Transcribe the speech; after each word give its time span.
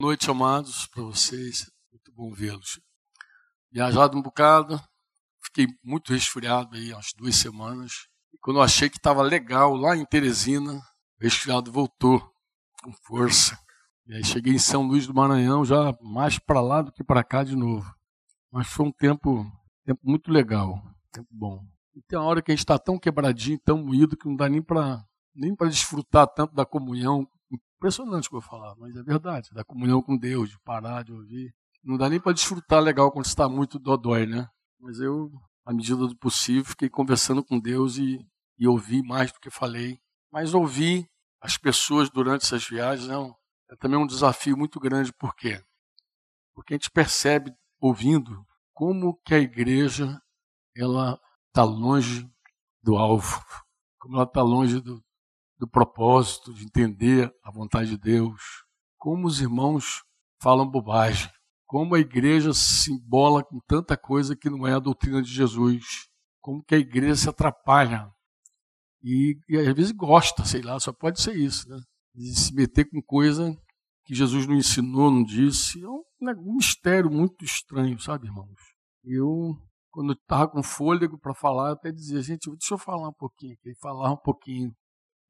Noite, 0.00 0.30
amados, 0.30 0.86
para 0.86 1.02
vocês. 1.02 1.70
Muito 1.92 2.10
bom 2.14 2.32
vê-los. 2.32 2.80
Viajado 3.70 4.16
um 4.16 4.22
bocado, 4.22 4.80
fiquei 5.42 5.66
muito 5.84 6.14
resfriado 6.14 6.74
aí, 6.74 6.90
umas 6.94 7.12
duas 7.14 7.36
semanas. 7.36 8.08
E 8.32 8.38
quando 8.38 8.56
eu 8.56 8.62
achei 8.62 8.88
que 8.88 8.96
estava 8.96 9.20
legal 9.20 9.74
lá 9.74 9.94
em 9.94 10.06
Teresina, 10.06 10.72
o 10.72 10.82
resfriado 11.22 11.70
voltou 11.70 12.18
com 12.82 12.90
força. 13.02 13.58
E 14.06 14.14
aí 14.14 14.24
cheguei 14.24 14.54
em 14.54 14.58
São 14.58 14.84
Luís 14.84 15.06
do 15.06 15.12
Maranhão, 15.12 15.66
já 15.66 15.94
mais 16.00 16.38
para 16.38 16.62
lá 16.62 16.80
do 16.80 16.90
que 16.90 17.04
para 17.04 17.22
cá 17.22 17.44
de 17.44 17.54
novo. 17.54 17.94
Mas 18.50 18.68
foi 18.68 18.86
um 18.86 18.92
tempo, 18.92 19.44
tempo 19.84 20.00
muito 20.02 20.32
legal, 20.32 20.82
tempo 21.12 21.28
bom. 21.30 21.62
E 21.94 22.00
tem 22.00 22.18
uma 22.18 22.24
hora 22.26 22.40
que 22.40 22.50
a 22.50 22.54
gente 22.54 22.64
está 22.64 22.78
tão 22.78 22.98
quebradinho, 22.98 23.60
tão 23.62 23.84
moído, 23.84 24.16
que 24.16 24.26
não 24.26 24.34
dá 24.34 24.48
nem 24.48 24.62
para 24.62 25.04
nem 25.34 25.54
desfrutar 25.68 26.26
tanto 26.26 26.54
da 26.54 26.64
comunhão 26.64 27.28
Impressionante 27.80 28.26
o 28.26 28.30
que 28.32 28.36
eu 28.36 28.42
falar, 28.42 28.76
mas 28.76 28.94
é 28.94 29.02
verdade. 29.02 29.48
Da 29.54 29.64
comunhão 29.64 30.02
com 30.02 30.14
Deus, 30.14 30.50
de 30.50 30.58
parar, 30.60 31.02
de 31.02 31.14
ouvir. 31.14 31.50
Não 31.82 31.96
dá 31.96 32.10
nem 32.10 32.20
para 32.20 32.34
desfrutar 32.34 32.78
legal 32.82 33.10
quando 33.10 33.24
está 33.24 33.48
muito 33.48 33.78
dodói, 33.78 34.26
né? 34.26 34.46
Mas 34.78 35.00
eu, 35.00 35.32
à 35.64 35.72
medida 35.72 36.06
do 36.06 36.14
possível, 36.14 36.62
fiquei 36.66 36.90
conversando 36.90 37.42
com 37.42 37.58
Deus 37.58 37.96
e, 37.96 38.20
e 38.58 38.68
ouvi 38.68 39.02
mais 39.02 39.32
do 39.32 39.40
que 39.40 39.48
falei. 39.48 39.98
Mas 40.30 40.52
ouvir 40.52 41.08
as 41.40 41.56
pessoas 41.56 42.10
durante 42.10 42.44
essas 42.44 42.68
viagens 42.68 43.08
é, 43.08 43.16
um, 43.16 43.32
é 43.70 43.76
também 43.76 43.98
um 43.98 44.06
desafio 44.06 44.58
muito 44.58 44.78
grande. 44.78 45.10
Por 45.14 45.34
quê? 45.34 45.64
Porque 46.52 46.74
a 46.74 46.76
gente 46.76 46.90
percebe, 46.90 47.50
ouvindo, 47.80 48.46
como 48.74 49.18
que 49.24 49.32
a 49.32 49.38
igreja 49.38 50.20
ela 50.76 51.18
está 51.48 51.64
longe 51.64 52.30
do 52.82 52.98
alvo, 52.98 53.42
como 53.98 54.16
ela 54.16 54.24
está 54.24 54.42
longe 54.42 54.82
do, 54.82 55.02
do 55.60 55.68
propósito, 55.68 56.54
de 56.54 56.64
entender 56.64 57.30
a 57.44 57.50
vontade 57.50 57.90
de 57.90 57.98
Deus. 57.98 58.40
Como 58.96 59.26
os 59.26 59.42
irmãos 59.42 60.02
falam 60.40 60.66
bobagem. 60.66 61.30
Como 61.66 61.94
a 61.94 62.00
igreja 62.00 62.54
se 62.54 62.90
embola 62.90 63.44
com 63.44 63.60
tanta 63.68 63.96
coisa 63.96 64.34
que 64.34 64.48
não 64.48 64.66
é 64.66 64.72
a 64.72 64.78
doutrina 64.78 65.22
de 65.22 65.30
Jesus. 65.30 66.08
Como 66.40 66.64
que 66.64 66.74
a 66.74 66.78
igreja 66.78 67.14
se 67.14 67.28
atrapalha. 67.28 68.10
E, 69.02 69.38
e 69.48 69.58
às 69.58 69.74
vezes 69.74 69.92
gosta, 69.92 70.44
sei 70.46 70.62
lá, 70.62 70.80
só 70.80 70.92
pode 70.94 71.20
ser 71.20 71.36
isso, 71.36 71.68
né? 71.68 71.78
De 72.14 72.34
se 72.34 72.54
meter 72.54 72.88
com 72.88 73.00
coisa 73.02 73.54
que 74.04 74.14
Jesus 74.14 74.46
não 74.46 74.56
ensinou, 74.56 75.10
não 75.10 75.22
disse. 75.22 75.82
É 75.82 75.88
um, 75.88 76.02
um 76.22 76.56
mistério 76.56 77.10
muito 77.10 77.44
estranho, 77.44 78.00
sabe, 78.00 78.26
irmãos? 78.26 78.58
Eu, 79.04 79.56
quando 79.90 80.14
estava 80.14 80.48
com 80.48 80.62
fôlego 80.62 81.18
para 81.18 81.34
falar, 81.34 81.72
até 81.72 81.92
dizia, 81.92 82.22
gente, 82.22 82.50
deixa 82.50 82.74
eu 82.74 82.78
falar 82.78 83.08
um 83.08 83.14
pouquinho, 83.14 83.52
aqui, 83.52 83.74
falar 83.78 84.10
um 84.10 84.16
pouquinho 84.16 84.74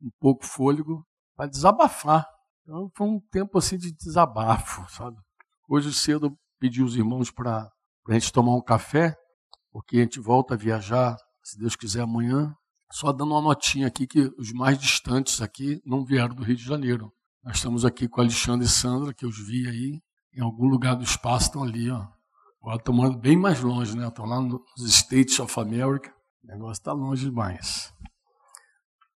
um 0.01 0.11
pouco 0.19 0.45
fôlego 0.45 1.05
para 1.37 1.48
desabafar. 1.48 2.27
Então 2.62 2.91
foi 2.95 3.06
um 3.06 3.20
tempo 3.31 3.59
assim 3.59 3.77
de 3.77 3.93
desabafo, 3.93 4.89
sabe? 4.91 5.17
Hoje 5.69 5.93
cedo 5.93 6.27
eu 6.27 6.39
pedi 6.59 6.83
os 6.83 6.97
irmãos 6.97 7.31
para 7.31 7.70
a 8.09 8.12
gente 8.12 8.33
tomar 8.33 8.55
um 8.55 8.62
café, 8.62 9.17
porque 9.71 9.98
a 9.98 10.03
gente 10.03 10.21
volta 10.21 10.55
a 10.55 10.56
viajar, 10.56 11.17
se 11.43 11.59
Deus 11.59 11.77
quiser, 11.77 12.03
amanhã. 12.03 12.55
Só 12.93 13.12
dando 13.12 13.33
uma 13.33 13.41
notinha 13.41 13.87
aqui 13.87 14.06
que 14.06 14.31
os 14.37 14.53
mais 14.53 14.77
distantes 14.78 15.41
aqui 15.41 15.81
não 15.84 16.05
vieram 16.05 16.34
do 16.34 16.43
Rio 16.43 16.56
de 16.56 16.65
Janeiro. 16.65 17.12
Nós 17.43 17.56
estamos 17.56 17.84
aqui 17.84 18.09
com 18.09 18.21
Alexandre 18.21 18.67
e 18.67 18.69
Sandra, 18.69 19.15
que 19.15 19.25
eu 19.25 19.28
os 19.28 19.47
vi 19.47 19.67
aí, 19.69 20.01
em 20.34 20.43
algum 20.43 20.67
lugar 20.67 20.97
do 20.97 21.05
espaço, 21.05 21.47
estão 21.47 21.62
ali, 21.62 21.91
ó. 21.91 22.06
Agora 22.61 22.77
estão 22.77 23.17
bem 23.17 23.37
mais 23.37 23.61
longe, 23.61 23.97
né? 23.97 24.06
Estão 24.06 24.27
lá 24.27 24.41
nos 24.41 24.61
States 24.78 25.39
of 25.39 25.59
America. 25.59 26.12
O 26.45 26.47
negócio 26.48 26.81
está 26.81 26.93
longe 26.93 27.25
demais. 27.25 27.95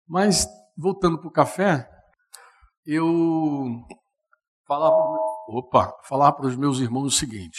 Mas 0.07 0.47
voltando 0.77 1.19
para 1.19 1.29
o 1.29 1.33
café, 1.33 1.89
eu 2.85 3.85
falar 4.67 6.33
para 6.33 6.47
os 6.47 6.57
meus 6.57 6.79
irmãos 6.79 7.15
o 7.15 7.19
seguinte: 7.19 7.59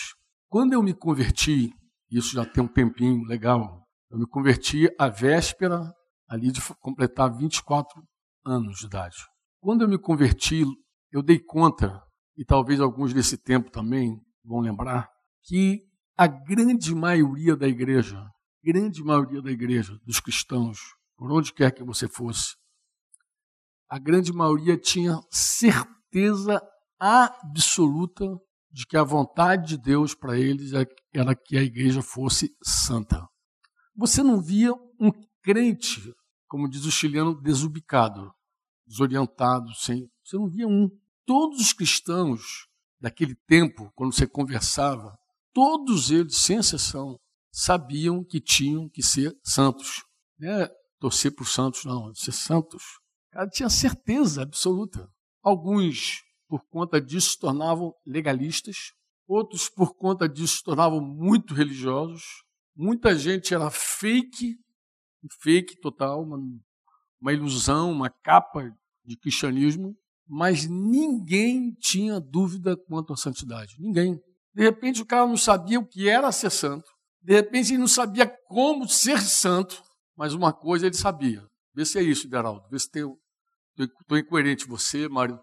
quando 0.49 0.73
eu 0.73 0.83
me 0.83 0.93
converti, 0.93 1.71
isso 2.11 2.33
já 2.33 2.45
tem 2.45 2.63
um 2.63 2.67
tempinho 2.67 3.23
legal, 3.25 3.83
eu 4.09 4.19
me 4.19 4.27
converti 4.27 4.87
à 4.99 5.07
véspera 5.07 5.91
ali 6.27 6.51
de 6.51 6.61
completar 6.79 7.35
24 7.35 8.01
anos 8.45 8.79
de 8.79 8.85
idade. 8.85 9.17
Quando 9.61 9.81
eu 9.81 9.87
me 9.87 9.97
converti, 9.97 10.63
eu 11.11 11.21
dei 11.21 11.39
conta, 11.39 12.01
e 12.35 12.43
talvez 12.43 12.79
alguns 12.79 13.13
desse 13.13 13.37
tempo 13.37 13.71
também 13.71 14.19
vão 14.43 14.59
lembrar, 14.59 15.07
que 15.43 15.79
a 16.17 16.27
grande 16.27 16.93
maioria 16.93 17.55
da 17.55 17.67
igreja, 17.67 18.23
grande 18.63 19.03
maioria 19.03 19.41
da 19.41 19.51
igreja, 19.51 19.97
dos 20.05 20.19
cristãos, 20.19 20.79
por 21.15 21.31
onde 21.31 21.53
quer 21.53 21.71
que 21.71 21.83
você 21.83 22.07
fosse, 22.07 22.55
a 23.89 23.99
grande 23.99 24.33
maioria 24.33 24.77
tinha 24.77 25.19
certeza 25.29 26.61
absoluta 26.99 28.25
de 28.71 28.85
que 28.87 28.97
a 28.97 29.03
vontade 29.03 29.69
de 29.69 29.77
Deus 29.77 30.15
para 30.15 30.37
eles 30.37 30.73
é 30.73 30.85
era 31.13 31.35
que 31.35 31.57
a 31.57 31.61
igreja 31.61 32.01
fosse 32.01 32.55
santa. 32.63 33.27
Você 33.95 34.23
não 34.23 34.41
via 34.41 34.73
um 34.99 35.11
crente, 35.43 36.13
como 36.47 36.67
diz 36.67 36.85
o 36.85 36.91
chileno, 36.91 37.39
desubicado, 37.39 38.33
desorientado, 38.87 39.71
sem. 39.75 40.09
Você 40.23 40.37
não 40.37 40.49
via 40.49 40.67
um. 40.67 40.89
Todos 41.25 41.61
os 41.61 41.71
cristãos 41.71 42.67
daquele 42.99 43.35
tempo, 43.47 43.91
quando 43.95 44.13
você 44.13 44.25
conversava, 44.25 45.15
todos 45.53 46.09
eles, 46.09 46.37
sem 46.37 46.57
exceção, 46.57 47.19
sabiam 47.51 48.23
que 48.23 48.41
tinham 48.41 48.89
que 48.89 49.03
ser 49.03 49.37
santos. 49.43 50.03
Não 50.39 50.49
é 50.49 50.69
torcer 50.99 51.33
para 51.33 51.43
os 51.43 51.53
santos, 51.53 51.85
não, 51.85 52.13
ser 52.15 52.31
santos. 52.31 52.83
Ela 53.33 53.47
tinha 53.47 53.69
certeza 53.69 54.43
absoluta. 54.43 55.09
Alguns, 55.41 56.21
por 56.47 56.61
conta 56.69 57.01
disso, 57.01 57.31
se 57.31 57.39
tornavam 57.39 57.93
legalistas, 58.05 58.93
outros, 59.27 59.69
por 59.69 59.95
conta 59.95 60.27
disso, 60.29 60.57
se 60.57 60.63
tornavam 60.63 61.01
muito 61.01 61.53
religiosos. 61.53 62.23
Muita 62.75 63.15
gente 63.15 63.53
era 63.53 63.69
fake, 63.69 64.55
fake 65.41 65.79
total, 65.81 66.23
uma, 66.23 66.37
uma 67.19 67.33
ilusão, 67.33 67.91
uma 67.91 68.09
capa 68.09 68.71
de 69.03 69.17
cristianismo, 69.17 69.95
mas 70.27 70.67
ninguém 70.67 71.73
tinha 71.79 72.19
dúvida 72.19 72.77
quanto 72.87 73.13
à 73.13 73.17
santidade. 73.17 73.75
Ninguém. 73.79 74.19
De 74.53 74.63
repente 74.63 75.01
o 75.01 75.05
cara 75.05 75.27
não 75.27 75.37
sabia 75.37 75.79
o 75.79 75.85
que 75.85 76.07
era 76.07 76.31
ser 76.31 76.51
santo, 76.51 76.89
de 77.21 77.33
repente 77.33 77.71
ele 77.71 77.79
não 77.79 77.87
sabia 77.87 78.27
como 78.47 78.87
ser 78.87 79.21
santo, 79.21 79.81
mas 80.15 80.33
uma 80.33 80.53
coisa 80.53 80.85
ele 80.85 80.95
sabia. 80.95 81.43
Vê 81.73 81.85
se 81.85 81.97
é 81.97 82.03
isso, 82.03 82.29
Beraldo. 82.29 82.67
Vê 82.69 82.77
se 82.77 82.89
tem 82.89 83.03
Estou 83.77 84.17
incoerente 84.17 84.67
você, 84.67 85.07
Mário. 85.07 85.39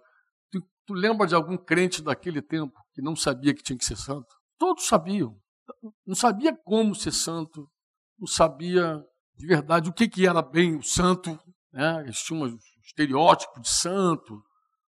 Tu, 0.51 0.61
tu 0.87 0.95
lembra 0.95 1.27
de 1.27 1.35
algum 1.35 1.57
crente 1.57 2.03
daquele 2.03 2.41
tempo 2.41 2.79
que 2.93 3.03
não 3.03 3.17
sabia 3.17 3.55
que 3.55 3.63
tinha 3.63 3.79
que 3.79 3.85
ser 3.85 3.97
santo? 3.97 4.29
Todos 4.59 4.87
sabiam. 4.87 5.37
Não 6.07 6.15
sabia 6.15 6.57
como 6.65 6.95
ser 6.95 7.13
santo, 7.13 7.69
não 8.19 8.27
sabia 8.27 9.03
de 9.37 9.47
verdade 9.47 9.89
o 9.89 9.93
que, 9.93 10.09
que 10.09 10.27
era 10.27 10.43
bem 10.43 10.77
o 10.77 10.83
santo. 10.83 11.39
Né? 11.73 12.03
Eles 12.03 12.19
tinham 12.19 12.43
um 12.43 12.59
estereótipo 12.85 13.61
de 13.61 13.69
santo. 13.69 14.43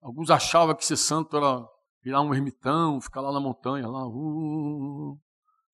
Alguns 0.00 0.30
achavam 0.30 0.74
que 0.74 0.84
ser 0.84 0.96
santo 0.96 1.36
era 1.36 1.64
virar 2.02 2.22
um 2.22 2.34
ermitão, 2.34 3.00
ficar 3.00 3.20
lá 3.20 3.32
na 3.32 3.40
montanha, 3.40 3.86
lá. 3.86 4.06
Uh, 4.06 4.10
uh, 4.10 5.12
uh. 5.12 5.20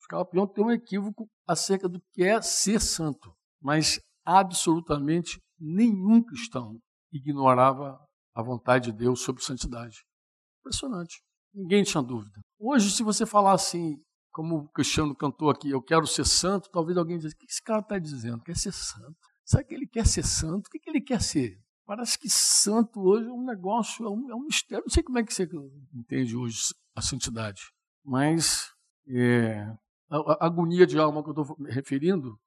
Ficava 0.00 0.24
pior 0.24 0.46
ter 0.46 0.62
um 0.62 0.70
equívoco 0.70 1.28
acerca 1.46 1.88
do 1.88 2.00
que 2.12 2.24
é 2.24 2.40
ser 2.42 2.80
santo. 2.80 3.34
Mas 3.60 4.00
absolutamente 4.24 5.40
nenhum 5.58 6.22
cristão 6.22 6.78
ignorava 7.16 7.98
a 8.34 8.42
vontade 8.42 8.90
de 8.90 8.98
Deus 8.98 9.20
sobre 9.20 9.42
santidade. 9.42 10.04
Impressionante. 10.60 11.22
Ninguém 11.54 11.84
tinha 11.84 12.02
dúvida. 12.02 12.40
Hoje, 12.58 12.90
se 12.90 13.02
você 13.02 13.24
falar 13.24 13.52
assim, 13.52 13.96
como 14.32 14.56
o 14.56 14.68
Cristiano 14.70 15.14
cantou 15.14 15.50
aqui, 15.50 15.70
eu 15.70 15.80
quero 15.80 16.06
ser 16.06 16.26
santo, 16.26 16.68
talvez 16.70 16.98
alguém 16.98 17.18
diga, 17.18 17.32
o 17.32 17.36
que 17.36 17.46
esse 17.48 17.62
cara 17.62 17.80
está 17.80 17.98
dizendo? 17.98 18.42
Quer 18.42 18.56
ser 18.56 18.72
santo? 18.72 19.16
Será 19.44 19.62
que 19.62 19.74
ele 19.74 19.86
quer 19.86 20.06
ser 20.06 20.24
santo? 20.24 20.66
O 20.66 20.70
que, 20.70 20.78
que 20.78 20.90
ele 20.90 21.00
quer 21.00 21.20
ser? 21.20 21.56
Parece 21.86 22.18
que 22.18 22.28
santo 22.30 23.00
hoje 23.00 23.28
é 23.28 23.32
um 23.32 23.44
negócio, 23.44 24.04
é 24.06 24.10
um, 24.10 24.30
é 24.30 24.34
um 24.34 24.44
mistério. 24.44 24.84
Não 24.84 24.90
sei 24.90 25.02
como 25.02 25.18
é 25.18 25.22
que 25.22 25.32
você 25.32 25.48
entende 25.94 26.34
hoje 26.34 26.58
a 26.96 27.02
santidade, 27.02 27.60
mas 28.02 28.72
é, 29.06 29.60
a, 30.08 30.16
a 30.16 30.46
agonia 30.46 30.86
de 30.86 30.98
alma 30.98 31.22
que 31.22 31.28
eu 31.28 31.42
estou 31.42 31.56
referindo 31.66 32.38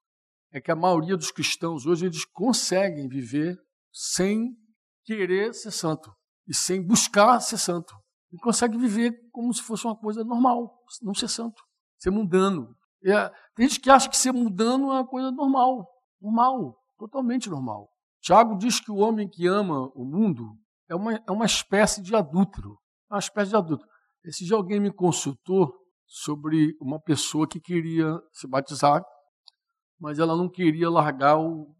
é 0.52 0.60
que 0.60 0.70
a 0.70 0.76
maioria 0.76 1.16
dos 1.16 1.30
cristãos 1.30 1.86
hoje 1.86 2.06
eles 2.06 2.24
conseguem 2.24 3.08
viver 3.08 3.56
sem 3.92 4.56
querer 5.04 5.54
ser 5.54 5.70
santo 5.70 6.12
e 6.46 6.54
sem 6.54 6.84
buscar 6.84 7.40
ser 7.40 7.58
santo. 7.58 7.94
Ele 8.30 8.40
consegue 8.40 8.76
viver 8.76 9.12
como 9.32 9.52
se 9.52 9.62
fosse 9.62 9.86
uma 9.86 9.96
coisa 9.96 10.22
normal, 10.22 10.82
não 11.02 11.14
ser 11.14 11.28
santo, 11.28 11.62
ser 11.98 12.10
mundano. 12.10 12.76
É, 13.04 13.28
tem 13.54 13.68
gente 13.68 13.80
que 13.80 13.90
acha 13.90 14.08
que 14.08 14.16
ser 14.16 14.32
mundano 14.32 14.90
é 14.90 14.94
uma 14.94 15.06
coisa 15.06 15.30
normal, 15.30 15.88
normal, 16.20 16.78
totalmente 16.98 17.48
normal. 17.48 17.88
Tiago 18.20 18.56
diz 18.58 18.80
que 18.80 18.90
o 18.90 18.96
homem 18.96 19.28
que 19.28 19.46
ama 19.46 19.90
o 19.94 20.04
mundo 20.04 20.56
é 20.88 20.94
uma, 20.94 21.14
é 21.14 21.30
uma 21.30 21.46
espécie 21.46 22.02
de 22.02 22.14
adúltero, 22.14 22.78
é 23.10 23.14
uma 23.14 23.20
espécie 23.20 23.50
de 23.50 23.56
adúltero. 23.56 23.88
Esse 24.24 24.44
dia 24.44 24.56
alguém 24.56 24.80
me 24.80 24.92
consultou 24.92 25.72
sobre 26.06 26.76
uma 26.80 27.00
pessoa 27.00 27.46
que 27.46 27.60
queria 27.60 28.20
se 28.32 28.46
batizar, 28.46 29.02
mas 30.00 30.18
ela 30.18 30.36
não 30.36 30.48
queria 30.48 30.90
largar 30.90 31.38
o 31.38 31.74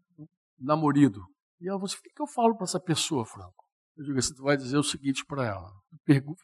namorado. 0.57 1.21
E 1.61 1.67
eu 1.67 1.77
disse, 1.79 1.97
o 1.97 2.01
que 2.01 2.21
eu 2.21 2.27
falo 2.27 2.55
para 2.55 2.63
essa 2.63 2.79
pessoa, 2.79 3.25
Franco? 3.25 3.65
Eu 3.97 4.05
digo 4.05 4.17
assim, 4.17 4.33
tu 4.33 4.43
vai 4.43 4.55
dizer 4.55 4.77
o 4.77 4.83
seguinte 4.83 5.25
para 5.25 5.45
ela. 5.45 5.71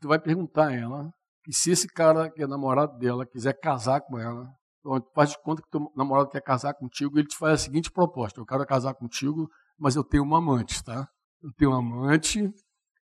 Tu 0.01 0.07
vai 0.07 0.19
perguntar 0.19 0.67
a 0.67 0.73
ela 0.73 1.13
que 1.43 1.53
se 1.53 1.71
esse 1.71 1.87
cara 1.87 2.29
que 2.29 2.43
é 2.43 2.47
namorado 2.47 2.97
dela 2.97 3.25
quiser 3.25 3.53
casar 3.53 4.01
com 4.01 4.19
ela, 4.19 4.47
então, 4.85 5.01
faz 5.15 5.31
de 5.31 5.41
conta 5.41 5.63
que 5.63 5.69
teu 5.69 5.91
namorado 5.95 6.29
quer 6.29 6.41
casar 6.41 6.73
contigo, 6.75 7.17
ele 7.17 7.27
te 7.27 7.37
faz 7.37 7.53
a 7.53 7.57
seguinte 7.57 7.91
proposta: 7.91 8.39
eu 8.39 8.45
quero 8.45 8.65
casar 8.67 8.93
contigo, 8.93 9.49
mas 9.79 9.95
eu 9.95 10.03
tenho 10.03 10.23
uma 10.23 10.37
amante, 10.37 10.83
tá? 10.83 11.07
Eu 11.41 11.51
tenho 11.53 11.71
uma 11.71 11.79
amante, 11.79 12.39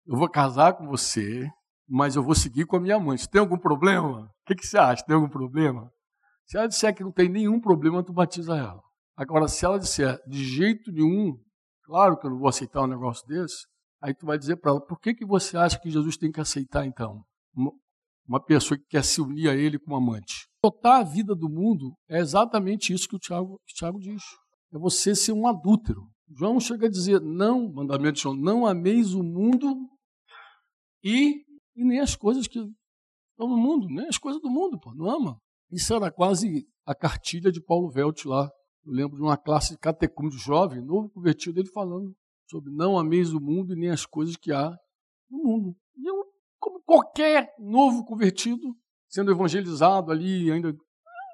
eu 0.06 0.16
vou 0.16 0.28
casar 0.28 0.74
com 0.74 0.86
você, 0.86 1.48
mas 1.88 2.16
eu 2.16 2.22
vou 2.22 2.34
seguir 2.34 2.66
com 2.66 2.76
a 2.76 2.80
minha 2.80 2.96
amante. 2.96 3.28
Tem 3.28 3.40
algum 3.40 3.58
problema? 3.58 4.22
O 4.22 4.28
que, 4.46 4.54
que 4.54 4.66
você 4.66 4.76
acha? 4.76 5.04
Tem 5.04 5.14
algum 5.14 5.28
problema? 5.28 5.90
Se 6.46 6.58
ela 6.58 6.66
disser 6.66 6.94
que 6.94 7.04
não 7.04 7.12
tem 7.12 7.28
nenhum 7.28 7.60
problema, 7.60 8.04
tu 8.04 8.12
batiza 8.12 8.56
ela. 8.56 8.82
Agora, 9.16 9.48
se 9.48 9.64
ela 9.64 9.78
disser 9.78 10.18
de 10.26 10.44
jeito 10.44 10.90
nenhum, 10.92 11.38
claro 11.90 12.16
que 12.16 12.24
eu 12.24 12.30
não 12.30 12.38
vou 12.38 12.48
aceitar 12.48 12.82
um 12.82 12.86
negócio 12.86 13.26
desse, 13.26 13.66
aí 14.00 14.14
tu 14.14 14.24
vai 14.24 14.38
dizer 14.38 14.56
para 14.56 14.70
ela, 14.70 14.80
por 14.80 15.00
que, 15.00 15.12
que 15.12 15.26
você 15.26 15.56
acha 15.56 15.78
que 15.80 15.90
Jesus 15.90 16.16
tem 16.16 16.30
que 16.30 16.40
aceitar 16.40 16.86
então? 16.86 17.24
Uma 18.26 18.40
pessoa 18.40 18.78
que 18.78 18.86
quer 18.88 19.02
se 19.02 19.20
unir 19.20 19.48
a 19.48 19.56
ele 19.56 19.76
como 19.76 19.96
amante. 19.96 20.46
Totar 20.62 21.00
a 21.00 21.02
vida 21.02 21.34
do 21.34 21.48
mundo 21.48 21.92
é 22.08 22.20
exatamente 22.20 22.92
isso 22.92 23.08
que 23.08 23.16
o 23.16 23.18
Tiago, 23.18 23.58
que 23.66 23.72
o 23.72 23.76
Tiago 23.76 23.98
diz. 23.98 24.22
É 24.72 24.78
você 24.78 25.16
ser 25.16 25.32
um 25.32 25.48
adúltero. 25.48 26.06
João 26.28 26.60
chega 26.60 26.86
a 26.86 26.90
dizer, 26.90 27.20
não, 27.20 27.72
mandamento 27.72 28.12
de 28.12 28.20
João, 28.20 28.36
não 28.36 28.64
ameis 28.64 29.12
o 29.12 29.24
mundo 29.24 29.74
e, 31.02 31.44
e 31.74 31.84
nem 31.84 31.98
as 31.98 32.14
coisas 32.14 32.46
que 32.46 32.60
estão 32.60 33.48
no 33.48 33.56
mundo, 33.56 33.88
nem 33.88 34.06
as 34.06 34.16
coisas 34.16 34.40
do 34.40 34.48
mundo, 34.48 34.78
pô, 34.78 34.94
não 34.94 35.10
ama. 35.10 35.36
Isso 35.72 35.92
era 35.92 36.12
quase 36.12 36.68
a 36.86 36.94
cartilha 36.94 37.50
de 37.50 37.60
Paulo 37.60 37.90
Velt 37.90 38.24
lá 38.26 38.48
eu 38.84 38.92
lembro 38.92 39.16
de 39.16 39.22
uma 39.22 39.36
classe 39.36 39.72
de 39.72 39.78
catecúmeno 39.78 40.38
jovem, 40.38 40.80
novo 40.80 41.10
convertido, 41.10 41.60
ele 41.60 41.70
falando 41.70 42.14
sobre 42.48 42.72
não 42.72 42.98
ameis 42.98 43.32
o 43.32 43.40
mundo 43.40 43.72
e 43.72 43.76
nem 43.76 43.90
as 43.90 44.04
coisas 44.04 44.36
que 44.36 44.52
há 44.52 44.76
no 45.30 45.38
mundo. 45.38 45.76
E 45.96 46.08
eu, 46.08 46.24
como 46.58 46.82
qualquer 46.82 47.54
novo 47.58 48.04
convertido, 48.04 48.74
sendo 49.08 49.30
evangelizado 49.30 50.10
ali, 50.10 50.50
ainda 50.50 50.74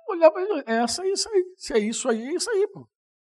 olhava, 0.08 0.38
é 0.66 0.76
essa, 0.82 1.04
é 1.04 1.10
isso 1.10 1.28
aí, 1.28 1.44
se 1.56 1.72
é 1.72 1.78
isso 1.78 2.08
aí, 2.08 2.22
é 2.22 2.34
isso 2.34 2.50
aí, 2.50 2.68
pô. 2.68 2.88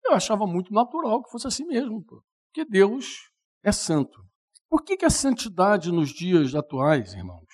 Eu 0.04 0.14
achava 0.14 0.46
muito 0.46 0.72
natural 0.72 1.22
que 1.22 1.30
fosse 1.30 1.46
assim 1.46 1.64
mesmo, 1.64 2.04
pô. 2.04 2.22
Porque 2.46 2.68
Deus 2.68 3.30
é 3.62 3.72
santo. 3.72 4.20
Por 4.68 4.82
que, 4.82 4.96
que 4.96 5.04
a 5.04 5.10
santidade 5.10 5.92
nos 5.92 6.10
dias 6.10 6.54
atuais, 6.54 7.12
irmãos, 7.14 7.46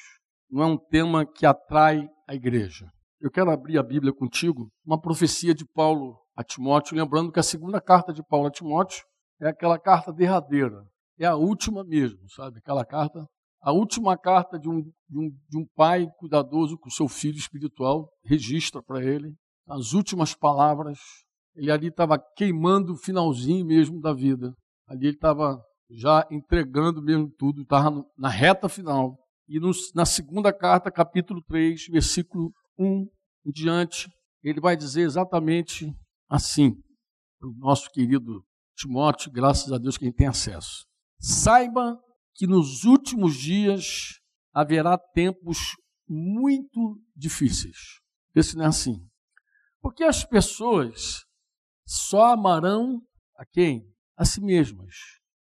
não 0.50 0.62
é 0.62 0.66
um 0.66 0.78
tema 0.78 1.26
que 1.26 1.44
atrai 1.44 2.08
a 2.26 2.34
igreja? 2.34 2.86
Eu 3.20 3.30
quero 3.30 3.50
abrir 3.50 3.78
a 3.78 3.82
Bíblia 3.82 4.12
contigo, 4.12 4.70
uma 4.84 5.00
profecia 5.00 5.52
de 5.52 5.64
Paulo 5.64 6.16
a 6.38 6.44
Timóteo, 6.44 6.96
lembrando 6.96 7.32
que 7.32 7.40
a 7.40 7.42
segunda 7.42 7.80
carta 7.80 8.12
de 8.12 8.22
Paulo 8.22 8.46
a 8.46 8.50
Timóteo 8.50 9.02
é 9.40 9.48
aquela 9.48 9.76
carta 9.76 10.12
derradeira, 10.12 10.84
é 11.18 11.26
a 11.26 11.34
última 11.34 11.82
mesmo, 11.82 12.30
sabe? 12.30 12.58
Aquela 12.58 12.84
carta, 12.84 13.26
a 13.60 13.72
última 13.72 14.16
carta 14.16 14.56
de 14.56 14.68
um, 14.68 14.82
de 14.82 15.18
um, 15.18 15.30
de 15.48 15.58
um 15.58 15.66
pai 15.74 16.06
cuidadoso 16.16 16.78
com 16.78 16.88
seu 16.90 17.08
filho 17.08 17.36
espiritual, 17.36 18.08
registra 18.24 18.80
para 18.80 19.02
ele 19.02 19.34
as 19.66 19.94
últimas 19.94 20.32
palavras. 20.32 21.00
Ele 21.56 21.72
ali 21.72 21.88
estava 21.88 22.16
queimando 22.36 22.92
o 22.92 22.98
finalzinho 22.98 23.66
mesmo 23.66 24.00
da 24.00 24.14
vida. 24.14 24.54
Ali 24.86 25.08
ele 25.08 25.16
estava 25.16 25.60
já 25.90 26.24
entregando 26.30 27.02
mesmo 27.02 27.28
tudo, 27.36 27.62
estava 27.62 27.90
na 28.16 28.28
reta 28.28 28.68
final. 28.68 29.18
E 29.48 29.58
no, 29.58 29.72
na 29.92 30.06
segunda 30.06 30.52
carta, 30.52 30.88
capítulo 30.88 31.42
3, 31.48 31.86
versículo 31.90 32.52
1 32.78 33.08
em 33.44 33.50
diante, 33.50 34.08
ele 34.40 34.60
vai 34.60 34.76
dizer 34.76 35.02
exatamente 35.02 35.92
assim 36.28 36.72
para 37.38 37.48
o 37.48 37.54
nosso 37.56 37.90
querido 37.90 38.44
Timóteo, 38.76 39.30
graças 39.32 39.72
a 39.72 39.78
Deus 39.78 39.96
que 39.96 40.04
gente 40.04 40.16
tem 40.16 40.26
acesso. 40.26 40.86
Saiba 41.20 41.98
que 42.34 42.46
nos 42.46 42.84
últimos 42.84 43.36
dias 43.36 44.20
haverá 44.52 44.96
tempos 44.96 45.58
muito 46.08 47.00
difíceis. 47.16 47.76
Esse 48.34 48.56
não 48.56 48.64
é 48.64 48.68
assim. 48.68 48.96
Porque 49.80 50.04
as 50.04 50.24
pessoas 50.24 51.24
só 51.84 52.32
amarão 52.32 53.00
a 53.36 53.44
quem? 53.44 53.82
A 54.16 54.24
si 54.24 54.40
mesmas. 54.40 54.94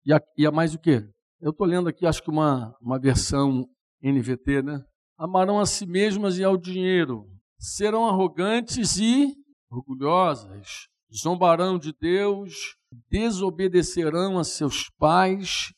E 0.04 0.12
a, 0.12 0.20
e 0.36 0.46
a 0.46 0.52
mais 0.52 0.74
o 0.74 0.78
quê? 0.78 1.02
Eu 1.40 1.50
estou 1.50 1.66
lendo 1.66 1.88
aqui, 1.88 2.06
acho 2.06 2.22
que 2.22 2.30
uma, 2.30 2.76
uma 2.80 2.98
versão 2.98 3.66
NVT, 4.02 4.62
né? 4.62 4.84
Amarão 5.18 5.58
a 5.58 5.66
si 5.66 5.86
mesmas 5.86 6.38
e 6.38 6.44
ao 6.44 6.56
dinheiro. 6.56 7.26
Serão 7.58 8.06
arrogantes 8.06 8.96
e 8.98 9.34
orgulhosas, 9.74 10.88
zombarão 11.12 11.78
de 11.78 11.92
Deus, 11.92 12.76
desobedecerão 13.10 14.38
a 14.38 14.44
seus 14.44 14.88
pais 14.98 15.72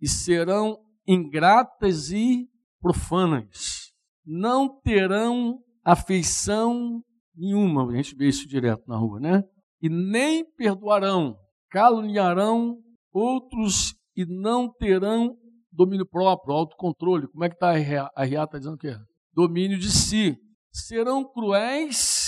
e 0.00 0.08
serão 0.08 0.78
ingratas 1.06 2.10
e 2.10 2.48
profanas. 2.80 3.92
Não 4.24 4.80
terão 4.80 5.58
afeição 5.84 7.02
nenhuma, 7.36 7.90
a 7.90 7.96
gente 7.96 8.14
vê 8.14 8.28
isso 8.28 8.48
direto 8.48 8.84
na 8.86 8.96
rua, 8.96 9.20
né? 9.20 9.42
E 9.82 9.88
nem 9.88 10.44
perdoarão, 10.56 11.36
caluniarão 11.70 12.78
outros 13.12 13.94
e 14.16 14.24
não 14.24 14.72
terão 14.72 15.36
domínio 15.70 16.06
próprio, 16.06 16.54
autocontrole. 16.54 17.28
Como 17.28 17.44
é 17.44 17.48
que 17.48 17.56
está 17.56 17.70
a 17.70 17.78
RA? 17.78 18.44
está 18.44 18.58
dizendo 18.58 18.74
o 18.74 18.78
quê? 18.78 18.96
Domínio 19.32 19.78
de 19.78 19.90
si. 19.90 20.38
Serão 20.72 21.24
cruéis 21.24 22.23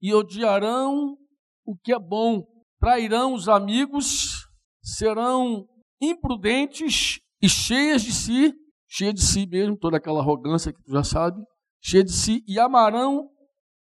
e 0.00 0.14
odiarão 0.14 1.16
o 1.64 1.76
que 1.76 1.92
é 1.92 1.98
bom, 1.98 2.44
trairão 2.80 3.34
os 3.34 3.48
amigos, 3.48 4.46
serão 4.82 5.66
imprudentes 6.00 7.18
e 7.42 7.48
cheias 7.48 8.02
de 8.02 8.12
si, 8.12 8.54
cheia 8.88 9.12
de 9.12 9.22
si 9.22 9.46
mesmo, 9.46 9.76
toda 9.76 9.96
aquela 9.96 10.20
arrogância 10.20 10.72
que 10.72 10.82
tu 10.82 10.92
já 10.92 11.04
sabe, 11.04 11.42
cheia 11.80 12.04
de 12.04 12.12
si, 12.12 12.42
e 12.46 12.58
amarão 12.58 13.28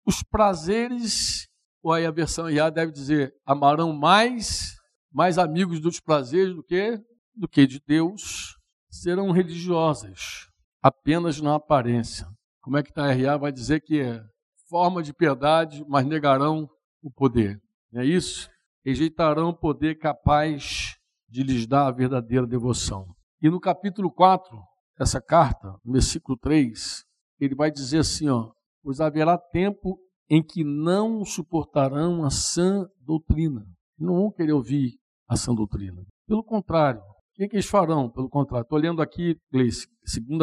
os 0.05 0.23
prazeres, 0.23 1.47
ou 1.81 1.91
aí 1.91 2.05
a 2.05 2.11
versão 2.11 2.49
IA 2.49 2.69
deve 2.69 2.91
dizer, 2.91 3.33
amarão 3.45 3.93
mais, 3.93 4.75
mais 5.11 5.37
amigos 5.37 5.79
dos 5.79 5.99
prazeres 5.99 6.55
do 6.55 6.63
que, 6.63 6.99
do 7.35 7.47
que 7.47 7.65
de 7.65 7.81
Deus, 7.85 8.57
serão 8.89 9.31
religiosas, 9.31 10.47
apenas 10.81 11.39
na 11.39 11.55
aparência. 11.55 12.27
Como 12.61 12.77
é 12.77 12.83
que 12.83 12.89
está 12.89 13.05
a 13.05 13.13
RA? 13.13 13.37
Vai 13.37 13.51
dizer 13.51 13.81
que 13.81 14.01
é 14.01 14.21
forma 14.69 15.01
de 15.01 15.13
piedade, 15.13 15.83
mas 15.87 16.05
negarão 16.05 16.69
o 17.01 17.11
poder. 17.11 17.59
Não 17.91 18.01
é 18.01 18.05
isso? 18.05 18.49
Rejeitarão 18.85 19.49
o 19.49 19.57
poder 19.57 19.97
capaz 19.97 20.97
de 21.27 21.43
lhes 21.43 21.67
dar 21.67 21.87
a 21.87 21.91
verdadeira 21.91 22.45
devoção. 22.45 23.05
E 23.41 23.49
no 23.49 23.59
capítulo 23.59 24.11
4, 24.11 24.57
essa 24.99 25.21
carta, 25.21 25.75
no 25.83 25.93
versículo 25.93 26.37
3, 26.37 27.03
ele 27.39 27.55
vai 27.55 27.71
dizer 27.71 27.99
assim, 27.99 28.29
ó, 28.29 28.51
pois 28.83 28.99
haverá 28.99 29.37
tempo 29.37 29.99
em 30.29 30.43
que 30.43 30.63
não 30.63 31.23
suportarão 31.23 32.25
a 32.25 32.29
sã 32.29 32.85
doutrina. 32.99 33.65
Não 33.97 34.15
vão 34.15 34.31
querer 34.31 34.53
ouvir 34.53 34.97
a 35.27 35.35
sã 35.35 35.53
doutrina. 35.53 36.03
Pelo 36.27 36.43
contrário, 36.43 36.99
o 36.99 37.33
que, 37.35 37.47
que 37.47 37.55
eles 37.55 37.67
farão? 37.67 38.09
Pelo 38.09 38.29
contrário, 38.29 38.63
estou 38.63 38.79
lendo 38.79 39.01
aqui, 39.01 39.35
2 39.51 39.87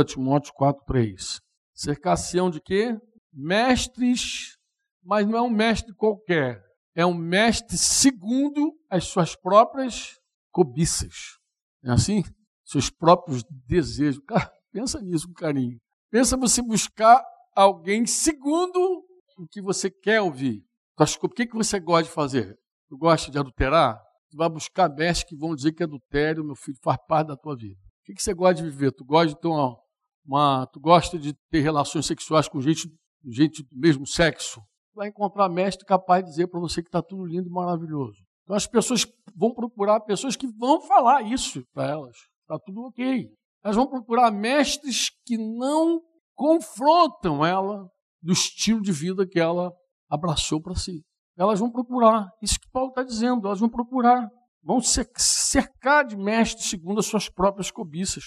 Timóteo 0.06 0.52
4, 0.54 0.84
3. 0.87 1.40
Cercar-se-ão 1.75 2.50
de 2.50 2.60
quê? 2.60 2.96
Mestres, 3.34 4.56
mas 5.02 5.26
não 5.26 5.38
é 5.38 5.42
um 5.42 5.50
mestre 5.50 5.94
qualquer, 5.94 6.62
é 6.94 7.04
um 7.04 7.14
mestre 7.14 7.76
segundo 7.76 8.72
as 8.88 9.04
suas 9.04 9.34
próprias 9.34 10.18
cobiças. 10.52 11.38
É 11.84 11.90
assim? 11.90 12.22
Seus 12.64 12.88
próprios 12.88 13.42
desejos. 13.66 14.22
Cara, 14.26 14.50
pensa 14.72 15.00
nisso 15.02 15.26
com 15.26 15.34
carinho. 15.34 15.78
Pensa 16.10 16.36
você 16.36 16.62
buscar 16.62 17.22
alguém 17.54 18.06
segundo 18.06 19.04
o 19.36 19.46
que 19.50 19.60
você 19.60 19.90
quer 19.90 20.20
ouvir. 20.20 20.64
O 20.96 21.28
que, 21.28 21.46
que 21.46 21.56
você 21.56 21.80
gosta 21.80 22.04
de 22.04 22.10
fazer? 22.10 22.56
Tu 22.88 22.96
gosta 22.96 23.30
de 23.30 23.38
adulterar? 23.38 24.00
Tu 24.30 24.36
vai 24.36 24.48
buscar 24.48 24.88
mestres 24.88 25.28
que 25.28 25.36
vão 25.36 25.54
dizer 25.54 25.72
que 25.72 25.82
adultério, 25.82 26.44
meu 26.44 26.54
filho, 26.54 26.78
faz 26.82 26.98
parte 27.08 27.28
da 27.28 27.36
tua 27.36 27.56
vida. 27.56 27.80
O 27.80 28.04
que, 28.04 28.14
que 28.14 28.22
você 28.22 28.32
gosta 28.32 28.62
de 28.62 28.70
viver? 28.70 28.92
Tu 28.92 29.04
gosta 29.04 29.28
de 29.28 29.40
ter 29.40 29.48
uma, 29.48 29.76
uma, 30.24 30.66
tu 30.72 30.78
gosta 30.78 31.18
de 31.18 31.34
ter 31.50 31.60
relações 31.60 32.06
sexuais 32.06 32.48
com 32.48 32.60
gente 32.60 32.88
gente 33.32 33.62
do 33.62 33.78
mesmo 33.78 34.06
sexo, 34.06 34.60
vai 34.94 35.08
encontrar 35.08 35.48
mestre 35.48 35.84
capaz 35.84 36.24
de 36.24 36.30
dizer 36.30 36.46
para 36.46 36.60
você 36.60 36.82
que 36.82 36.88
está 36.88 37.02
tudo 37.02 37.24
lindo 37.24 37.48
e 37.48 37.52
maravilhoso. 37.52 38.22
Então 38.44 38.56
as 38.56 38.66
pessoas 38.66 39.06
vão 39.34 39.52
procurar 39.52 40.00
pessoas 40.00 40.36
que 40.36 40.46
vão 40.46 40.80
falar 40.80 41.22
isso 41.22 41.62
para 41.72 41.90
elas. 41.90 42.16
Está 42.42 42.58
tudo 42.64 42.82
ok. 42.82 43.26
Elas 43.64 43.76
vão 43.76 43.88
procurar 43.88 44.30
mestres 44.30 45.10
que 45.24 45.38
não 45.38 46.00
confrontam 46.34 47.44
ela 47.44 47.88
do 48.22 48.32
estilo 48.32 48.82
de 48.82 48.92
vida 48.92 49.26
que 49.26 49.40
ela 49.40 49.72
abraçou 50.08 50.60
para 50.60 50.74
si. 50.74 51.02
Elas 51.36 51.58
vão 51.58 51.70
procurar. 51.70 52.28
Isso 52.42 52.60
que 52.60 52.70
Paulo 52.70 52.90
está 52.90 53.02
dizendo. 53.02 53.46
Elas 53.46 53.60
vão 53.60 53.68
procurar. 53.68 54.28
Vão 54.62 54.80
se 54.80 55.04
cercar 55.16 56.06
de 56.06 56.16
mestres 56.16 56.68
segundo 56.68 57.00
as 57.00 57.06
suas 57.06 57.28
próprias 57.28 57.70
cobiças, 57.70 58.24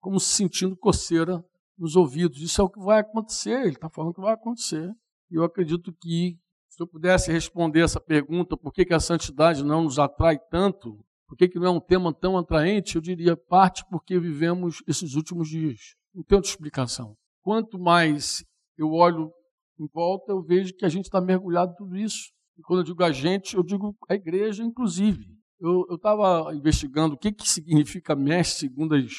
como 0.00 0.20
se 0.20 0.30
sentindo 0.30 0.76
coceira 0.76 1.42
nos 1.78 1.96
ouvidos. 1.96 2.40
Isso 2.40 2.60
é 2.60 2.64
o 2.64 2.68
que 2.68 2.80
vai 2.80 3.00
acontecer, 3.00 3.60
ele 3.60 3.70
está 3.70 3.88
falando 3.88 4.14
que 4.14 4.20
vai 4.20 4.34
acontecer. 4.34 4.90
E 5.30 5.36
eu 5.36 5.44
acredito 5.44 5.92
que, 5.92 6.38
se 6.68 6.82
eu 6.82 6.86
pudesse 6.86 7.32
responder 7.32 7.80
essa 7.80 8.00
pergunta, 8.00 8.56
por 8.56 8.72
que, 8.72 8.84
que 8.84 8.94
a 8.94 9.00
santidade 9.00 9.64
não 9.64 9.84
nos 9.84 9.98
atrai 9.98 10.38
tanto, 10.50 11.04
Por 11.26 11.36
que, 11.36 11.48
que 11.48 11.58
não 11.58 11.66
é 11.66 11.70
um 11.70 11.80
tema 11.80 12.12
tão 12.12 12.36
atraente? 12.36 12.96
Eu 12.96 13.02
diria 13.02 13.36
parte 13.36 13.84
porque 13.90 14.18
vivemos 14.20 14.82
esses 14.86 15.14
últimos 15.14 15.48
dias. 15.48 15.96
Não 16.14 16.22
tem 16.22 16.36
outra 16.36 16.50
explicação. 16.50 17.16
Quanto 17.42 17.78
mais 17.78 18.44
eu 18.76 18.92
olho 18.92 19.32
em 19.80 19.88
volta, 19.92 20.32
eu 20.32 20.42
vejo 20.42 20.74
que 20.74 20.84
a 20.84 20.88
gente 20.88 21.06
está 21.06 21.20
mergulhado 21.20 21.72
em 21.72 21.76
tudo 21.76 21.96
isso. 21.96 22.30
E 22.56 22.62
quando 22.62 22.80
eu 22.80 22.84
digo 22.84 23.02
a 23.02 23.10
gente, 23.10 23.56
eu 23.56 23.64
digo 23.64 23.96
a 24.08 24.14
igreja, 24.14 24.62
inclusive. 24.62 25.26
Eu 25.58 25.86
estava 25.94 26.54
investigando 26.54 27.14
o 27.14 27.18
que, 27.18 27.32
que 27.32 27.48
significa 27.48 28.14
mestre 28.14 28.68
segundo 28.68 28.94
as 28.94 29.12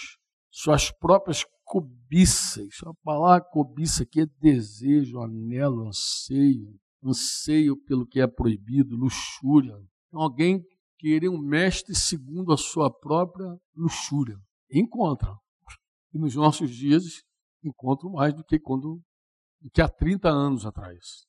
suas 0.52 0.92
próprias 0.92 1.44
cobiças. 1.66 2.78
A 2.86 2.94
palavra 3.04 3.44
cobiça 3.52 4.04
aqui 4.04 4.22
é 4.22 4.26
desejo, 4.40 5.20
anelo, 5.20 5.88
anseio, 5.88 6.80
anseio 7.04 7.76
pelo 7.84 8.08
que 8.08 8.22
é 8.22 8.28
proibido, 8.28 8.96
luxúria. 8.96 9.76
Então, 10.08 10.22
alguém 10.22 10.64
querer 10.98 11.30
um 11.30 11.38
mestre 11.38 11.94
segundo 11.94 12.54
a 12.54 12.58
sua 12.58 12.90
própria 12.90 13.58
luxúria. 13.76 14.38
Encontra. 14.72 15.36
E 16.14 16.18
nos 16.18 16.36
nossos 16.36 16.70
dias, 16.70 17.04
encontro 17.64 18.10
mais 18.10 18.34
do 18.34 18.44
que 18.44 18.60
quando 18.60 19.02
do 19.60 19.72
que 19.72 19.82
há 19.82 19.90
30 19.90 20.30
anos 20.30 20.66
atrás. 20.66 21.26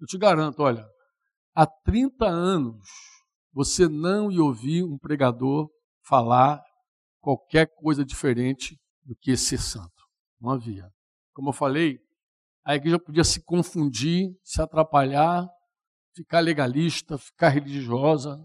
Eu 0.00 0.06
te 0.06 0.16
garanto, 0.16 0.62
olha, 0.62 0.86
há 1.54 1.66
30 1.66 2.26
anos 2.26 2.88
você 3.52 3.88
não 3.88 4.30
ia 4.30 4.42
ouvir 4.42 4.84
um 4.84 4.96
pregador 4.96 5.68
falar 6.04 6.62
qualquer 7.20 7.66
coisa 7.74 8.04
diferente 8.04 8.78
do 9.04 9.16
que 9.16 9.36
ser 9.36 9.58
santo. 9.58 10.02
Não 10.40 10.50
havia. 10.50 10.90
Como 11.32 11.50
eu 11.50 11.52
falei, 11.52 12.00
a 12.64 12.74
igreja 12.76 12.98
podia 12.98 13.24
se 13.24 13.42
confundir, 13.42 14.36
se 14.42 14.60
atrapalhar, 14.60 15.48
ficar 16.14 16.40
legalista, 16.40 17.18
ficar 17.18 17.48
religiosa, 17.48 18.44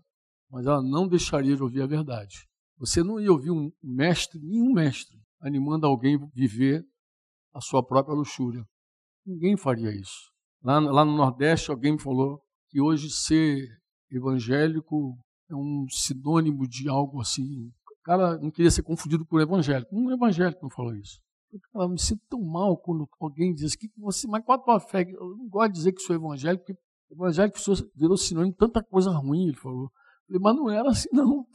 mas 0.49 0.65
ela 0.65 0.81
não 0.81 1.07
deixaria 1.07 1.55
de 1.55 1.61
ouvir 1.61 1.81
a 1.81 1.87
verdade. 1.87 2.47
Você 2.77 3.03
não 3.03 3.19
ia 3.19 3.31
ouvir 3.31 3.51
um 3.51 3.71
mestre, 3.83 4.39
nenhum 4.39 4.73
mestre, 4.73 5.19
animando 5.41 5.85
alguém 5.85 6.15
a 6.15 6.27
viver 6.33 6.85
a 7.53 7.59
sua 7.59 7.85
própria 7.85 8.15
luxúria. 8.15 8.63
Ninguém 9.25 9.57
faria 9.57 9.91
isso. 9.91 10.31
Lá, 10.63 10.79
lá 10.79 11.03
no 11.03 11.15
Nordeste, 11.15 11.71
alguém 11.71 11.93
me 11.93 12.01
falou 12.01 12.41
que 12.69 12.79
hoje 12.79 13.09
ser 13.09 13.67
evangélico 14.11 15.17
é 15.49 15.55
um 15.55 15.85
sinônimo 15.89 16.67
de 16.67 16.87
algo 16.87 17.21
assim. 17.21 17.71
Cara 18.07 18.37
não 18.37 18.49
queria 18.49 18.71
ser 18.71 18.83
confundido 18.83 19.25
por 19.25 19.41
evangélico. 19.41 19.93
Um 19.93 20.09
evangélico 20.09 20.63
não 20.63 20.69
falou 20.69 20.95
isso. 20.95 21.19
Eu 21.75 21.89
me 21.89 21.99
sinto 21.99 22.21
tão 22.29 22.39
mal 22.41 22.77
quando 22.77 23.05
alguém 23.19 23.53
diz 23.53 23.75
que 23.75 23.89
você, 23.97 24.25
mas 24.25 24.45
qual 24.45 24.57
a 24.57 24.63
tua 24.63 24.79
fé? 24.79 25.01
Eu 25.01 25.35
não 25.35 25.49
gosto 25.49 25.73
de 25.73 25.77
dizer 25.77 25.91
que 25.91 26.01
sou 26.01 26.15
evangélico, 26.15 26.63
porque 26.63 26.79
evangélico 27.11 27.59
virou 27.93 28.15
sinônimo 28.15 28.53
de 28.53 28.57
tanta 28.57 28.81
coisa 28.81 29.11
ruim, 29.11 29.49
ele 29.49 29.57
falou. 29.57 29.91
Falei, 30.25 30.41
mas 30.41 30.55
não 30.55 30.69
era 30.69 30.89
assim, 30.89 31.09
não. 31.11 31.45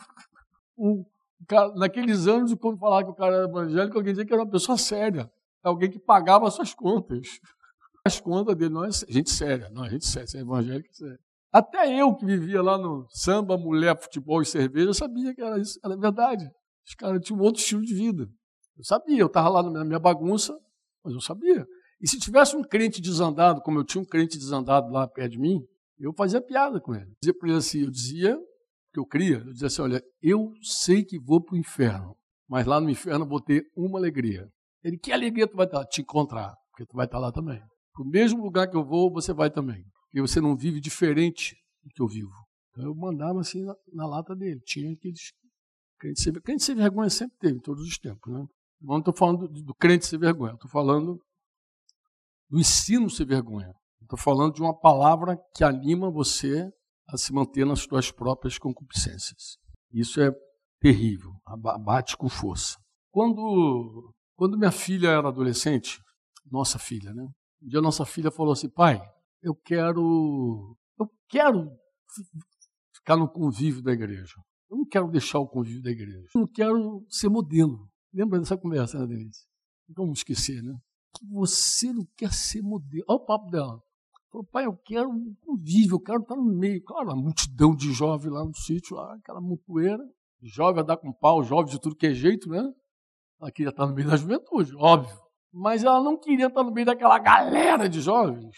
Cara, 1.48 1.72
naqueles 1.74 2.26
anos, 2.26 2.52
quando 2.56 2.78
falava 2.78 3.04
que 3.06 3.10
o 3.12 3.14
cara 3.14 3.34
era 3.34 3.48
evangélico, 3.48 3.96
alguém 3.96 4.12
dizia 4.12 4.26
que 4.26 4.32
era 4.34 4.42
uma 4.42 4.50
pessoa 4.50 4.76
séria. 4.76 5.32
Alguém 5.62 5.90
que 5.90 5.98
pagava 5.98 6.46
as 6.46 6.52
suas 6.52 6.74
contas. 6.74 7.40
As 8.04 8.20
contas 8.20 8.54
dele 8.56 8.74
não 8.74 8.84
é 8.84 8.90
gente 9.08 9.30
séria, 9.30 9.70
não, 9.70 9.86
é 9.86 9.90
gente 9.90 10.04
séria, 10.06 10.26
você 10.26 10.36
é 10.36 10.40
evangélico, 10.42 10.94
sério. 10.94 11.18
Até 11.52 12.00
eu 12.00 12.14
que 12.14 12.24
vivia 12.24 12.62
lá 12.62 12.78
no 12.78 13.06
samba, 13.10 13.58
mulher, 13.58 14.00
futebol 14.00 14.40
e 14.40 14.46
cerveja, 14.46 14.94
sabia 14.94 15.34
que 15.34 15.42
era 15.42 15.58
isso, 15.60 15.78
era 15.84 15.96
verdade. 15.96 16.48
Os 16.86 16.94
caras 16.94 17.20
tinham 17.22 17.38
um 17.38 17.42
outro 17.42 17.60
estilo 17.60 17.82
de 17.82 17.94
vida. 17.94 18.26
Eu 18.76 18.84
sabia, 18.84 19.18
eu 19.18 19.26
estava 19.26 19.48
lá 19.48 19.62
na 19.62 19.84
minha 19.84 19.98
bagunça, 19.98 20.58
mas 21.04 21.12
eu 21.12 21.20
sabia. 21.20 21.66
E 22.00 22.08
se 22.08 22.18
tivesse 22.18 22.56
um 22.56 22.62
crente 22.62 23.00
desandado, 23.00 23.60
como 23.60 23.78
eu 23.78 23.84
tinha 23.84 24.00
um 24.00 24.06
crente 24.06 24.38
desandado 24.38 24.90
lá 24.90 25.06
perto 25.06 25.32
de 25.32 25.38
mim, 25.38 25.60
eu 25.98 26.12
fazia 26.14 26.40
piada 26.40 26.80
com 26.80 26.94
ele. 26.94 27.04
Eu 27.04 27.16
dizia 27.20 27.38
para 27.38 27.48
ele 27.48 27.58
assim, 27.58 27.82
eu 27.82 27.90
dizia, 27.90 28.38
que 28.92 29.00
eu 29.00 29.06
cria, 29.06 29.38
eu 29.38 29.52
dizia 29.52 29.66
assim: 29.66 29.82
olha, 29.82 30.02
eu 30.20 30.52
sei 30.62 31.04
que 31.04 31.18
vou 31.18 31.42
para 31.42 31.54
o 31.54 31.58
inferno, 31.58 32.14
mas 32.48 32.66
lá 32.66 32.80
no 32.80 32.90
inferno 32.90 33.26
vou 33.26 33.40
ter 33.40 33.64
uma 33.76 33.98
alegria. 33.98 34.48
Ele, 34.84 34.98
que 34.98 35.12
alegria 35.12 35.46
tu 35.46 35.56
vai 35.56 35.66
estar? 35.66 35.84
Te 35.86 36.02
encontrar, 36.02 36.54
porque 36.70 36.84
tu 36.84 36.96
vai 36.96 37.06
estar 37.06 37.18
lá 37.18 37.32
também. 37.32 37.60
Para 37.92 38.02
o 38.02 38.08
mesmo 38.08 38.42
lugar 38.42 38.68
que 38.68 38.76
eu 38.76 38.84
vou, 38.84 39.10
você 39.12 39.32
vai 39.32 39.50
também. 39.50 39.84
Porque 40.12 40.20
você 40.20 40.42
não 40.42 40.54
vive 40.54 40.78
diferente 40.78 41.56
do 41.82 41.88
que 41.88 42.02
eu 42.02 42.06
vivo. 42.06 42.34
Então 42.70 42.84
eu 42.84 42.94
mandava 42.94 43.40
assim 43.40 43.64
na, 43.64 43.74
na 43.90 44.06
lata 44.06 44.36
dele. 44.36 44.60
Tinha 44.60 44.92
aqueles 44.92 45.32
crentes 45.98 46.22
sem, 46.22 46.32
crente 46.34 46.62
sem 46.62 46.74
vergonha 46.74 47.08
sempre 47.08 47.38
teve, 47.38 47.56
em 47.56 47.60
todos 47.60 47.82
os 47.82 47.96
tempos. 47.96 48.30
Né? 48.30 48.46
Não 48.82 48.98
estou 48.98 49.14
falando 49.14 49.48
do, 49.48 49.62
do 49.62 49.74
crente 49.74 50.04
sem 50.04 50.18
vergonha, 50.18 50.52
estou 50.52 50.70
falando 50.70 51.18
do 52.50 52.60
ensino 52.60 53.08
sem 53.08 53.24
vergonha. 53.24 53.72
Estou 54.02 54.18
falando 54.18 54.54
de 54.54 54.60
uma 54.60 54.78
palavra 54.78 55.38
que 55.56 55.64
anima 55.64 56.10
você 56.10 56.70
a 57.08 57.16
se 57.16 57.32
manter 57.32 57.64
nas 57.64 57.80
suas 57.80 58.10
próprias 58.10 58.58
concupiscências. 58.58 59.56
Isso 59.90 60.20
é 60.20 60.30
terrível, 60.78 61.32
abate 61.46 62.18
com 62.18 62.28
força. 62.28 62.76
Quando, 63.10 64.12
quando 64.36 64.58
minha 64.58 64.70
filha 64.70 65.08
era 65.08 65.28
adolescente, 65.28 65.98
nossa 66.50 66.78
filha, 66.78 67.14
né? 67.14 67.26
Um 67.62 67.68
dia 67.68 67.80
nossa 67.80 68.04
filha 68.04 68.30
falou 68.30 68.52
assim, 68.52 68.68
pai, 68.68 69.00
eu 69.42 69.54
quero, 69.54 70.76
eu 70.98 71.10
quero 71.28 71.68
ficar 72.94 73.16
no 73.16 73.28
convívio 73.28 73.82
da 73.82 73.92
igreja. 73.92 74.34
Eu 74.70 74.78
não 74.78 74.86
quero 74.86 75.10
deixar 75.10 75.40
o 75.40 75.48
convívio 75.48 75.82
da 75.82 75.90
igreja. 75.90 76.28
Eu 76.34 76.40
não 76.42 76.46
quero 76.46 77.04
ser 77.08 77.28
modelo. 77.28 77.88
Lembra 78.14 78.38
dessa 78.38 78.56
conversa, 78.56 78.98
né, 79.00 79.06
Denise? 79.06 79.44
Não 79.88 80.04
vamos 80.04 80.20
esquecer, 80.20 80.62
né? 80.62 80.74
Que 81.14 81.26
você 81.26 81.92
não 81.92 82.06
quer 82.16 82.32
ser 82.32 82.62
modelo. 82.62 83.04
Olha 83.08 83.16
o 83.16 83.26
papo 83.26 83.50
dela. 83.50 83.82
Falou, 84.30 84.46
pai, 84.46 84.64
eu 84.64 84.76
quero 84.76 85.10
um 85.10 85.34
convívio, 85.40 85.96
eu 85.96 86.00
quero 86.00 86.22
estar 86.22 86.36
no 86.36 86.44
meio. 86.44 86.82
Claro, 86.84 87.10
a 87.10 87.16
multidão 87.16 87.74
de 87.74 87.92
jovens 87.92 88.30
lá 88.30 88.44
no 88.44 88.54
sítio, 88.54 88.96
lá, 88.96 89.14
aquela 89.14 89.40
mupoeira. 89.40 90.02
Jovem 90.40 90.80
a 90.80 90.86
dar 90.86 90.96
com 90.96 91.12
pau, 91.12 91.42
jovem 91.42 91.72
de 91.72 91.80
tudo 91.80 91.96
que 91.96 92.06
é 92.06 92.14
jeito, 92.14 92.48
né? 92.48 92.62
Ela 93.40 93.52
queria 93.52 93.70
estar 93.70 93.86
no 93.86 93.94
meio 93.94 94.08
da 94.08 94.16
juventude, 94.16 94.74
óbvio. 94.76 95.16
Mas 95.52 95.84
ela 95.84 96.02
não 96.02 96.18
queria 96.18 96.46
estar 96.46 96.64
no 96.64 96.72
meio 96.72 96.86
daquela 96.86 97.18
galera 97.18 97.88
de 97.88 98.00
jovens 98.00 98.56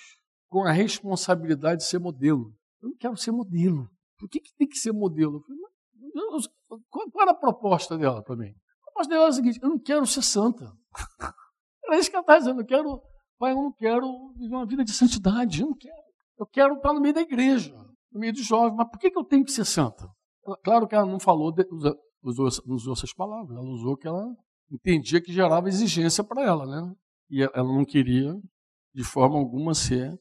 com 0.49 0.65
a 0.65 0.73
responsabilidade 0.73 1.83
de 1.83 1.89
ser 1.89 1.99
modelo. 1.99 2.55
Eu 2.83 2.91
não 2.91 2.97
quero 2.97 3.17
ser 3.17 3.31
modelo. 3.33 3.89
Por 4.19 4.29
que, 4.29 4.41
que 4.41 4.55
tem 4.57 4.69
que 4.69 4.79
ser 4.79 4.93
modelo? 4.93 5.37
Eu 5.37 5.41
falei, 5.43 6.81
qual, 6.89 7.23
era 7.23 7.33
a 7.33 7.37
proposta 7.37 7.99
dela 7.99 8.23
para 8.23 8.37
mim? 8.37 8.51
A 8.51 8.85
proposta 8.87 9.13
dela 9.13 9.27
é 9.27 9.29
a 9.29 9.33
seguinte: 9.33 9.59
eu 9.63 9.69
não 9.69 9.79
quero 9.79 10.07
ser 10.07 10.23
santa. 10.23 10.73
Era 11.87 11.99
isso 11.99 12.09
que 12.09 12.17
ela 12.17 12.23
estava 12.23 12.39
dizendo. 12.39 12.63
Eu 12.63 12.67
quero 12.67 13.03
Pai, 13.39 13.53
eu 13.53 13.57
não 13.57 13.73
quero 13.73 14.33
viver 14.37 14.55
uma 14.55 14.67
vida 14.67 14.85
de 14.85 14.93
santidade, 14.93 15.61
eu 15.61 15.69
não 15.69 15.77
quero. 15.77 16.03
Eu 16.39 16.47
quero 16.47 16.75
estar 16.77 16.93
no 16.93 17.01
meio 17.01 17.15
da 17.15 17.21
igreja, 17.21 17.75
no 18.13 18.21
meio 18.21 18.33
dos 18.33 18.45
jovens. 18.45 18.77
Mas 18.77 18.89
por 18.89 18.99
que, 18.99 19.13
eu 19.15 19.25
tenho 19.25 19.45
que 19.45 19.53
ser 19.53 19.65
santa? 19.65 20.09
claro 20.63 20.87
que 20.87 20.95
ela 20.95 21.07
não 21.07 21.19
falou, 21.19 21.51
de, 21.53 21.67
usou, 22.23 22.49
usou 22.67 22.93
essas 22.93 23.13
palavras. 23.13 23.57
Ela 23.57 23.69
usou 23.69 23.97
que 23.97 24.07
ela 24.07 24.35
entendia 24.71 25.21
que 25.21 25.33
gerava 25.33 25.69
exigência 25.69 26.23
para 26.23 26.43
ela, 26.43 26.67
né? 26.67 26.95
E 27.31 27.43
ela 27.43 27.69
não 27.73 27.85
queria, 27.85 28.35
de 28.95 29.05
forma 29.05 29.37
alguma, 29.37 29.75
ser 29.75 30.19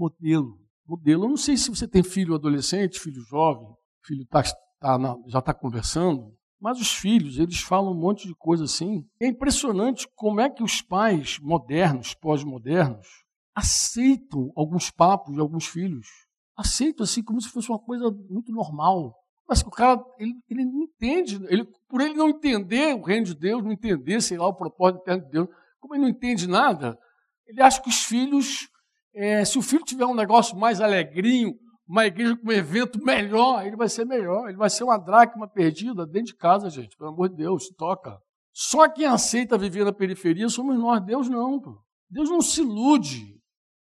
modelo. 0.00 0.58
Modelo, 0.86 1.24
eu 1.24 1.28
não 1.28 1.36
sei 1.36 1.56
se 1.56 1.68
você 1.68 1.86
tem 1.86 2.02
filho 2.02 2.34
adolescente, 2.34 2.98
filho 2.98 3.20
jovem, 3.22 3.68
filho 4.04 4.24
tá, 4.26 4.42
tá 4.80 4.98
já 5.26 5.38
está 5.38 5.52
conversando, 5.52 6.34
mas 6.58 6.80
os 6.80 6.92
filhos, 6.92 7.38
eles 7.38 7.60
falam 7.60 7.92
um 7.92 7.98
monte 7.98 8.26
de 8.26 8.34
coisa 8.34 8.64
assim. 8.64 9.04
É 9.20 9.26
impressionante 9.26 10.08
como 10.16 10.40
é 10.40 10.48
que 10.48 10.62
os 10.62 10.82
pais 10.82 11.38
modernos, 11.38 12.14
pós-modernos, 12.14 13.06
aceitam 13.54 14.50
alguns 14.56 14.90
papos 14.90 15.34
de 15.34 15.40
alguns 15.40 15.66
filhos. 15.66 16.06
Aceitam 16.56 17.04
assim 17.04 17.22
como 17.22 17.40
se 17.40 17.48
fosse 17.48 17.68
uma 17.68 17.78
coisa 17.78 18.10
muito 18.28 18.52
normal. 18.52 19.14
Mas 19.48 19.62
o 19.62 19.70
cara, 19.70 20.04
ele, 20.18 20.34
ele 20.48 20.64
não 20.64 20.82
entende, 20.82 21.40
ele, 21.48 21.66
por 21.88 22.00
ele 22.00 22.14
não 22.14 22.28
entender 22.28 22.94
o 22.94 23.02
reino 23.02 23.26
de 23.26 23.34
Deus, 23.34 23.64
não 23.64 23.72
entender, 23.72 24.20
sei 24.20 24.38
lá, 24.38 24.46
o 24.46 24.54
propósito 24.54 25.02
eterno 25.02 25.24
de 25.24 25.30
Deus, 25.30 25.48
como 25.80 25.94
ele 25.94 26.02
não 26.02 26.08
entende 26.08 26.46
nada, 26.46 26.98
ele 27.46 27.60
acha 27.60 27.82
que 27.82 27.88
os 27.88 28.04
filhos, 28.04 28.68
é, 29.14 29.44
se 29.44 29.58
o 29.58 29.62
filho 29.62 29.84
tiver 29.84 30.06
um 30.06 30.14
negócio 30.14 30.56
mais 30.56 30.80
alegrinho, 30.80 31.54
uma 31.90 32.06
igreja 32.06 32.36
com 32.36 32.48
um 32.48 32.52
evento 32.52 33.02
melhor, 33.02 33.66
ele 33.66 33.76
vai 33.76 33.88
ser 33.88 34.04
melhor. 34.04 34.48
Ele 34.48 34.56
vai 34.56 34.70
ser 34.70 34.84
uma 34.84 34.96
dracma 34.96 35.48
perdida 35.48 36.06
dentro 36.06 36.26
de 36.28 36.36
casa, 36.36 36.70
gente. 36.70 36.96
Pelo 36.96 37.10
amor 37.10 37.28
de 37.28 37.36
Deus, 37.36 37.68
toca. 37.76 38.16
Só 38.52 38.88
quem 38.88 39.06
aceita 39.06 39.58
viver 39.58 39.84
na 39.84 39.92
periferia 39.92 40.48
somos 40.48 40.78
nós. 40.78 41.04
Deus 41.04 41.28
não. 41.28 41.60
Pô. 41.60 41.82
Deus 42.08 42.30
não 42.30 42.40
se 42.40 42.60
ilude. 42.60 43.40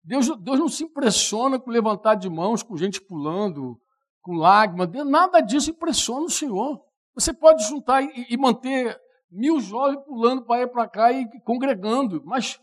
Deus, 0.01 0.29
Deus 0.41 0.59
não 0.59 0.69
se 0.69 0.85
impressiona 0.85 1.59
com 1.59 1.69
levantar 1.69 2.15
de 2.15 2.29
mãos, 2.29 2.63
com 2.63 2.77
gente 2.77 3.01
pulando, 3.01 3.77
com 4.21 4.33
lágrimas. 4.33 4.89
Nada 5.05 5.41
disso 5.41 5.69
impressiona 5.69 6.25
o 6.25 6.29
Senhor. 6.29 6.81
Você 7.13 7.33
pode 7.33 7.67
juntar 7.67 8.01
e, 8.01 8.27
e 8.29 8.37
manter 8.37 8.97
mil 9.29 9.59
jovens 9.59 10.01
pulando 10.05 10.45
para 10.45 10.61
ir 10.61 10.67
para 10.67 10.87
cá 10.87 11.11
e 11.11 11.27
congregando, 11.41 12.21
mas 12.25 12.59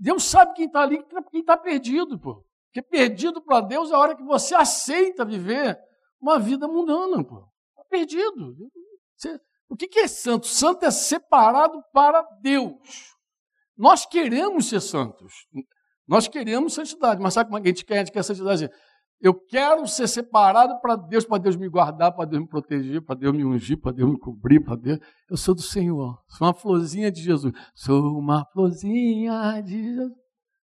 Deus 0.00 0.24
sabe 0.24 0.54
quem 0.54 0.64
está 0.64 0.80
ali, 0.80 1.04
quem 1.30 1.40
está 1.40 1.58
perdido, 1.58 2.18
pô. 2.18 2.42
Porque 2.66 2.80
perdido 2.80 3.42
para 3.42 3.60
Deus 3.60 3.90
é 3.90 3.94
a 3.94 3.98
hora 3.98 4.16
que 4.16 4.22
você 4.22 4.54
aceita 4.54 5.26
viver 5.26 5.78
uma 6.18 6.38
vida 6.38 6.66
mundana, 6.66 7.22
pô. 7.22 7.46
Está 7.70 7.84
perdido. 7.90 8.56
Você, 9.14 9.38
o 9.68 9.76
que, 9.76 9.86
que 9.86 9.98
é 9.98 10.08
santo? 10.08 10.46
Santo 10.46 10.86
é 10.86 10.90
separado 10.90 11.82
para 11.92 12.22
Deus. 12.40 12.72
Nós 13.76 14.06
queremos 14.06 14.70
ser 14.70 14.80
santos. 14.80 15.46
Nós 16.08 16.26
queremos 16.26 16.72
santidade, 16.72 17.20
mas 17.20 17.34
sabe 17.34 17.50
como 17.50 17.58
é 17.58 17.62
que 17.62 17.68
a 17.68 17.70
gente 17.70 17.84
quer? 17.84 17.96
A 17.96 17.98
gente 17.98 18.12
quer 18.12 18.22
santidade. 18.22 18.70
Eu 19.20 19.34
quero 19.34 19.86
ser 19.86 20.08
separado 20.08 20.80
para 20.80 20.96
Deus, 20.96 21.26
para 21.26 21.38
Deus 21.38 21.54
me 21.54 21.68
guardar, 21.68 22.10
para 22.12 22.24
Deus 22.24 22.40
me 22.42 22.48
proteger, 22.48 23.02
para 23.02 23.14
Deus 23.14 23.36
me 23.36 23.44
ungir, 23.44 23.78
para 23.78 23.92
Deus 23.92 24.10
me 24.10 24.18
cobrir, 24.18 24.60
para 24.60 24.76
Deus. 24.76 24.98
Eu 25.28 25.36
sou 25.36 25.54
do 25.54 25.60
Senhor. 25.60 26.18
Sou 26.26 26.46
uma 26.46 26.54
florzinha 26.54 27.12
de 27.12 27.20
Jesus. 27.20 27.52
Sou 27.74 28.18
uma 28.18 28.46
florzinha 28.46 29.62
de 29.62 29.82
Jesus. 29.82 30.12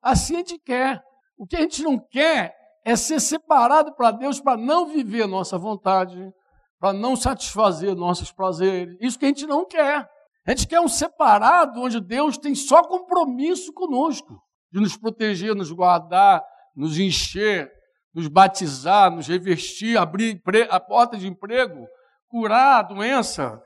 Assim 0.01 0.37
a 0.37 0.39
gente 0.39 0.59
quer. 0.59 1.03
O 1.37 1.47
que 1.47 1.57
a 1.57 1.61
gente 1.61 1.83
não 1.83 1.99
quer 1.99 2.55
é 2.83 2.97
ser 2.97 3.21
separado 3.21 3.95
para 3.95 4.11
Deus 4.11 4.41
para 4.41 4.57
não 4.57 4.87
viver 4.87 5.27
nossa 5.27 5.59
vontade, 5.59 6.33
para 6.79 6.95
não 6.95 7.15
satisfazer 7.15 7.95
nossos 7.95 8.33
prazeres. 8.33 8.97
Isso 9.01 9.19
que 9.19 9.27
a 9.27 9.29
gente 9.29 9.47
não 9.47 9.67
quer. 9.67 10.09
A 10.47 10.51
gente 10.51 10.67
quer 10.67 10.81
um 10.81 10.89
separado 10.89 11.81
onde 11.81 12.01
Deus 12.01 12.39
tem 12.39 12.55
só 12.55 12.83
compromisso 12.83 13.73
conosco, 13.73 14.41
de 14.73 14.81
nos 14.81 14.97
proteger, 14.97 15.55
nos 15.55 15.73
guardar, 15.73 16.43
nos 16.75 16.99
encher, 16.99 17.69
nos 18.17 18.29
batizar, 18.29 19.11
nos 19.11 19.29
revestir, 19.29 19.99
abrir 19.99 20.41
a 20.71 20.81
porta 20.81 21.19
de 21.19 21.29
emprego, 21.29 21.87
curar 22.27 22.79
a 22.79 22.83
doença. 22.83 23.63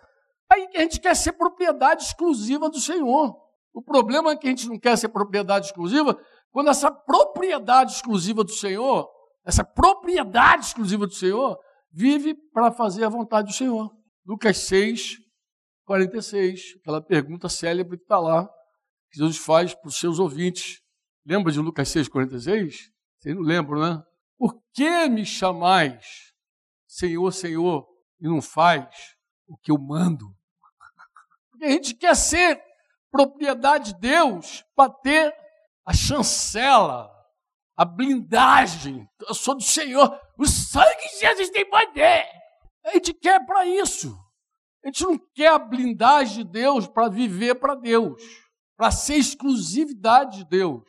Aí 0.51 0.67
a 0.75 0.81
gente 0.81 1.01
quer 1.01 1.15
ser 1.15 1.35
propriedade 1.35 2.03
exclusiva 2.03 2.69
do 2.69 2.81
Senhor. 2.81 3.39
O 3.73 3.81
problema 3.81 4.33
é 4.33 4.37
que 4.37 4.49
a 4.49 4.51
gente 4.51 4.69
não 4.69 4.77
quer 4.77 4.99
ser 4.99 5.09
propriedade 5.11 5.67
exclusiva 5.67 6.19
quando 6.51 6.69
essa 6.69 6.91
propriedade 6.91 7.93
exclusiva 7.93 8.43
do 8.43 8.51
Senhor, 8.51 9.09
essa 9.47 9.63
propriedade 9.63 10.67
exclusiva 10.67 11.07
do 11.07 11.15
Senhor, 11.15 11.57
vive 11.93 12.35
para 12.53 12.73
fazer 12.73 13.05
a 13.05 13.09
vontade 13.09 13.47
do 13.47 13.55
Senhor. 13.55 13.89
Lucas 14.27 14.59
6, 14.59 15.19
46, 15.85 16.75
aquela 16.81 17.01
pergunta 17.01 17.49
célebre 17.49 17.97
que 17.97 18.03
está 18.03 18.19
lá, 18.19 18.49
que 19.13 19.19
Jesus 19.19 19.39
faz 19.39 19.75
para 19.77 19.87
os 19.87 20.01
seus 20.01 20.19
ouvintes. 20.19 20.81
Lembra 21.25 21.53
de 21.53 21.61
Lucas 21.61 21.89
6, 21.89 22.09
46? 22.09 22.91
Vocês 23.21 23.37
não 23.37 23.43
lembram, 23.43 23.81
né? 23.81 24.03
Por 24.41 24.59
que 24.73 25.07
me 25.07 25.27
chamais 25.27 26.33
Senhor, 26.89 27.31
Senhor, 27.31 27.87
e 28.19 28.27
não 28.27 28.41
faz 28.41 29.15
o 29.47 29.55
que 29.59 29.71
eu 29.71 29.77
mando? 29.77 30.35
Porque 31.51 31.67
a 31.67 31.71
gente 31.73 31.93
quer 31.93 32.17
ser 32.17 32.59
propriedade 33.11 33.93
de 33.93 34.01
Deus 34.01 34.65
para 34.75 34.91
ter 34.91 35.37
a 35.85 35.93
chancela, 35.93 37.15
a 37.77 37.85
blindagem. 37.85 39.07
Eu 39.29 39.35
sou 39.35 39.55
do 39.55 39.63
Senhor. 39.63 40.19
O 40.39 40.47
sangue 40.47 41.11
de 41.13 41.21
Jesus 41.21 41.51
tem 41.51 41.69
poder. 41.69 42.27
A 42.87 42.93
gente 42.93 43.13
quer 43.13 43.45
para 43.45 43.67
isso. 43.67 44.19
A 44.83 44.89
gente 44.89 45.05
não 45.05 45.19
quer 45.35 45.49
a 45.49 45.59
blindagem 45.59 46.47
de 46.47 46.51
Deus 46.51 46.89
para 46.89 47.11
viver 47.11 47.57
para 47.57 47.75
Deus, 47.75 48.23
para 48.75 48.91
ser 48.91 49.17
exclusividade 49.17 50.39
de 50.39 50.45
Deus, 50.47 50.83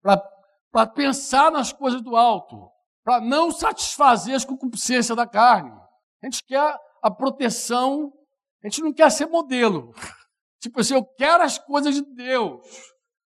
para 0.00 0.86
pensar 0.86 1.50
nas 1.50 1.72
coisas 1.72 2.00
do 2.00 2.14
alto 2.14 2.70
para 3.04 3.20
não 3.20 3.50
satisfazer 3.50 4.34
as 4.34 4.44
concupiscências 4.44 5.16
da 5.16 5.26
carne. 5.26 5.70
A 6.22 6.26
gente 6.26 6.44
quer 6.44 6.78
a 7.02 7.10
proteção, 7.10 8.12
a 8.62 8.68
gente 8.68 8.82
não 8.82 8.92
quer 8.92 9.10
ser 9.10 9.26
modelo. 9.26 9.92
Tipo 10.60 10.80
assim, 10.80 10.94
eu 10.94 11.04
quero 11.04 11.42
as 11.42 11.58
coisas 11.58 11.94
de 11.94 12.02
Deus, 12.14 12.64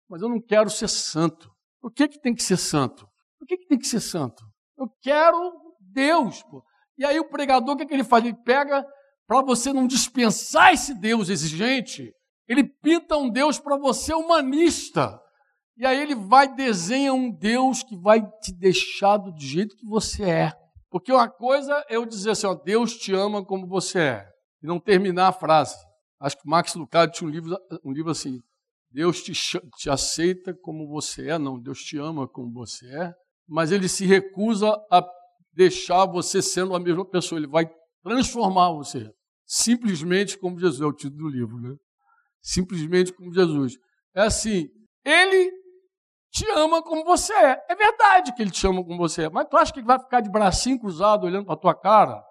mas 0.08 0.22
eu 0.22 0.28
não 0.28 0.40
quero 0.40 0.70
ser 0.70 0.88
santo. 0.88 1.50
Por 1.80 1.92
que, 1.92 2.08
que 2.08 2.20
tem 2.20 2.34
que 2.34 2.42
ser 2.42 2.56
santo? 2.56 3.06
Por 3.38 3.46
que, 3.46 3.58
que 3.58 3.66
tem 3.66 3.78
que 3.78 3.86
ser 3.86 4.00
santo? 4.00 4.42
Eu 4.76 4.88
quero 5.02 5.52
Deus. 5.78 6.42
Pô. 6.44 6.62
E 6.96 7.04
aí 7.04 7.20
o 7.20 7.28
pregador, 7.28 7.74
o 7.74 7.76
que, 7.76 7.82
é 7.82 7.86
que 7.86 7.94
ele 7.94 8.04
faz? 8.04 8.24
Ele 8.24 8.36
pega, 8.44 8.84
para 9.26 9.42
você 9.42 9.72
não 9.72 9.86
dispensar 9.86 10.72
esse 10.72 10.94
Deus 10.94 11.28
exigente, 11.28 12.10
ele 12.48 12.64
pinta 12.64 13.16
um 13.16 13.28
Deus 13.28 13.58
para 13.58 13.76
você 13.76 14.14
humanista. 14.14 15.20
E 15.78 15.86
aí 15.86 16.02
ele 16.02 16.16
vai 16.16 16.52
desenha 16.52 17.14
um 17.14 17.30
Deus 17.30 17.84
que 17.84 17.96
vai 17.96 18.20
te 18.40 18.52
deixar 18.52 19.16
do 19.16 19.32
jeito 19.40 19.76
que 19.76 19.86
você 19.86 20.24
é. 20.24 20.52
Porque 20.90 21.12
uma 21.12 21.28
coisa 21.28 21.72
é 21.88 21.94
eu 21.94 22.04
dizer 22.04 22.30
assim, 22.30 22.48
ó, 22.48 22.54
Deus 22.54 22.96
te 22.96 23.12
ama 23.12 23.44
como 23.44 23.64
você 23.66 24.00
é, 24.00 24.28
e 24.60 24.66
não 24.66 24.80
terminar 24.80 25.28
a 25.28 25.32
frase. 25.32 25.76
Acho 26.18 26.36
que 26.36 26.48
Max 26.48 26.74
Lucado 26.74 27.12
tinha 27.12 27.28
um 27.28 27.30
livro, 27.30 27.56
um 27.84 27.92
livro 27.92 28.10
assim, 28.10 28.40
Deus 28.90 29.22
te, 29.22 29.32
te 29.76 29.88
aceita 29.88 30.52
como 30.52 30.88
você 30.88 31.28
é, 31.28 31.38
não, 31.38 31.60
Deus 31.60 31.78
te 31.84 31.96
ama 31.96 32.26
como 32.26 32.52
você 32.52 32.86
é, 32.86 33.14
mas 33.46 33.70
ele 33.70 33.88
se 33.88 34.04
recusa 34.04 34.72
a 34.90 35.06
deixar 35.52 36.06
você 36.06 36.42
sendo 36.42 36.74
a 36.74 36.80
mesma 36.80 37.04
pessoa, 37.04 37.38
ele 37.38 37.46
vai 37.46 37.70
transformar 38.02 38.72
você. 38.72 39.08
Simplesmente 39.46 40.36
como 40.36 40.58
Jesus, 40.58 40.80
é 40.80 40.86
o 40.86 40.92
título 40.92 41.24
do 41.24 41.28
livro, 41.28 41.60
né? 41.60 41.76
Simplesmente 42.42 43.12
como 43.12 43.32
Jesus. 43.32 43.74
É 44.14 44.22
assim, 44.22 44.68
ele 45.04 45.57
te 46.30 46.48
ama 46.50 46.82
como 46.82 47.04
você 47.04 47.32
é. 47.32 47.64
É 47.68 47.74
verdade 47.74 48.34
que 48.34 48.42
ele 48.42 48.50
te 48.50 48.66
ama 48.66 48.84
como 48.84 48.96
você 48.96 49.24
é, 49.24 49.30
mas 49.30 49.46
tu 49.48 49.56
acha 49.56 49.72
que 49.72 49.80
ele 49.80 49.86
vai 49.86 49.98
ficar 49.98 50.20
de 50.20 50.30
bracinho 50.30 50.78
cruzado 50.78 51.24
olhando 51.24 51.46
para 51.46 51.54
a 51.54 51.58
tua 51.58 51.74
cara 51.74 52.22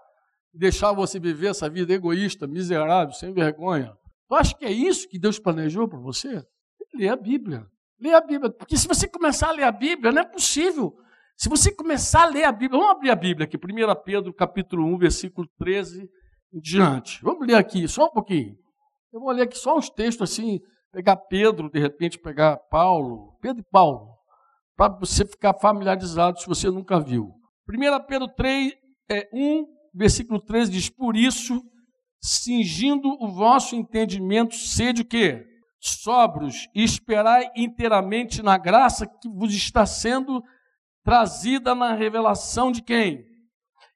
e 0.53 0.57
deixar 0.59 0.91
você 0.93 1.19
viver 1.19 1.47
essa 1.47 1.69
vida 1.69 1.93
egoísta, 1.93 2.47
miserável, 2.47 3.13
sem 3.13 3.33
vergonha? 3.33 3.93
Tu 4.27 4.35
acha 4.35 4.55
que 4.55 4.65
é 4.65 4.71
isso 4.71 5.07
que 5.07 5.17
Deus 5.17 5.39
planejou 5.39 5.87
para 5.87 5.99
você? 5.99 6.43
Lê 6.93 7.07
a 7.07 7.15
Bíblia. 7.15 7.65
Lê 7.99 8.13
a 8.13 8.21
Bíblia. 8.21 8.51
Porque 8.51 8.77
se 8.77 8.87
você 8.87 9.07
começar 9.07 9.49
a 9.49 9.51
ler 9.51 9.63
a 9.63 9.71
Bíblia, 9.71 10.11
não 10.11 10.21
é 10.21 10.25
possível. 10.25 10.95
Se 11.35 11.47
você 11.49 11.71
começar 11.71 12.23
a 12.23 12.25
ler 12.25 12.43
a 12.45 12.51
Bíblia, 12.51 12.79
vamos 12.79 12.95
abrir 12.95 13.11
a 13.11 13.15
Bíblia 13.15 13.45
aqui, 13.45 13.57
1 13.57 14.03
Pedro 14.03 14.33
capítulo 14.33 14.85
1, 14.95 14.97
versículo 14.97 15.47
13 15.59 16.09
em 16.53 16.59
diante. 16.59 17.21
Vamos 17.23 17.45
ler 17.45 17.55
aqui, 17.55 17.87
só 17.87 18.05
um 18.05 18.11
pouquinho. 18.11 18.57
Eu 19.13 19.19
vou 19.19 19.31
ler 19.31 19.43
aqui 19.43 19.57
só 19.57 19.77
uns 19.77 19.89
textos 19.89 20.31
assim, 20.31 20.59
pegar 20.97 21.15
Pedro, 21.15 21.69
de 21.69 21.79
repente 21.79 22.17
pegar 22.17 22.57
Paulo, 22.57 23.37
Pedro 23.39 23.61
e 23.61 23.71
Paulo, 23.71 24.17
para 24.75 24.97
você 24.97 25.23
ficar 25.23 25.53
familiarizado 25.53 26.39
se 26.39 26.47
você 26.47 26.71
nunca 26.71 26.99
viu. 26.99 27.35
1 27.69 28.05
Pedro 28.07 28.27
3, 28.29 28.73
é, 29.07 29.29
1, 29.31 29.63
versículo 29.93 30.41
13 30.41 30.71
diz: 30.71 30.89
Por 30.89 31.15
isso, 31.15 31.61
cingindo 32.19 33.09
o 33.23 33.27
vosso 33.27 33.75
entendimento, 33.75 34.55
sede 34.55 35.03
o 35.03 35.05
quê? 35.05 35.45
Sóbrios 35.79 36.67
e 36.73 36.83
esperai 36.83 37.51
inteiramente 37.55 38.41
na 38.41 38.57
graça 38.57 39.05
que 39.05 39.29
vos 39.29 39.53
está 39.53 39.85
sendo 39.85 40.43
trazida 41.03 41.75
na 41.75 41.93
revelação 41.93 42.71
de 42.71 42.81
quem? 42.81 43.23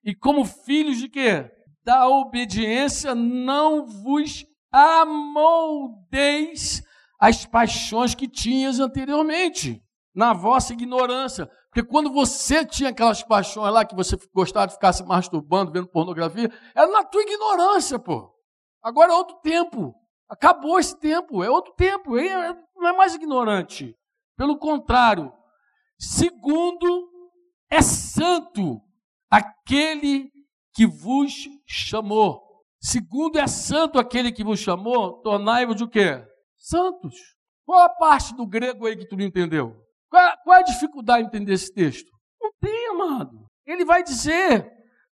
E 0.04 0.14
como 0.14 0.46
filhos 0.46 1.00
de 1.00 1.10
quê? 1.10 1.50
Da 1.84 2.08
obediência 2.08 3.16
não 3.16 3.88
vos 3.88 4.46
amoldeis 4.72 6.84
as 7.22 7.46
paixões 7.46 8.16
que 8.16 8.28
tinhas 8.28 8.80
anteriormente, 8.80 9.80
na 10.14 10.34
vossa 10.34 10.74
ignorância. 10.74 11.46
Porque 11.70 11.88
quando 11.88 12.12
você 12.12 12.66
tinha 12.66 12.90
aquelas 12.90 13.22
paixões 13.22 13.72
lá 13.72 13.86
que 13.86 13.96
você 13.96 14.18
gostava 14.34 14.66
de 14.66 14.74
ficar 14.74 14.92
se 14.92 15.04
masturbando, 15.04 15.72
vendo 15.72 15.88
pornografia, 15.88 16.52
era 16.74 16.88
na 16.88 17.04
tua 17.04 17.22
ignorância, 17.22 18.00
pô. 18.00 18.36
Agora 18.84 19.14
é 19.14 19.16
outro 19.16 19.38
tempo. 19.42 19.94
Acabou 20.28 20.80
esse 20.80 21.00
tempo, 21.00 21.44
é 21.44 21.50
outro 21.50 21.74
tempo. 21.74 22.18
É, 22.18 22.58
não 22.76 22.88
é 22.88 22.94
mais 22.94 23.14
ignorante. 23.14 23.96
Pelo 24.36 24.58
contrário, 24.58 25.32
segundo 26.00 27.08
é 27.70 27.84
santo 27.84 28.82
aquele 29.30 30.32
que 30.74 30.88
vos 30.88 31.48
chamou. 31.68 32.42
Segundo 32.82 33.38
é 33.38 33.46
santo 33.46 34.00
aquele 34.00 34.32
que 34.32 34.44
vos 34.44 34.60
chamou, 34.60 35.22
tornai-vos 35.22 35.80
o 35.82 35.88
quê? 35.88 36.26
Santos. 36.62 37.16
Qual 37.66 37.82
a 37.82 37.90
parte 37.90 38.36
do 38.36 38.46
grego 38.46 38.86
aí 38.86 38.96
que 38.96 39.08
tu 39.08 39.18
não 39.18 39.26
entendeu? 39.26 39.76
Qual, 40.10 40.38
qual 40.44 40.60
a 40.60 40.64
dificuldade 40.64 41.24
de 41.24 41.28
entender 41.28 41.54
esse 41.54 41.74
texto? 41.74 42.12
Não 42.40 42.52
tem, 42.62 42.88
amado. 42.90 43.48
Ele 43.66 43.84
vai 43.84 44.04
dizer, 44.04 44.72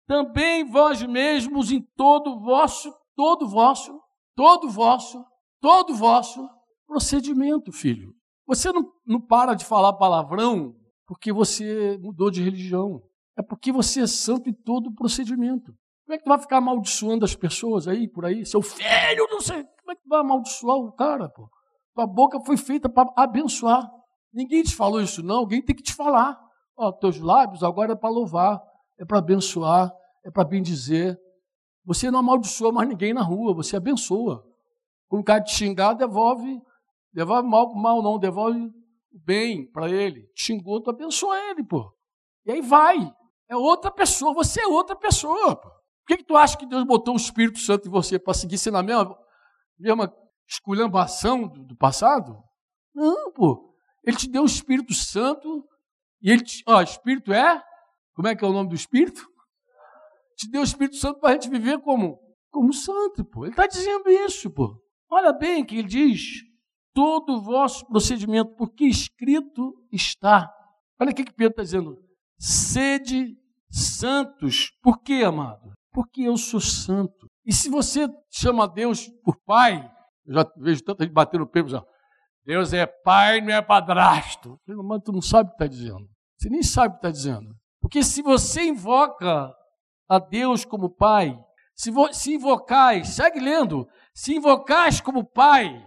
também 0.07 0.63
vós 0.63 1.01
mesmos 1.03 1.71
em 1.71 1.81
todo 1.95 2.39
vosso, 2.39 2.93
todo 3.15 3.47
vosso, 3.47 3.99
todo 4.35 4.69
vosso, 4.69 5.23
todo 5.59 5.93
vosso 5.93 6.47
procedimento, 6.87 7.71
filho. 7.71 8.13
Você 8.47 8.71
não, 8.71 8.89
não 9.05 9.19
para 9.19 9.53
de 9.53 9.65
falar 9.65 9.93
palavrão 9.93 10.75
porque 11.05 11.33
você 11.33 11.97
mudou 11.99 12.31
de 12.31 12.41
religião. 12.41 13.01
É 13.37 13.41
porque 13.41 13.71
você 13.71 14.01
é 14.01 14.07
santo 14.07 14.49
em 14.49 14.53
todo 14.53 14.93
procedimento. 14.93 15.73
Como 16.05 16.15
é 16.15 16.17
que 16.17 16.23
tu 16.23 16.29
vai 16.29 16.39
ficar 16.39 16.57
amaldiçoando 16.57 17.23
as 17.23 17.35
pessoas 17.35 17.87
aí, 17.87 18.07
por 18.07 18.25
aí? 18.25 18.45
Seu 18.45 18.61
filho, 18.61 19.27
não 19.29 19.39
sei. 19.39 19.63
Como 19.63 19.91
é 19.91 19.95
que 19.95 20.01
tu 20.01 20.09
vai 20.09 20.19
amaldiçoar 20.19 20.77
o 20.77 20.91
cara, 20.91 21.29
pô? 21.29 21.49
Tua 21.95 22.07
boca 22.07 22.39
foi 22.41 22.57
feita 22.57 22.89
para 22.89 23.11
abençoar. 23.15 23.89
Ninguém 24.33 24.63
te 24.63 24.75
falou 24.75 25.01
isso, 25.01 25.23
não. 25.23 25.37
Alguém 25.37 25.61
tem 25.61 25.75
que 25.75 25.83
te 25.83 25.93
falar. 25.93 26.39
Ó, 26.75 26.91
teus 26.91 27.19
lábios 27.19 27.63
agora 27.63 27.93
é 27.93 27.95
para 27.95 28.09
louvar, 28.09 28.61
é 28.99 29.05
para 29.05 29.19
abençoar, 29.19 29.91
é 30.25 30.31
para 30.31 30.43
bendizer. 30.43 31.17
Você 31.85 32.09
não 32.09 32.19
amaldiçoa 32.19 32.71
mais 32.71 32.89
ninguém 32.89 33.13
na 33.13 33.21
rua, 33.21 33.53
você 33.53 33.75
abençoa. 33.75 34.43
Quando 35.07 35.21
o 35.21 35.25
cara 35.25 35.43
te 35.43 35.53
xingar, 35.53 35.93
devolve. 35.93 36.59
Devolve 37.13 37.47
mal, 37.47 37.73
mal 37.75 38.01
não, 38.01 38.17
devolve 38.17 38.59
o 38.59 39.19
bem 39.23 39.69
para 39.71 39.89
ele. 39.89 40.23
Te 40.33 40.45
xingou, 40.45 40.81
tu 40.81 40.89
abençoa 40.89 41.37
ele, 41.51 41.63
pô. 41.63 41.93
E 42.45 42.51
aí 42.51 42.61
vai. 42.61 42.97
É 43.47 43.55
outra 43.55 43.91
pessoa, 43.91 44.33
você 44.33 44.61
é 44.61 44.67
outra 44.67 44.95
pessoa, 44.95 45.55
pô. 45.55 45.69
Por 46.03 46.07
que, 46.07 46.17
que 46.17 46.25
tu 46.25 46.35
acha 46.35 46.57
que 46.57 46.65
Deus 46.65 46.83
botou 46.83 47.13
o 47.13 47.17
Espírito 47.17 47.59
Santo 47.59 47.87
em 47.87 47.91
você 47.91 48.19
para 48.19 48.33
seguir 48.33 48.57
sendo 48.57 48.77
a 48.77 48.83
mesma, 48.83 49.17
mesma 49.79 50.13
esculhambação 50.47 51.47
do, 51.47 51.63
do 51.63 51.77
passado? 51.77 52.37
Não, 52.93 53.31
pô. 53.31 53.73
Ele 54.03 54.17
te 54.17 54.29
deu 54.29 54.43
o 54.43 54.45
Espírito 54.45 54.93
Santo 54.93 55.65
e 56.21 56.29
ele 56.29 56.43
te, 56.43 56.61
ó, 56.67 56.81
Espírito 56.81 57.31
é 57.31 57.63
Como 58.13 58.27
é 58.27 58.35
que 58.35 58.43
é 58.43 58.47
o 58.47 58.51
nome 58.51 58.69
do 58.69 58.75
Espírito? 58.75 59.25
Te 60.35 60.49
deu 60.49 60.61
o 60.61 60.65
Espírito 60.65 60.97
Santo 60.97 61.19
para 61.19 61.29
a 61.29 61.33
gente 61.33 61.49
viver 61.49 61.79
como? 61.79 62.19
Como 62.51 62.73
santo, 62.73 63.23
pô. 63.23 63.45
Ele 63.45 63.53
está 63.53 63.65
dizendo 63.65 64.09
isso, 64.09 64.51
pô. 64.51 64.77
Olha 65.09 65.31
bem 65.31 65.65
que 65.65 65.77
ele 65.77 65.87
diz: 65.87 66.41
todo 66.93 67.37
o 67.37 67.41
vosso 67.41 67.85
procedimento, 67.87 68.55
porque 68.55 68.85
escrito 68.85 69.73
está. 69.91 70.53
Olha 70.99 71.11
o 71.11 71.15
que 71.15 71.23
Pedro 71.23 71.51
está 71.51 71.63
dizendo. 71.63 71.97
Sede 72.37 73.37
santos. 73.69 74.71
Por 74.81 75.01
quê, 75.01 75.23
amado? 75.25 75.71
Porque 75.93 76.23
eu 76.23 76.35
sou 76.37 76.59
santo. 76.59 77.27
E 77.45 77.53
se 77.53 77.69
você 77.69 78.09
chama 78.31 78.67
Deus 78.67 79.07
por 79.23 79.37
pai, 79.45 79.89
eu 80.25 80.33
já 80.33 80.51
vejo 80.57 80.83
tanta 80.83 81.03
gente 81.03 81.13
batendo 81.13 81.43
o 81.43 81.47
peito, 81.47 81.69
já, 81.69 81.83
Deus 82.45 82.73
é 82.73 82.85
pai, 82.85 83.41
não 83.41 83.53
é 83.53 83.61
padrasto. 83.61 84.59
Mas 84.67 85.01
tu 85.03 85.11
não 85.11 85.21
sabe 85.21 85.47
o 85.47 85.51
que 85.51 85.55
está 85.55 85.67
dizendo. 85.67 86.07
Você 86.37 86.49
nem 86.49 86.63
sabe 86.63 86.89
o 86.89 86.91
que 86.91 86.97
está 86.97 87.11
dizendo. 87.11 87.55
Porque 87.81 88.03
se 88.03 88.21
você 88.21 88.63
invoca 88.63 89.53
a 90.09 90.19
Deus 90.19 90.65
como 90.65 90.89
pai, 90.89 91.37
se, 91.75 91.91
se 92.11 92.33
invocais, 92.33 93.09
segue 93.09 93.39
lendo, 93.39 93.87
se 94.13 94.35
invocais 94.35 95.01
como 95.01 95.25
pai, 95.25 95.83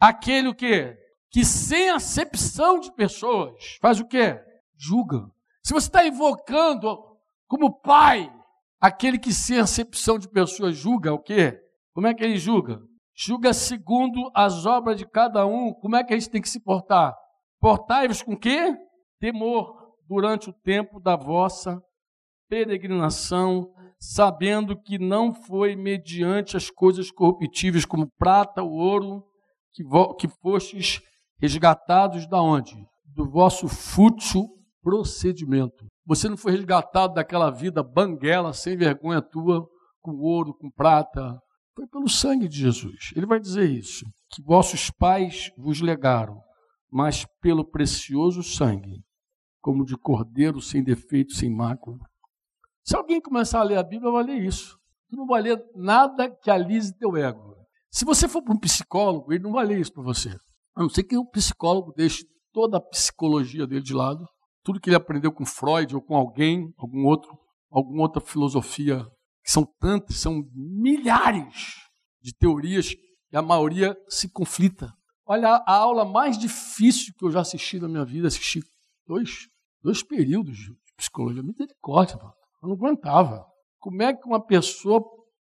aquele 0.00 0.48
o 0.48 0.54
quê? 0.54 0.96
Que 1.30 1.44
sem 1.44 1.90
acepção 1.90 2.80
de 2.80 2.92
pessoas, 2.92 3.78
faz 3.80 4.00
o 4.00 4.06
quê? 4.06 4.40
Julga. 4.76 5.26
Se 5.62 5.72
você 5.72 5.86
está 5.86 6.06
invocando 6.06 6.98
como 7.46 7.80
pai, 7.80 8.32
aquele 8.82 9.16
que 9.16 9.32
sem 9.32 9.60
acepção 9.60 10.18
de 10.18 10.28
pessoas 10.28 10.76
julga 10.76 11.14
o 11.14 11.22
quê? 11.22 11.56
Como 11.94 12.08
é 12.08 12.12
que 12.12 12.24
ele 12.24 12.36
julga? 12.36 12.80
Julga 13.14 13.52
segundo 13.52 14.28
as 14.34 14.66
obras 14.66 14.98
de 14.98 15.06
cada 15.06 15.46
um. 15.46 15.72
Como 15.72 15.94
é 15.94 16.02
que 16.02 16.12
a 16.12 16.18
gente 16.18 16.30
tem 16.30 16.42
que 16.42 16.48
se 16.48 16.60
portar? 16.60 17.14
Portai-vos 17.60 18.22
com 18.22 18.36
quê? 18.36 18.74
Temor 19.20 19.72
durante 20.08 20.50
o 20.50 20.52
tempo 20.52 20.98
da 20.98 21.14
vossa 21.14 21.80
peregrinação, 22.48 23.72
sabendo 24.00 24.76
que 24.76 24.98
não 24.98 25.32
foi 25.32 25.76
mediante 25.76 26.56
as 26.56 26.68
coisas 26.68 27.10
corruptíveis 27.10 27.86
como 27.86 28.10
prata, 28.18 28.62
ou 28.62 28.72
ouro, 28.72 29.24
que, 29.72 29.84
que 30.18 30.28
fostes 30.42 31.00
resgatados 31.40 32.26
da 32.26 32.42
onde? 32.42 32.74
Do 33.06 33.30
vosso 33.30 33.68
fútil 33.68 34.48
procedimento. 34.82 35.86
Você 36.04 36.28
não 36.28 36.36
foi 36.36 36.52
resgatado 36.52 37.14
daquela 37.14 37.50
vida 37.50 37.82
banguela, 37.82 38.52
sem 38.52 38.76
vergonha 38.76 39.22
tua, 39.22 39.66
com 40.00 40.16
ouro, 40.16 40.54
com 40.54 40.70
prata. 40.70 41.38
Foi 41.74 41.86
pelo 41.86 42.08
sangue 42.08 42.48
de 42.48 42.58
Jesus. 42.58 43.12
Ele 43.14 43.26
vai 43.26 43.38
dizer 43.38 43.70
isso, 43.70 44.04
que 44.30 44.42
vossos 44.42 44.90
pais 44.90 45.50
vos 45.56 45.80
legaram, 45.80 46.40
mas 46.90 47.24
pelo 47.40 47.64
precioso 47.64 48.42
sangue, 48.42 49.02
como 49.60 49.84
de 49.84 49.96
cordeiro 49.96 50.60
sem 50.60 50.82
defeito, 50.82 51.32
sem 51.32 51.54
mácula. 51.54 51.98
Se 52.84 52.96
alguém 52.96 53.20
começar 53.20 53.60
a 53.60 53.64
ler 53.64 53.78
a 53.78 53.82
Bíblia, 53.82 54.10
vai 54.10 54.24
ler 54.24 54.42
isso. 54.42 54.76
Tu 55.08 55.16
não 55.16 55.26
vai 55.26 55.40
ler 55.40 55.62
nada 55.76 56.28
que 56.28 56.50
alise 56.50 56.96
teu 56.98 57.16
ego. 57.16 57.54
Se 57.90 58.04
você 58.04 58.26
for 58.26 58.42
para 58.42 58.54
um 58.54 58.58
psicólogo, 58.58 59.32
ele 59.32 59.44
não 59.44 59.52
vai 59.52 59.66
ler 59.66 59.78
isso 59.78 59.92
para 59.92 60.02
você. 60.02 60.30
A 60.74 60.82
não 60.82 60.88
ser 60.88 61.04
que 61.04 61.16
o 61.16 61.26
psicólogo 61.26 61.92
deixe 61.94 62.24
toda 62.52 62.78
a 62.78 62.80
psicologia 62.80 63.66
dele 63.66 63.82
de 63.82 63.94
lado, 63.94 64.26
tudo 64.62 64.80
que 64.80 64.88
ele 64.88 64.96
aprendeu 64.96 65.32
com 65.32 65.44
Freud 65.44 65.94
ou 65.94 66.02
com 66.02 66.16
alguém, 66.16 66.72
algum 66.78 67.04
outro, 67.06 67.36
alguma 67.70 68.02
outra 68.02 68.20
filosofia, 68.20 69.04
que 69.44 69.50
são 69.50 69.64
tantas, 69.78 70.16
são 70.16 70.44
milhares 70.54 71.76
de 72.20 72.34
teorias 72.34 72.94
e 73.32 73.36
a 73.36 73.42
maioria 73.42 73.96
se 74.08 74.28
conflita. 74.28 74.92
Olha, 75.26 75.62
a 75.66 75.76
aula 75.76 76.04
mais 76.04 76.38
difícil 76.38 77.14
que 77.16 77.24
eu 77.24 77.30
já 77.30 77.40
assisti 77.40 77.78
na 77.78 77.88
minha 77.88 78.04
vida, 78.04 78.28
assisti 78.28 78.60
dois, 79.06 79.48
dois 79.82 80.02
períodos 80.02 80.56
de 80.56 80.76
psicologia, 80.96 81.42
misericórdia, 81.42 82.16
mano. 82.16 82.34
eu 82.62 82.68
não 82.68 82.76
aguentava. 82.76 83.46
Como 83.78 84.02
é 84.02 84.14
que 84.14 84.26
uma 84.26 84.44
pessoa 84.44 85.02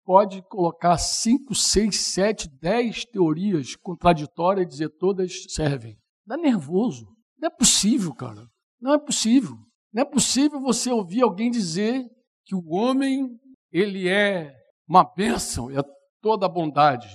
pode 0.06 0.41
colocar 0.43 0.97
cinco, 0.97 1.56
seis, 1.56 1.99
sete, 1.99 2.47
dez 2.62 3.04
teorias 3.06 3.75
contraditórias 3.75 4.65
e 4.65 4.69
dizer 4.69 4.89
todas 4.89 5.45
servem. 5.49 5.97
Dá 6.25 6.38
nervoso. 6.38 7.08
Não 7.38 7.47
é 7.47 7.49
possível, 7.49 8.13
cara. 8.13 8.47
Não 8.80 8.94
é 8.94 9.00
possível. 9.00 9.58
Não 9.94 10.02
é 10.02 10.06
possível 10.06 10.60
você 10.60 10.92
ouvir 10.92 11.22
alguém 11.22 11.50
dizer 11.50 12.06
que 12.46 12.56
o 12.56 12.68
homem 12.70 13.30
ele 13.72 14.08
é 14.08 14.54
uma 14.88 15.04
bênção, 15.04 15.70
é 15.72 15.82
toda 16.22 16.46
a 16.46 16.50
bondade. 16.50 17.08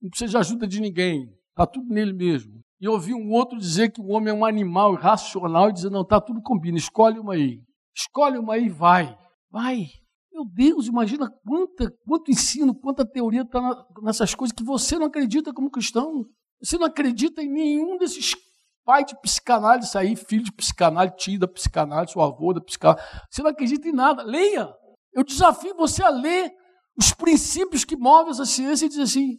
Não 0.00 0.10
precisa 0.10 0.30
de 0.30 0.36
ajuda 0.36 0.66
de 0.66 0.80
ninguém. 0.80 1.28
Está 1.50 1.66
tudo 1.66 1.92
nele 1.92 2.12
mesmo. 2.12 2.60
E 2.80 2.88
ouvir 2.88 3.14
um 3.14 3.30
outro 3.30 3.58
dizer 3.58 3.90
que 3.90 4.00
o 4.00 4.08
homem 4.08 4.30
é 4.30 4.36
um 4.36 4.44
animal 4.44 4.94
irracional 4.94 5.70
e 5.70 5.72
dizer, 5.72 5.90
não, 5.90 6.02
está 6.02 6.20
tudo 6.20 6.42
combina, 6.42 6.76
escolhe 6.76 7.18
uma 7.18 7.34
aí. 7.34 7.60
Escolhe 7.96 8.38
uma 8.38 8.54
aí 8.54 8.66
e 8.66 8.68
vai. 8.68 9.16
Vai. 9.50 9.86
Meu 10.32 10.44
Deus, 10.44 10.88
imagina 10.88 11.30
quanta, 11.46 11.90
quanto 12.04 12.30
ensino, 12.30 12.74
quanta 12.74 13.06
teoria 13.06 13.42
está 13.42 13.86
nessas 14.02 14.34
coisas 14.34 14.52
que 14.52 14.64
você 14.64 14.98
não 14.98 15.06
acredita 15.06 15.52
como 15.52 15.70
cristão. 15.70 16.26
Você 16.60 16.76
não 16.76 16.86
acredita 16.86 17.40
em 17.40 17.48
nenhum 17.48 17.96
desses 17.96 18.34
pais 18.84 19.06
de 19.06 19.20
psicanálise 19.20 19.96
aí, 19.96 20.14
filho 20.14 20.44
de 20.44 20.52
psicanálise, 20.52 21.16
tio 21.16 21.38
da 21.38 21.48
psicanálise, 21.48 22.12
seu 22.12 22.22
avô 22.22 22.52
da 22.52 22.60
psicanálise. 22.60 23.06
Você 23.30 23.42
não 23.42 23.50
acredita 23.50 23.88
em 23.88 23.92
nada. 23.92 24.22
Leia. 24.22 24.72
Eu 25.12 25.24
desafio 25.24 25.74
você 25.76 26.02
a 26.02 26.10
ler 26.10 26.52
os 26.96 27.12
princípios 27.12 27.84
que 27.84 27.96
movem 27.96 28.30
essa 28.30 28.44
ciência 28.44 28.86
e 28.86 28.88
dizer 28.88 29.02
assim: 29.02 29.38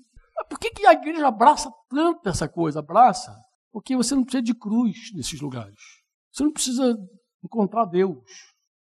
por 0.49 0.59
que, 0.59 0.71
que 0.71 0.85
a 0.85 0.93
igreja 0.93 1.27
abraça 1.27 1.71
tanto 1.89 2.27
essa 2.27 2.47
coisa? 2.47 2.79
Abraça? 2.79 3.35
Porque 3.71 3.95
você 3.95 4.15
não 4.15 4.23
precisa 4.23 4.43
de 4.43 4.53
cruz 4.53 5.11
nesses 5.13 5.39
lugares. 5.39 5.79
Você 6.31 6.43
não 6.43 6.51
precisa 6.51 6.97
encontrar 7.43 7.85
Deus. 7.85 8.23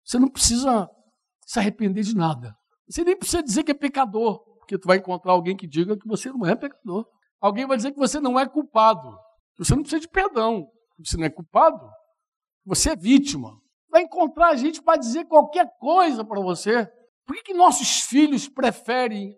Você 0.05 0.18
não 0.18 0.29
precisa 0.29 0.88
se 1.46 1.59
arrepender 1.59 2.03
de 2.03 2.14
nada. 2.14 2.55
Você 2.88 3.05
nem 3.05 3.16
precisa 3.16 3.42
dizer 3.42 3.62
que 3.64 3.70
é 3.70 3.74
pecador, 3.74 4.40
porque 4.59 4.79
tu 4.79 4.87
vai 4.87 4.98
encontrar 4.98 5.33
alguém 5.33 5.57
que 5.57 5.66
diga 5.66 5.96
que 5.96 6.07
você 6.07 6.31
não 6.31 6.46
é 6.46 6.55
pecador. 6.55 7.07
Alguém 7.40 7.66
vai 7.66 7.77
dizer 7.77 7.92
que 7.92 7.98
você 7.98 8.20
não 8.20 8.38
é 8.38 8.46
culpado. 8.46 9.16
Você 9.59 9.75
não 9.75 9.83
precisa 9.83 10.01
de 10.01 10.09
perdão. 10.09 10.69
Você 10.99 11.17
não 11.17 11.25
é 11.25 11.31
culpado. 11.31 11.81
Você 12.64 12.90
é 12.90 12.97
vítima. 12.97 13.61
Vai 13.90 14.03
encontrar 14.03 14.57
gente 14.57 14.83
para 14.83 14.99
dizer 14.99 15.27
qualquer 15.27 15.69
coisa 15.79 16.25
para 16.25 16.40
você. 16.40 16.87
Por 17.27 17.37
que, 17.37 17.43
que 17.43 17.55
nossos 17.55 18.01
filhos 18.01 18.49
preferem 18.49 19.37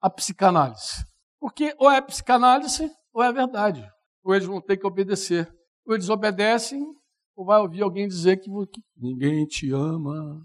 a 0.00 0.10
psicanálise? 0.10 1.04
Porque 1.40 1.74
ou 1.78 1.90
é 1.90 2.00
psicanálise 2.00 2.90
ou 3.12 3.22
é 3.22 3.32
verdade. 3.32 3.88
Ou 4.22 4.34
eles 4.34 4.46
vão 4.46 4.60
ter 4.60 4.76
que 4.76 4.86
obedecer. 4.86 5.52
Ou 5.86 5.94
eles 5.94 6.08
obedecem, 6.08 6.84
ou 7.34 7.44
vai 7.44 7.60
ouvir 7.60 7.82
alguém 7.82 8.08
dizer 8.08 8.38
que 8.38 8.50
ninguém 8.96 9.46
te 9.46 9.70
ama, 9.70 10.44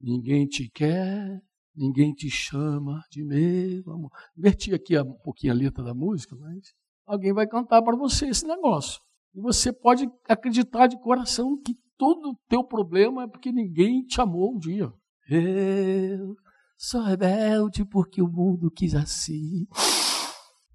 Ninguém 0.00 0.46
te 0.46 0.70
quer, 0.70 1.42
ninguém 1.74 2.14
te 2.14 2.30
chama 2.30 3.04
de 3.10 3.24
meu 3.24 3.82
amor. 3.92 4.10
Inverti 4.36 4.72
aqui 4.72 4.96
um 4.96 5.14
pouquinho 5.14 5.52
a 5.52 5.56
letra 5.56 5.82
da 5.82 5.92
música, 5.92 6.36
mas 6.36 6.72
alguém 7.08 7.32
vai 7.32 7.46
cantar 7.46 7.82
para 7.82 7.96
você 7.96 8.28
esse 8.28 8.46
negócio. 8.46 9.00
E 9.34 9.40
você 9.40 9.72
pode 9.72 10.08
acreditar 10.28 10.86
de 10.86 11.00
coração 11.00 11.60
que 11.60 11.74
todo 11.96 12.30
o 12.30 12.36
teu 12.48 12.62
problema 12.62 13.24
é 13.24 13.26
porque 13.26 13.50
ninguém 13.50 14.04
te 14.04 14.20
amou 14.20 14.54
um 14.54 14.58
dia. 14.58 14.92
Eu 15.28 16.36
sou 16.76 17.02
rebelde 17.02 17.84
porque 17.84 18.22
o 18.22 18.28
mundo 18.28 18.70
quis 18.70 18.94
assim. 18.94 19.66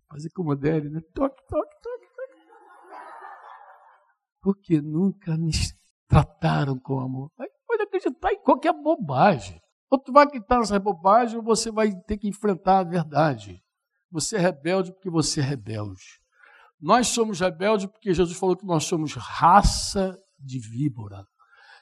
Fazer 0.10 0.30
como 0.32 0.52
a 0.52 0.56
Deli, 0.56 0.90
né? 0.90 1.00
Toque, 1.14 1.42
toque, 1.48 1.76
toque, 1.82 2.08
toque. 2.16 2.42
Porque 4.42 4.82
nunca 4.82 5.38
me 5.38 5.52
trataram 6.08 6.78
com 6.78 7.00
amor 7.00 7.32
pode 7.74 7.84
acreditar 7.84 8.32
em 8.32 8.42
qualquer 8.42 8.74
bobagem. 8.74 9.60
Ou 9.90 10.00
tu 10.00 10.12
vai 10.12 10.26
acreditar 10.26 10.60
nessa 10.60 10.80
bobagem 10.80 11.38
ou 11.38 11.44
você 11.44 11.72
vai 11.72 11.92
ter 11.92 12.18
que 12.18 12.28
enfrentar 12.28 12.80
a 12.80 12.84
verdade. 12.84 13.62
Você 14.12 14.36
é 14.36 14.40
rebelde 14.40 14.92
porque 14.92 15.10
você 15.10 15.40
é 15.40 15.44
rebelde. 15.44 16.22
Nós 16.84 17.08
somos 17.08 17.40
rebeldes 17.40 17.86
porque 17.86 18.14
Jesus 18.14 18.38
falou 18.38 18.58
que 18.58 18.66
nós 18.66 18.84
somos 18.84 19.14
raça 19.14 20.14
de 20.38 20.60
víbora. 20.60 21.24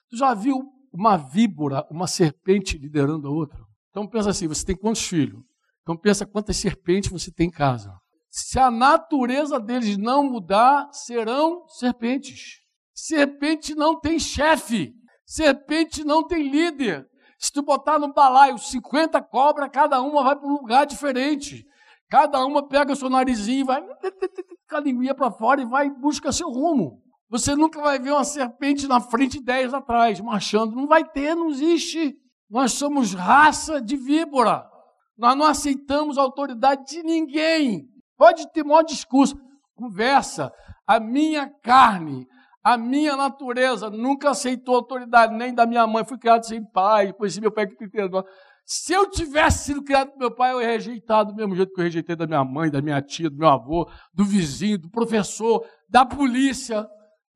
Tu 0.07 0.15
já 0.15 0.35
viu 0.35 0.61
uma 0.93 1.17
víbora, 1.17 1.83
uma 1.89 2.05
serpente 2.05 2.77
liderando 2.77 3.27
a 3.27 3.31
outra? 3.31 3.57
Então 3.89 4.07
pensa 4.07 4.29
assim, 4.29 4.47
você 4.47 4.63
tem 4.63 4.77
quantos 4.77 5.01
filhos? 5.01 5.41
Então 5.81 5.97
pensa 5.97 6.23
quantas 6.23 6.55
serpentes 6.57 7.09
você 7.09 7.31
tem 7.31 7.47
em 7.47 7.51
casa. 7.51 7.91
Se 8.29 8.59
a 8.59 8.69
natureza 8.69 9.59
deles 9.59 9.97
não 9.97 10.29
mudar, 10.29 10.87
serão 10.93 11.67
serpentes. 11.67 12.59
Serpente 12.93 13.73
não 13.73 13.99
tem 13.99 14.19
chefe. 14.19 14.93
Serpente 15.25 16.03
não 16.03 16.27
tem 16.27 16.47
líder. 16.47 17.07
Se 17.39 17.51
tu 17.51 17.63
botar 17.63 17.97
no 17.97 18.13
balaio 18.13 18.59
50 18.59 19.19
cobras, 19.23 19.71
cada 19.73 19.99
uma 19.99 20.23
vai 20.23 20.35
para 20.35 20.47
um 20.47 20.53
lugar 20.53 20.85
diferente. 20.85 21.65
Cada 22.12 22.45
uma 22.45 22.67
pega 22.67 22.91
o 22.91 22.95
seu 22.95 23.10
narizinho, 23.10 23.65
vai 23.65 23.82
com 23.82 24.76
a 24.76 24.82
linguinha 24.82 25.15
para 25.15 25.32
fora 25.32 25.62
e 25.62 25.65
vai 25.65 25.88
e 25.88 25.89
busca 25.89 26.30
seu 26.34 26.50
rumo. 26.50 27.02
Você 27.30 27.56
nunca 27.56 27.82
vai 27.82 27.97
ver 28.00 28.12
uma 28.12 28.26
serpente 28.26 28.86
na 28.86 29.00
frente 29.00 29.38
e 29.38 29.41
dez 29.41 29.74
atrás, 29.74 30.19
marchando. 30.19 30.76
Não 30.76 30.86
vai 30.88 31.06
ter, 31.06 31.34
não 31.34 31.50
existe. 31.50 32.13
Nós 32.50 32.74
somos 32.74 33.13
raça 33.13 33.82
de 33.82 33.95
víbora. 33.95 34.69
Nós 35.17 35.38
não 35.38 35.45
aceitamos 35.45 36.17
a 36.17 36.21
autoridade 36.21 36.84
de 36.86 37.02
ninguém. 37.02 37.88
Pode 38.17 38.52
ter 38.52 38.65
maior 38.65 38.84
discurso, 38.84 39.38
conversa. 39.74 40.52
A 40.86 41.00
minha 41.00 41.50
carne, 41.63 42.28
A 42.63 42.78
minha 42.78 43.17
natureza 43.17 43.89
nunca 43.89 44.30
aceitou 44.30 44.76
autoridade, 44.76 45.34
nem 45.34 45.54
da 45.54 45.65
minha 45.65 45.88
mãe. 45.88 46.06
Fui 46.06 46.17
criado 46.17 46.45
sem 46.45 46.63
pai, 46.63 47.08
depois 47.08 47.38
meu 47.39 47.52
pai 47.52 47.65
que 47.65 47.89
criou. 47.89 48.24
Se 48.65 48.93
eu 48.93 49.10
tivesse 49.10 49.65
sido 49.65 49.84
criado 49.84 50.12
por 50.12 50.19
meu 50.19 50.34
pai, 50.34 50.54
eu 50.54 50.62
ia 50.62 50.67
rejeitar 50.67 51.26
do 51.26 51.36
mesmo 51.36 51.56
jeito 51.56 51.74
que 51.74 51.82
eu 51.82 51.84
rejeitei 51.84 52.15
da 52.15 52.26
minha 52.26 52.43
mãe, 52.43 52.69
da 52.69 52.82
minha 52.82 53.02
tia, 53.02 53.30
do 53.30 53.38
meu 53.38 53.50
avô, 53.50 53.89
do 54.13 54.24
vizinho, 54.24 54.78
do 54.78 54.89
professor, 54.89 55.65
da 55.89 56.06
polícia. 56.06 56.88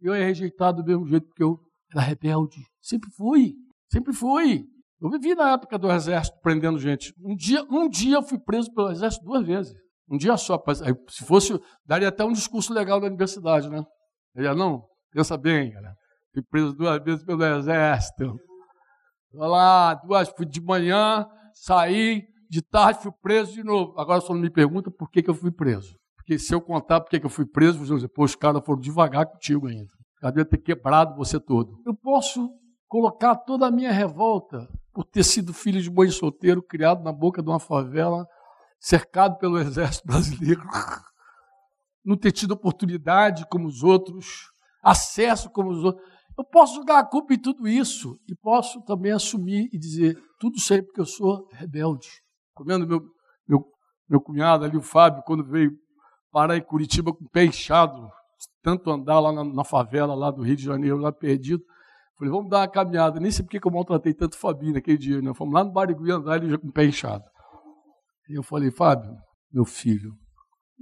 Eu 0.02 0.16
ia 0.16 0.26
rejeitar 0.26 0.74
do 0.74 0.84
mesmo 0.84 1.08
jeito 1.08 1.28
porque 1.28 1.44
eu 1.44 1.60
era 1.92 2.02
rebelde. 2.02 2.58
Sempre 2.82 3.10
fui, 3.12 3.54
sempre 3.92 4.14
fui. 4.14 4.66
Eu 5.02 5.10
vivi 5.10 5.36
na 5.36 5.54
época 5.54 5.78
do 5.78 5.92
exército 5.92 6.38
prendendo 6.42 6.80
gente. 6.80 7.14
Um 7.20 7.36
dia, 7.36 7.64
um 7.70 7.90
dia 7.90 8.16
eu 8.16 8.24
fui 8.24 8.40
preso 8.40 8.74
pelo 8.74 8.92
exército 8.92 9.26
duas 9.26 9.46
vezes. 9.46 9.74
Um 10.10 10.18
dia 10.18 10.38
só. 10.38 10.62
Se 11.10 11.26
fosse, 11.26 11.60
daria 11.86 12.08
até 12.08 12.24
um 12.24 12.32
discurso 12.32 12.74
legal 12.74 13.00
na 13.00 13.08
universidade, 13.08 13.70
né? 13.70 13.84
Ia, 14.38 14.54
não, 14.54 14.84
pensa 15.12 15.38
bem, 15.38 15.72
cara. 15.72 15.94
Fui 16.34 16.44
preso 16.50 16.74
duas 16.74 17.04
vezes 17.04 17.24
pelo 17.26 17.44
exército. 17.44 18.38
Lá, 19.36 19.93
duas, 19.95 20.30
fui 20.30 20.45
de 20.45 20.62
manhã, 20.62 21.28
saí, 21.54 22.24
de 22.50 22.62
tarde 22.62 23.02
fui 23.02 23.12
preso 23.21 23.54
de 23.54 23.63
novo. 23.63 24.00
Agora 24.00 24.21
só 24.21 24.34
me 24.34 24.50
pergunta 24.50 24.89
por 24.89 25.10
que, 25.10 25.21
que 25.21 25.30
eu 25.30 25.36
fui 25.36 25.52
preso. 25.52 25.95
Porque 26.15 26.39
se 26.39 26.54
eu 26.54 26.62
contar 26.62 27.02
por 27.02 27.10
que, 27.10 27.19
que 27.19 27.26
eu 27.26 27.30
fui 27.30 27.45
preso, 27.45 27.78
vocês 27.78 27.89
vão 27.89 27.98
dizer, 27.98 28.08
pô, 28.10 28.24
os 28.24 28.36
caras 28.36 28.63
foram 28.65 28.80
devagar 28.80 29.26
contigo 29.26 29.67
ainda. 29.67 29.91
Cabia 30.19 30.45
ter 30.45 30.58
quebrado 30.58 31.15
você 31.15 31.39
todo. 31.39 31.80
Eu 31.86 31.93
posso 31.93 32.50
colocar 32.88 33.36
toda 33.36 33.67
a 33.67 33.71
minha 33.71 33.91
revolta 33.91 34.67
por 34.93 35.04
ter 35.04 35.24
sido 35.24 35.54
filho 35.54 35.82
de 35.82 35.91
mãe 35.91 36.10
solteiro, 36.10 36.63
criado 36.63 37.04
na 37.04 37.12
boca 37.12 37.43
de 37.43 37.50
uma 37.50 37.60
favela, 37.60 38.26
cercado 38.80 39.38
pelo 39.38 39.60
exército 39.60 40.08
brasileiro, 40.08 40.63
não 42.04 42.15
ter 42.15 42.32
tido 42.32 42.52
oportunidade 42.52 43.45
como 43.50 43.67
os 43.67 43.84
outros, 43.84 44.50
acesso 44.82 45.50
como 45.50 45.69
os 45.69 45.84
outros. 45.84 46.06
Eu 46.38 46.43
posso 46.43 46.76
jogar 46.76 47.00
a 47.00 47.06
culpa 47.06 47.34
em 47.34 47.39
tudo 47.39 47.67
isso 47.67 48.19
e 48.28 48.36
posso 48.36 48.82
também 48.84 49.12
assumir 49.12 49.69
e 49.71 49.78
dizer 49.78 50.17
tudo 50.38 50.58
aí 50.69 50.82
porque 50.82 51.00
eu 51.00 51.06
sou 51.06 51.48
rebelde. 51.54 52.10
Comendo 52.54 52.86
meu, 52.86 53.02
meu, 53.48 53.65
meu 54.10 54.21
cunhado 54.21 54.65
ali, 54.65 54.76
o 54.76 54.82
Fábio, 54.82 55.24
quando 55.26 55.45
veio 55.45 55.71
parar 56.32 56.58
em 56.58 56.62
Curitiba 56.62 57.13
com 57.13 57.24
o 57.24 57.30
pé 57.30 57.45
inchado, 57.45 58.10
tanto 58.62 58.91
andar 58.91 59.19
lá 59.21 59.32
na, 59.32 59.45
na, 59.45 59.63
favela 59.63 60.13
lá 60.13 60.30
do 60.30 60.41
Rio 60.41 60.58
de 60.58 60.63
Janeiro, 60.63 60.98
lá 60.98 61.12
perdido. 61.12 61.63
Falei, 62.17 62.32
vamos 62.32 62.50
dar 62.50 62.60
uma 62.60 62.67
caminhada. 62.67 63.19
Nem 63.19 63.32
sei 63.32 63.43
porque 63.43 63.60
que 63.60 63.67
eu 63.67 63.71
maltratei 63.71 64.13
tanto 64.13 64.34
o 64.34 64.38
Fabinho 64.38 64.74
naquele 64.74 64.98
dia. 64.98 65.21
Né? 65.21 65.34
Fomos 65.34 65.54
lá 65.54 65.63
no 65.63 65.71
Barigui 65.71 66.12
andar 66.12 66.38
ele 66.38 66.50
já 66.50 66.58
com 66.58 66.67
o 66.67 66.71
pé 66.71 66.86
inchado. 66.86 67.24
E 68.30 68.38
eu 68.38 68.43
falei, 68.43 68.71
Fábio, 68.71 69.15
meu 69.52 69.63
filho, 69.63 70.12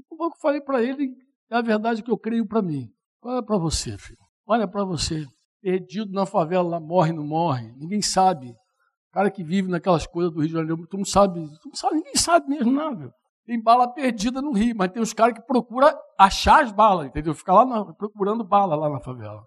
o 0.10 0.18
que 0.18 0.24
eu 0.24 0.32
falei 0.42 0.62
para 0.62 0.82
ele 0.82 1.12
é 1.52 1.56
a 1.56 1.62
verdade 1.62 2.02
que 2.02 2.10
eu 2.10 2.18
creio 2.18 2.48
para 2.48 2.62
mim. 2.62 2.88
Olha 3.22 3.44
para 3.44 3.58
você, 3.58 3.98
filho. 3.98 4.18
Olha 4.48 4.68
para 4.68 4.84
você 4.84 5.26
perdido 5.64 6.12
na 6.12 6.26
favela 6.26 6.68
lá, 6.68 6.80
morre, 6.80 7.14
não 7.14 7.26
morre. 7.26 7.74
Ninguém 7.78 8.02
sabe. 8.02 8.54
cara 9.14 9.32
que 9.32 9.44
vive 9.44 9.70
naquelas 9.70 10.06
coisas 10.06 10.32
do 10.32 10.42
Rio 10.42 10.50
de 10.50 10.54
Janeiro, 10.54 10.86
tu 10.88 10.98
não 10.98 11.06
sabe, 11.06 11.40
tu 11.62 11.70
não 11.70 11.76
sabe 11.76 11.96
ninguém 11.96 12.16
sabe 12.16 12.50
mesmo, 12.50 12.72
não, 12.72 13.12
Tem 13.46 13.62
bala 13.62 13.88
perdida 13.88 14.42
no 14.42 14.52
Rio, 14.52 14.76
mas 14.76 14.92
tem 14.92 15.02
os 15.02 15.14
caras 15.14 15.34
que 15.34 15.42
procuram 15.42 15.90
achar 16.20 16.64
as 16.64 16.72
balas, 16.74 17.08
entendeu? 17.08 17.34
Ficar 17.34 17.54
lá 17.54 17.66
na, 17.66 17.94
procurando 17.94 18.44
bala 18.44 18.76
lá 18.76 18.90
na 18.90 19.00
favela. 19.00 19.42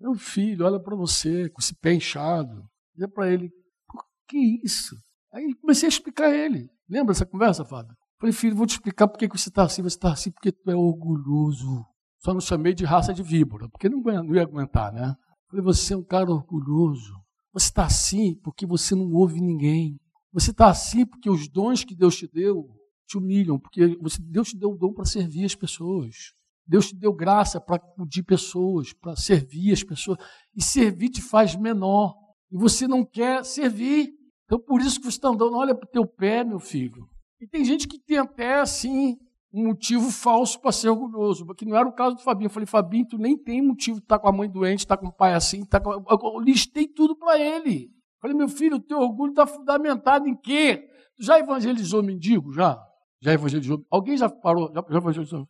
Meu 0.00 0.14
filho, 0.14 0.66
olha 0.66 0.80
para 0.80 0.96
você, 0.96 1.48
com 1.50 1.60
esse 1.60 1.78
pé 1.78 1.94
inchado. 1.94 2.64
Dizer 2.92 3.08
para 3.08 3.30
ele, 3.30 3.48
por 3.86 4.02
que 4.28 4.60
isso? 4.64 4.96
Aí 5.32 5.54
comecei 5.60 5.86
a 5.86 5.90
explicar 5.90 6.26
a 6.26 6.34
ele. 6.34 6.68
Lembra 6.90 7.14
dessa 7.14 7.24
conversa, 7.24 7.64
Fábio? 7.64 7.94
Falei, 8.18 8.32
filho, 8.32 8.56
vou 8.56 8.66
te 8.66 8.72
explicar 8.72 9.06
por 9.06 9.16
que 9.16 9.28
você 9.28 9.48
está 9.48 9.62
assim. 9.62 9.82
Você 9.82 9.96
está 9.96 10.12
assim 10.12 10.32
porque 10.32 10.50
tu 10.50 10.70
é 10.70 10.74
orgulhoso. 10.74 11.84
Só 12.18 12.32
não 12.32 12.40
chamei 12.40 12.74
de 12.74 12.84
raça 12.84 13.14
de 13.14 13.22
víbora, 13.22 13.68
porque 13.68 13.88
não, 13.88 14.00
não 14.00 14.34
ia 14.34 14.42
aguentar, 14.42 14.92
né? 14.92 15.14
Falei, 15.52 15.62
você 15.62 15.92
é 15.92 15.96
um 15.98 16.02
cara 16.02 16.30
orgulhoso. 16.30 17.12
Você 17.52 17.66
está 17.66 17.84
assim 17.84 18.34
porque 18.42 18.64
você 18.64 18.94
não 18.94 19.12
ouve 19.12 19.38
ninguém. 19.38 20.00
Você 20.32 20.50
está 20.50 20.70
assim 20.70 21.04
porque 21.04 21.28
os 21.28 21.46
dons 21.46 21.84
que 21.84 21.94
Deus 21.94 22.16
te 22.16 22.26
deu 22.26 22.70
te 23.06 23.18
humilham, 23.18 23.58
porque 23.58 23.94
você, 24.00 24.22
Deus 24.22 24.48
te 24.48 24.56
deu 24.56 24.70
o 24.70 24.78
dom 24.78 24.94
para 24.94 25.04
servir 25.04 25.44
as 25.44 25.54
pessoas. 25.54 26.32
Deus 26.66 26.88
te 26.88 26.96
deu 26.96 27.12
graça 27.12 27.60
para 27.60 27.76
acudir 27.76 28.22
pessoas, 28.22 28.94
para 28.94 29.14
servir 29.14 29.74
as 29.74 29.84
pessoas. 29.84 30.16
E 30.56 30.62
servir 30.62 31.10
te 31.10 31.20
faz 31.20 31.54
menor. 31.54 32.14
E 32.50 32.56
você 32.56 32.88
não 32.88 33.04
quer 33.04 33.44
servir. 33.44 34.08
Então, 34.46 34.58
por 34.58 34.80
isso 34.80 34.98
que 34.98 35.04
você 35.04 35.18
está 35.18 35.28
andando, 35.28 35.54
olha 35.54 35.74
para 35.74 35.86
o 35.86 35.90
teu 35.90 36.06
pé, 36.06 36.42
meu 36.42 36.58
filho. 36.58 37.06
E 37.38 37.46
tem 37.46 37.62
gente 37.62 37.86
que 37.86 37.98
tem 37.98 38.16
até, 38.16 38.60
assim, 38.60 39.18
um 39.52 39.66
motivo 39.66 40.10
falso 40.10 40.58
para 40.58 40.72
ser 40.72 40.88
orgulhoso, 40.88 41.46
que 41.54 41.66
não 41.66 41.76
era 41.76 41.86
o 41.86 41.92
caso 41.92 42.16
do 42.16 42.22
Fabinho. 42.22 42.46
Eu 42.46 42.50
falei, 42.50 42.66
Fabinho, 42.66 43.06
tu 43.06 43.18
nem 43.18 43.36
tem 43.36 43.60
motivo 43.60 43.98
de 43.98 44.04
estar 44.04 44.16
tá 44.16 44.22
com 44.22 44.28
a 44.28 44.32
mãe 44.32 44.50
doente, 44.50 44.80
estar 44.80 44.96
tá 44.96 45.02
com 45.02 45.08
o 45.08 45.12
pai 45.12 45.34
assim, 45.34 45.64
tá 45.66 45.78
com... 45.78 45.92
eu 45.92 46.40
listei 46.40 46.88
tudo 46.88 47.14
para 47.14 47.38
ele. 47.38 47.84
Eu 47.84 48.20
falei, 48.20 48.36
meu 48.36 48.48
filho, 48.48 48.76
o 48.76 48.80
teu 48.80 48.98
orgulho 48.98 49.30
está 49.30 49.46
fundamentado 49.46 50.26
em 50.26 50.34
quê? 50.34 50.88
Tu 51.16 51.24
já 51.24 51.38
evangelizou 51.38 52.02
mendigo? 52.02 52.52
Já? 52.52 52.82
Já 53.20 53.32
evangelizou? 53.32 53.84
Alguém 53.90 54.16
já 54.16 54.28
parou? 54.28 54.72
Já, 54.72 54.82
já 54.88 54.96
evangelizou? 54.96 55.46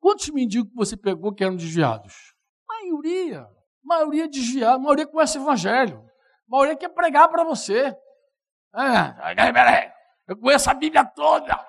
Quantos 0.00 0.28
mendigos 0.30 0.72
você 0.74 0.96
pegou 0.96 1.32
que 1.32 1.44
eram 1.44 1.56
desviados? 1.56 2.34
Maioria. 2.68 3.46
Maioria 3.84 4.28
desviada, 4.28 4.78
maioria 4.78 5.06
conhece 5.06 5.38
evangelho. 5.38 6.02
Maioria 6.48 6.76
quer 6.76 6.88
pregar 6.88 7.28
para 7.28 7.44
você. 7.44 7.94
É, 8.74 9.92
eu 10.26 10.36
conheço 10.36 10.68
a 10.68 10.74
Bíblia 10.74 11.04
toda 11.04 11.64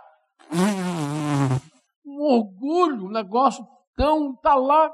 um 2.18 2.24
orgulho, 2.24 3.06
um 3.06 3.12
negócio 3.12 3.66
tão. 3.96 4.34
Está 4.34 4.56
lá 4.56 4.92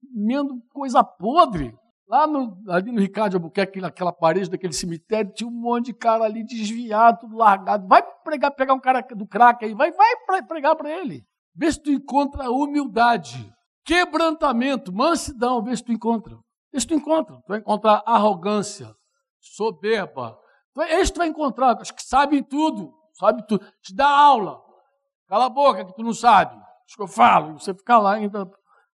comendo 0.00 0.60
coisa 0.72 1.02
podre. 1.02 1.74
Lá 2.08 2.26
no, 2.26 2.56
ali 2.70 2.90
no 2.90 3.00
Ricardo 3.00 3.34
Albuquerque, 3.34 3.82
naquela 3.82 4.12
parede 4.12 4.48
daquele 4.48 4.72
cemitério, 4.72 5.30
tinha 5.34 5.46
um 5.46 5.52
monte 5.52 5.86
de 5.86 5.92
cara 5.92 6.24
ali 6.24 6.42
desviado, 6.42 7.20
tudo 7.20 7.36
largado. 7.36 7.86
Vai 7.86 8.02
pregar, 8.24 8.50
pegar 8.50 8.72
um 8.72 8.80
cara 8.80 9.02
do 9.02 9.26
crack 9.26 9.62
aí, 9.62 9.74
vai, 9.74 9.92
vai 9.92 10.42
pregar 10.42 10.74
para 10.74 10.90
ele. 10.90 11.22
Vê 11.54 11.70
se 11.70 11.82
tu 11.82 11.90
encontra 11.90 12.50
humildade, 12.50 13.52
quebrantamento, 13.84 14.90
mansidão, 14.90 15.62
vê 15.62 15.76
se 15.76 15.84
tu 15.84 15.92
encontra. 15.92 16.34
Vê 16.72 16.80
se 16.80 16.86
tu 16.86 16.94
encontra. 16.94 17.36
Tu 17.36 17.48
vai 17.48 17.58
encontrar 17.58 18.02
arrogância, 18.06 18.88
soberba. 19.38 20.38
Esse 20.88 21.12
tu 21.12 21.18
vai 21.18 21.28
encontrar, 21.28 21.78
os 21.78 21.90
que 21.90 22.02
sabem 22.02 22.42
tudo, 22.42 22.90
sabe 23.14 23.46
tudo. 23.46 23.66
Te 23.82 23.94
dá 23.94 24.08
aula, 24.08 24.62
Cala 25.28 25.46
a 25.46 25.50
boca 25.50 25.84
que 25.84 25.94
tu 25.94 26.02
não 26.02 26.14
sabe. 26.14 26.56
Acho 26.56 26.96
que 26.96 27.02
eu 27.02 27.06
falo. 27.06 27.50
E 27.50 27.60
você 27.60 27.74
fica 27.74 27.98
lá 27.98 28.14
ainda 28.14 28.50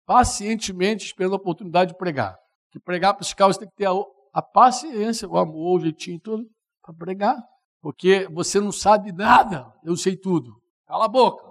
pacientemente 0.06 1.06
esperando 1.06 1.34
a 1.34 1.38
oportunidade 1.38 1.92
de 1.92 1.98
pregar. 1.98 2.36
Que 2.72 2.80
pregar 2.80 3.14
para 3.14 3.22
os 3.22 3.34
caras 3.34 3.58
tem 3.58 3.68
que 3.68 3.76
ter 3.76 3.86
a, 3.86 3.94
a 4.34 4.42
paciência, 4.42 5.30
o 5.30 5.38
amor, 5.38 5.78
o 5.78 5.82
jeitinho 5.82 6.20
todo 6.20 6.44
para 6.82 6.94
pregar. 6.94 7.38
Porque 7.82 8.28
você 8.32 8.60
não 8.60 8.72
sabe 8.72 9.12
nada, 9.12 9.72
eu 9.84 9.96
sei 9.96 10.18
tudo. 10.18 10.52
Cala 10.88 11.06
a 11.06 11.08
boca. 11.08 11.44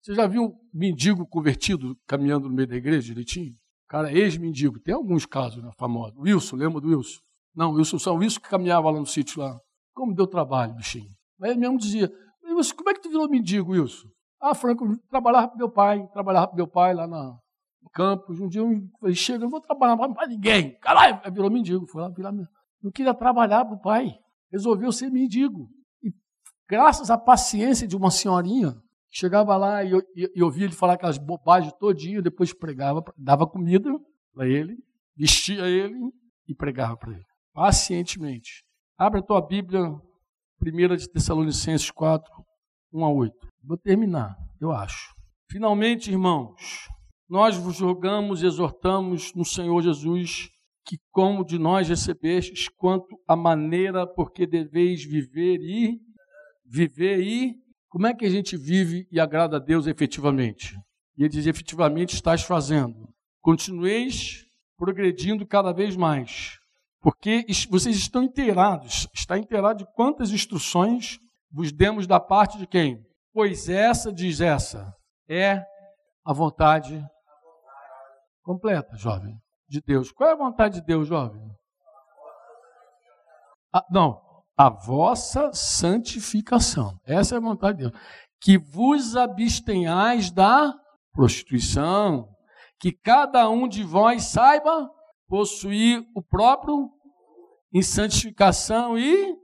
Você 0.00 0.14
já 0.14 0.26
viu 0.26 0.44
um 0.44 0.58
mendigo 0.72 1.26
convertido 1.26 1.96
caminhando 2.06 2.48
no 2.48 2.54
meio 2.54 2.68
da 2.68 2.76
igreja 2.76 3.08
direitinho? 3.08 3.54
Cara, 3.88 4.12
ex-mendigo. 4.12 4.78
Tem 4.78 4.94
alguns 4.94 5.26
casos 5.26 5.62
né, 5.62 5.70
famosos. 5.76 6.16
Wilson, 6.18 6.56
lembra 6.56 6.80
do 6.80 6.88
Wilson? 6.88 7.20
Não, 7.54 7.72
Wilson 7.72 7.98
só 7.98 8.14
o 8.14 8.18
Wilson 8.18 8.40
que 8.40 8.48
caminhava 8.48 8.90
lá 8.90 9.00
no 9.00 9.06
sítio 9.06 9.42
lá. 9.42 9.58
Como 9.94 10.14
deu 10.14 10.26
trabalho, 10.26 10.74
bichinho. 10.74 11.10
Mas 11.38 11.50
ele 11.50 11.60
mesmo 11.60 11.78
dizia, 11.78 12.12
Wilson, 12.44 12.76
como 12.76 12.90
é 12.90 12.94
que 12.94 13.00
tu 13.00 13.08
virou 13.08 13.28
mendigo, 13.28 13.72
Wilson? 13.72 14.08
Ah, 14.40 14.54
Franco, 14.54 14.96
trabalhava 15.08 15.48
para 15.48 15.56
meu 15.56 15.70
pai, 15.70 16.06
trabalhava 16.12 16.48
para 16.48 16.56
meu 16.56 16.68
pai 16.68 16.94
lá 16.94 17.06
na, 17.06 17.36
no 17.82 17.90
campus. 17.92 18.38
Um 18.40 18.48
dia 18.48 18.60
eu 18.60 18.88
falei, 19.00 19.14
chega, 19.14 19.40
não 19.40 19.50
vou 19.50 19.60
trabalhar 19.60 19.96
para 19.96 20.26
ninguém. 20.26 20.78
Caralho, 20.78 21.20
virou 21.32 21.50
mendigo. 21.50 21.86
Foi 21.86 22.02
lá, 22.02 22.08
virar, 22.08 22.32
não 22.32 22.90
queria 22.92 23.14
trabalhar 23.14 23.64
para 23.64 23.74
o 23.74 23.80
pai. 23.80 24.14
Resolveu 24.50 24.92
ser 24.92 25.10
mendigo. 25.10 25.68
E 26.02 26.12
graças 26.68 27.10
à 27.10 27.18
paciência 27.18 27.86
de 27.86 27.96
uma 27.96 28.10
senhorinha, 28.10 28.74
chegava 29.10 29.56
lá 29.56 29.82
e, 29.82 29.92
e, 30.14 30.42
ouvia 30.42 30.64
ele 30.64 30.74
falar 30.74 30.94
aquelas 30.94 31.18
bobagens 31.18 31.72
todinho, 31.74 32.22
depois 32.22 32.52
pregava, 32.52 33.02
dava 33.16 33.46
comida 33.46 33.90
para 34.32 34.46
ele, 34.46 34.76
vestia 35.16 35.66
ele 35.66 35.98
e 36.46 36.54
pregava 36.54 36.96
para 36.96 37.12
ele. 37.12 37.24
Pacientemente. 37.52 38.64
Abre 38.96 39.20
a 39.20 39.22
tua 39.22 39.40
Bíblia, 39.40 39.82
1 40.62 40.96
de 40.96 41.08
Tessalonicenses 41.08 41.90
4, 41.90 42.30
1 42.92 43.04
a 43.04 43.10
8. 43.10 43.47
Vou 43.68 43.76
terminar, 43.76 44.34
eu 44.58 44.72
acho. 44.72 45.14
Finalmente, 45.50 46.10
irmãos, 46.10 46.88
nós 47.28 47.54
vos 47.54 47.78
rogamos 47.80 48.42
e 48.42 48.46
exortamos 48.46 49.34
no 49.34 49.44
Senhor 49.44 49.82
Jesus 49.82 50.48
que, 50.86 50.96
como 51.10 51.44
de 51.44 51.58
nós 51.58 51.86
recebestes, 51.86 52.70
quanto 52.70 53.20
a 53.28 53.36
maneira 53.36 54.06
por 54.06 54.32
que 54.32 54.46
deveis 54.46 55.04
viver 55.04 55.60
e 55.60 55.98
viver 56.64 57.20
e 57.20 57.56
como 57.90 58.06
é 58.06 58.14
que 58.14 58.24
a 58.24 58.30
gente 58.30 58.56
vive 58.56 59.06
e 59.12 59.20
agrada 59.20 59.58
a 59.58 59.60
Deus 59.60 59.86
efetivamente? 59.86 60.74
E 61.18 61.24
ele 61.24 61.28
diz: 61.28 61.46
efetivamente 61.46 62.14
estás 62.14 62.40
fazendo. 62.40 63.06
Continueis 63.42 64.46
progredindo 64.78 65.46
cada 65.46 65.74
vez 65.74 65.94
mais, 65.94 66.58
porque 67.02 67.44
vocês 67.68 67.98
estão 67.98 68.22
inteirados, 68.22 69.06
está 69.12 69.36
inteirado 69.36 69.80
de 69.84 69.92
quantas 69.94 70.30
instruções 70.30 71.18
vos 71.52 71.70
demos 71.70 72.06
da 72.06 72.18
parte 72.18 72.56
de 72.56 72.66
quem? 72.66 73.06
Pois 73.32 73.68
essa, 73.68 74.12
diz 74.12 74.40
essa, 74.40 74.92
é 75.28 75.64
a 76.24 76.32
vontade 76.32 77.04
completa, 78.42 78.96
jovem. 78.96 79.36
de 79.68 79.82
Deus. 79.82 80.10
Qual 80.10 80.30
é 80.30 80.32
a 80.32 80.36
vontade 80.36 80.80
de 80.80 80.86
Deus, 80.86 81.06
jovem? 81.06 81.42
Ah, 83.72 83.84
não, 83.90 84.18
a 84.56 84.70
vossa 84.70 85.52
santificação. 85.52 86.98
Essa 87.04 87.34
é 87.34 87.38
a 87.38 87.40
vontade 87.40 87.78
de 87.78 87.90
Deus. 87.90 88.02
Que 88.40 88.56
vos 88.56 89.14
abstenhais 89.14 90.30
da 90.30 90.74
prostituição, 91.12 92.28
que 92.80 92.92
cada 92.92 93.48
um 93.50 93.68
de 93.68 93.84
vós 93.84 94.24
saiba 94.24 94.90
possuir 95.28 96.02
o 96.14 96.22
próprio 96.22 96.90
em 97.72 97.82
santificação 97.82 98.98
e 98.98 99.36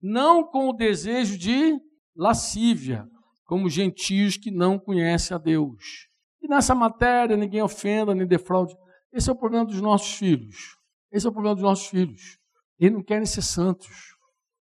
não 0.00 0.44
com 0.44 0.68
o 0.68 0.72
desejo 0.72 1.36
de 1.36 1.76
lascívia, 2.16 3.06
como 3.44 3.68
gentios 3.68 4.36
que 4.36 4.50
não 4.50 4.78
conhecem 4.78 5.34
a 5.34 5.38
Deus. 5.38 6.08
E 6.40 6.48
nessa 6.48 6.74
matéria 6.74 7.36
ninguém 7.36 7.62
ofenda 7.62 8.14
nem 8.14 8.26
defraude. 8.26 8.74
Esse 9.12 9.28
é 9.28 9.32
o 9.32 9.36
problema 9.36 9.64
dos 9.64 9.80
nossos 9.80 10.14
filhos. 10.14 10.76
Esse 11.10 11.26
é 11.26 11.30
o 11.30 11.32
problema 11.32 11.54
dos 11.54 11.62
nossos 11.62 11.86
filhos. 11.86 12.38
Eles 12.78 12.94
não 12.94 13.02
querem 13.02 13.26
ser 13.26 13.42
santos. 13.42 14.16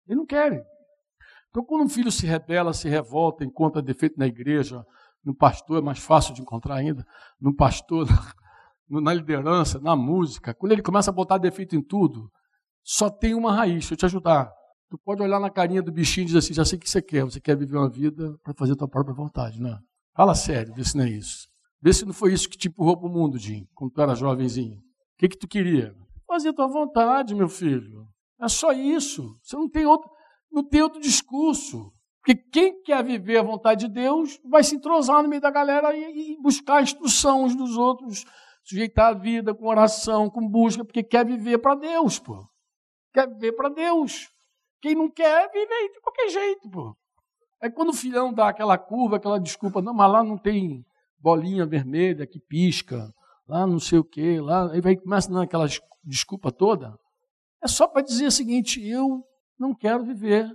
Eles 0.07 0.17
não 0.17 0.27
querem. 0.27 0.63
Então, 1.51 1.65
quando 1.65 1.85
um 1.85 1.89
filho 1.89 2.13
se 2.13 2.27
rebela, 2.27 2.73
se 2.73 2.89
revolta, 2.89 3.45
encontra 3.45 3.83
defeito 3.83 4.19
na 4.19 4.27
igreja, 4.27 4.85
no 5.25 5.35
pastor 5.35 5.79
é 5.79 5.81
mais 5.81 5.99
fácil 5.99 6.33
de 6.35 6.41
encontrar 6.41 6.77
ainda, 6.77 7.05
no 7.41 7.55
pastor, 7.55 8.07
na 8.89 9.13
liderança, 9.13 9.81
na 9.81 9.97
música, 9.97 10.55
quando 10.55 10.73
ele 10.73 10.83
começa 10.83 11.11
a 11.11 11.15
botar 11.15 11.39
defeito 11.39 11.75
em 11.75 11.83
tudo, 11.83 12.31
só 12.85 13.11
tem 13.11 13.35
uma 13.35 13.53
raiz, 13.53 13.75
deixa 13.75 13.95
eu 13.95 13.99
te 13.99 14.07
ajudar. 14.07 14.53
Tu 14.89 14.99
pode 14.99 15.23
olhar 15.23 15.41
na 15.41 15.51
carinha 15.51 15.83
do 15.83 15.91
bichinho 15.91 16.25
e 16.25 16.27
dizer 16.27 16.39
assim, 16.39 16.55
já 16.55 16.65
sei 16.65 16.79
o 16.79 16.81
que 16.81 16.89
você 16.89 17.03
quer, 17.03 17.25
você 17.25 17.41
quer 17.41 17.57
viver 17.57 17.77
uma 17.77 17.89
vida 17.89 18.39
para 18.43 18.55
fazer 18.55 18.73
a 18.73 18.77
tua 18.77 18.89
própria 18.89 19.15
vontade, 19.15 19.61
né? 19.61 19.79
Fala 20.15 20.35
sério, 20.35 20.73
vê 20.75 20.85
se 20.85 20.97
não 20.97 21.05
é 21.05 21.11
isso. 21.11 21.49
Vê 21.83 21.93
se 21.93 22.05
não 22.05 22.13
foi 22.13 22.33
isso 22.33 22.49
que 22.49 22.57
te 22.57 22.69
empurrou 22.69 22.97
para 22.97 23.09
o 23.09 23.13
mundo, 23.13 23.37
Jim, 23.37 23.67
quando 23.75 23.93
tu 23.93 24.01
era 24.01 24.15
jovenzinho. 24.15 24.79
O 24.79 25.19
que, 25.19 25.29
que 25.29 25.39
tu 25.39 25.49
queria? 25.49 25.95
Fazer 26.27 26.51
a 26.51 26.53
tua 26.53 26.69
vontade, 26.69 27.35
meu 27.35 27.49
filho. 27.49 28.07
É 28.41 28.49
só 28.49 28.73
isso. 28.73 29.39
Você 29.43 29.57
não 29.57 29.69
tem 29.69 29.87
outro, 29.87 30.11
não 30.51 30.63
tem 30.63 30.83
outro 30.83 31.01
discurso. 31.01 31.93
Porque 32.21 32.35
quem 32.35 32.83
quer 32.83 33.05
viver 33.05 33.39
a 33.39 33.43
vontade 33.43 33.87
de 33.87 33.93
Deus 33.93 34.41
vai 34.45 34.65
se 34.65 34.75
entrosar 34.75 35.23
no 35.23 35.29
meio 35.29 35.41
da 35.41 35.51
galera 35.51 35.97
e, 35.97 36.33
e 36.33 36.43
buscar 36.43 36.79
a 36.79 36.83
instrução 36.83 37.45
uns 37.45 37.55
dos 37.55 37.77
outros, 37.77 38.25
sujeitar 38.65 39.09
a 39.09 39.19
vida 39.19 39.55
com 39.55 39.67
oração, 39.67 40.29
com 40.29 40.49
busca, 40.49 40.85
porque 40.85 41.03
quer 41.03 41.25
viver 41.25 41.59
para 41.59 41.77
Deus, 41.77 42.19
pô. 42.19 42.49
Quer 43.15 43.29
viver 43.29 43.53
para 43.53 43.69
Deus. 43.69 44.29
Quem 44.87 44.95
não 44.95 45.11
quer, 45.11 45.51
vive 45.51 45.73
aí 45.73 45.91
de 45.93 46.01
qualquer 46.01 46.29
jeito, 46.29 46.71
pô. 46.71 46.97
Aí 47.61 47.69
quando 47.73 47.89
o 47.89 47.93
filhão 47.93 48.33
dá 48.33 48.51
aquela 48.51 48.79
curva, 48.79 49.17
aquela 49.17 49.41
desculpa, 49.41 49.83
não, 49.83 49.93
mas 49.93 50.13
lá 50.13 50.23
não 50.23 50.39
tem 50.39 50.87
bolinha 51.19 51.67
vermelha 51.67 52.25
que 52.25 52.39
pisca, 52.39 53.13
lá 53.49 53.67
não 53.67 53.81
sei 53.81 53.99
o 53.99 54.05
quê, 54.05 54.41
lá, 54.41 54.71
aí 54.71 54.81
vai 54.81 54.95
começa 54.95 55.43
aquela 55.43 55.67
desculpa 56.05 56.53
toda. 56.53 56.97
É 57.61 57.67
só 57.67 57.89
para 57.89 58.03
dizer 58.03 58.27
o 58.27 58.31
seguinte: 58.31 58.81
eu 58.81 59.25
não 59.59 59.75
quero 59.75 60.05
viver 60.05 60.49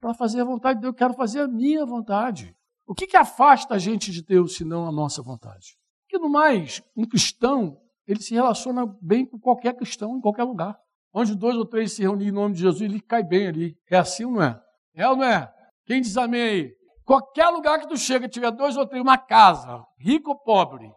para 0.00 0.14
fazer 0.14 0.40
a 0.40 0.44
vontade 0.44 0.80
de 0.80 0.82
Deus, 0.82 0.92
eu 0.92 0.98
quero 0.98 1.14
fazer 1.14 1.42
a 1.42 1.46
minha 1.46 1.86
vontade. 1.86 2.52
O 2.88 2.92
que, 2.92 3.06
que 3.06 3.16
afasta 3.16 3.74
a 3.74 3.78
gente 3.78 4.10
de 4.10 4.24
Deus 4.24 4.56
senão 4.56 4.84
a 4.84 4.90
nossa 4.90 5.22
vontade? 5.22 5.76
Que 6.08 6.18
no 6.18 6.28
mais, 6.28 6.82
um 6.96 7.04
cristão, 7.04 7.80
ele 8.04 8.20
se 8.20 8.34
relaciona 8.34 8.84
bem 9.00 9.24
com 9.24 9.38
qualquer 9.38 9.76
cristão, 9.76 10.16
em 10.16 10.20
qualquer 10.20 10.42
lugar. 10.42 10.76
Onde 11.12 11.34
dois 11.34 11.56
ou 11.56 11.66
três 11.66 11.92
se 11.92 12.02
reunirem 12.02 12.28
em 12.28 12.34
nome 12.34 12.54
de 12.54 12.60
Jesus, 12.60 12.80
ele 12.82 13.00
cai 13.00 13.22
bem 13.22 13.48
ali. 13.48 13.76
É 13.90 13.98
assim 13.98 14.24
ou 14.24 14.32
não 14.32 14.42
é? 14.42 14.60
É 14.94 15.08
ou 15.08 15.16
não 15.16 15.24
é? 15.24 15.52
Quem 15.86 16.00
diz 16.00 16.16
amém 16.16 16.42
aí? 16.42 16.72
Qualquer 17.04 17.48
lugar 17.48 17.80
que 17.80 17.88
tu 17.88 17.96
chega, 17.96 18.28
tiver 18.28 18.50
dois 18.52 18.76
ou 18.76 18.86
três, 18.86 19.02
uma 19.02 19.18
casa, 19.18 19.84
rico 19.98 20.30
ou 20.30 20.38
pobre, 20.38 20.88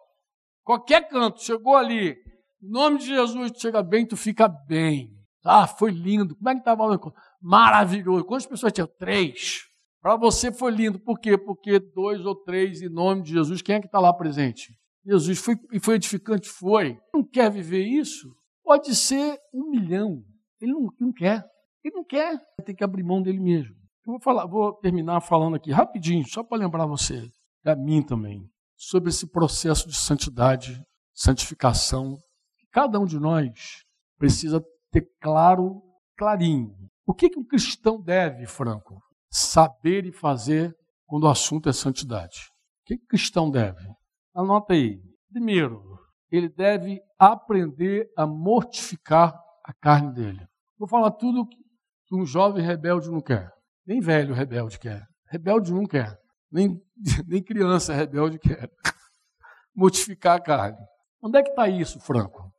qualquer 0.62 1.08
canto, 1.08 1.42
chegou 1.42 1.76
ali, 1.76 2.16
em 2.62 2.70
nome 2.70 2.98
de 2.98 3.06
Jesus, 3.06 3.50
tu 3.50 3.60
chega 3.60 3.82
bem, 3.82 4.06
tu 4.06 4.16
fica 4.16 4.46
bem. 4.46 5.10
Ah, 5.44 5.66
foi 5.66 5.90
lindo. 5.90 6.34
Como 6.36 6.48
é 6.48 6.54
que 6.54 6.60
estava 6.60 6.84
o 6.84 7.12
Maravilhoso. 7.42 8.24
Quantas 8.24 8.46
pessoas 8.46 8.72
tinham? 8.72 8.88
Três. 8.98 9.64
Para 10.00 10.16
você 10.16 10.50
foi 10.50 10.70
lindo. 10.70 10.98
Por 10.98 11.18
quê? 11.18 11.36
Porque 11.36 11.78
dois 11.78 12.24
ou 12.24 12.34
três, 12.34 12.80
em 12.80 12.88
nome 12.88 13.22
de 13.22 13.32
Jesus, 13.32 13.60
quem 13.60 13.76
é 13.76 13.80
que 13.80 13.86
está 13.86 14.00
lá 14.00 14.12
presente? 14.12 14.72
Jesus 15.04 15.38
foi, 15.38 15.56
e 15.72 15.78
foi 15.78 15.96
edificante? 15.96 16.48
Foi. 16.48 16.98
Não 17.12 17.22
quer 17.22 17.50
viver 17.50 17.84
isso? 17.84 18.34
Pode 18.64 18.94
ser 18.96 19.38
um 19.52 19.70
milhão. 19.70 20.24
Ele 20.60 20.72
não, 20.72 20.88
não 20.98 21.12
quer. 21.12 21.44
Ele 21.84 21.94
não 21.94 22.04
quer. 22.04 22.40
Tem 22.64 22.74
que 22.74 22.82
abrir 22.82 23.02
mão 23.02 23.22
dele 23.22 23.38
mesmo. 23.38 23.74
Eu 24.06 24.12
vou, 24.12 24.20
falar, 24.20 24.46
vou 24.46 24.72
terminar 24.72 25.20
falando 25.20 25.56
aqui 25.56 25.70
rapidinho, 25.70 26.26
só 26.26 26.42
para 26.42 26.58
lembrar 26.58 26.86
você, 26.86 27.30
e 27.64 27.70
a 27.70 27.74
mim 27.74 28.02
também, 28.02 28.46
sobre 28.76 29.08
esse 29.08 29.26
processo 29.26 29.88
de 29.88 29.94
santidade, 29.94 30.82
santificação, 31.14 32.16
que 32.58 32.66
cada 32.70 33.00
um 33.00 33.06
de 33.06 33.18
nós 33.18 33.82
precisa 34.18 34.62
ter 34.90 35.08
claro, 35.20 35.82
clarinho. 36.18 36.74
O 37.06 37.14
que, 37.14 37.30
que 37.30 37.38
um 37.38 37.44
cristão 37.44 38.00
deve, 38.00 38.46
Franco, 38.46 39.00
saber 39.30 40.04
e 40.04 40.12
fazer 40.12 40.74
quando 41.06 41.24
o 41.24 41.28
assunto 41.28 41.68
é 41.68 41.72
santidade? 41.72 42.50
O 42.82 42.84
que, 42.86 42.98
que 42.98 43.04
o 43.04 43.08
cristão 43.08 43.50
deve? 43.50 43.86
Anota 44.34 44.74
aí. 44.74 45.00
Primeiro, 45.30 45.93
ele 46.36 46.48
deve 46.48 47.00
aprender 47.18 48.08
a 48.16 48.26
mortificar 48.26 49.34
a 49.64 49.72
carne 49.72 50.12
dele. 50.12 50.46
Vou 50.78 50.88
falar 50.88 51.10
tudo 51.12 51.46
que 51.46 52.14
um 52.14 52.26
jovem 52.26 52.64
rebelde 52.64 53.10
não 53.10 53.20
quer. 53.20 53.50
Nem 53.86 54.00
velho 54.00 54.34
rebelde 54.34 54.78
quer. 54.78 55.06
Rebelde 55.28 55.72
não 55.72 55.86
quer. 55.86 56.18
Nem, 56.50 56.80
nem 57.26 57.42
criança 57.42 57.94
rebelde 57.94 58.38
quer. 58.38 58.70
Mortificar 59.74 60.36
a 60.36 60.40
carne. 60.40 60.78
Onde 61.22 61.38
é 61.38 61.42
que 61.42 61.50
está 61.50 61.68
isso, 61.68 62.00
Franco? 62.00 62.52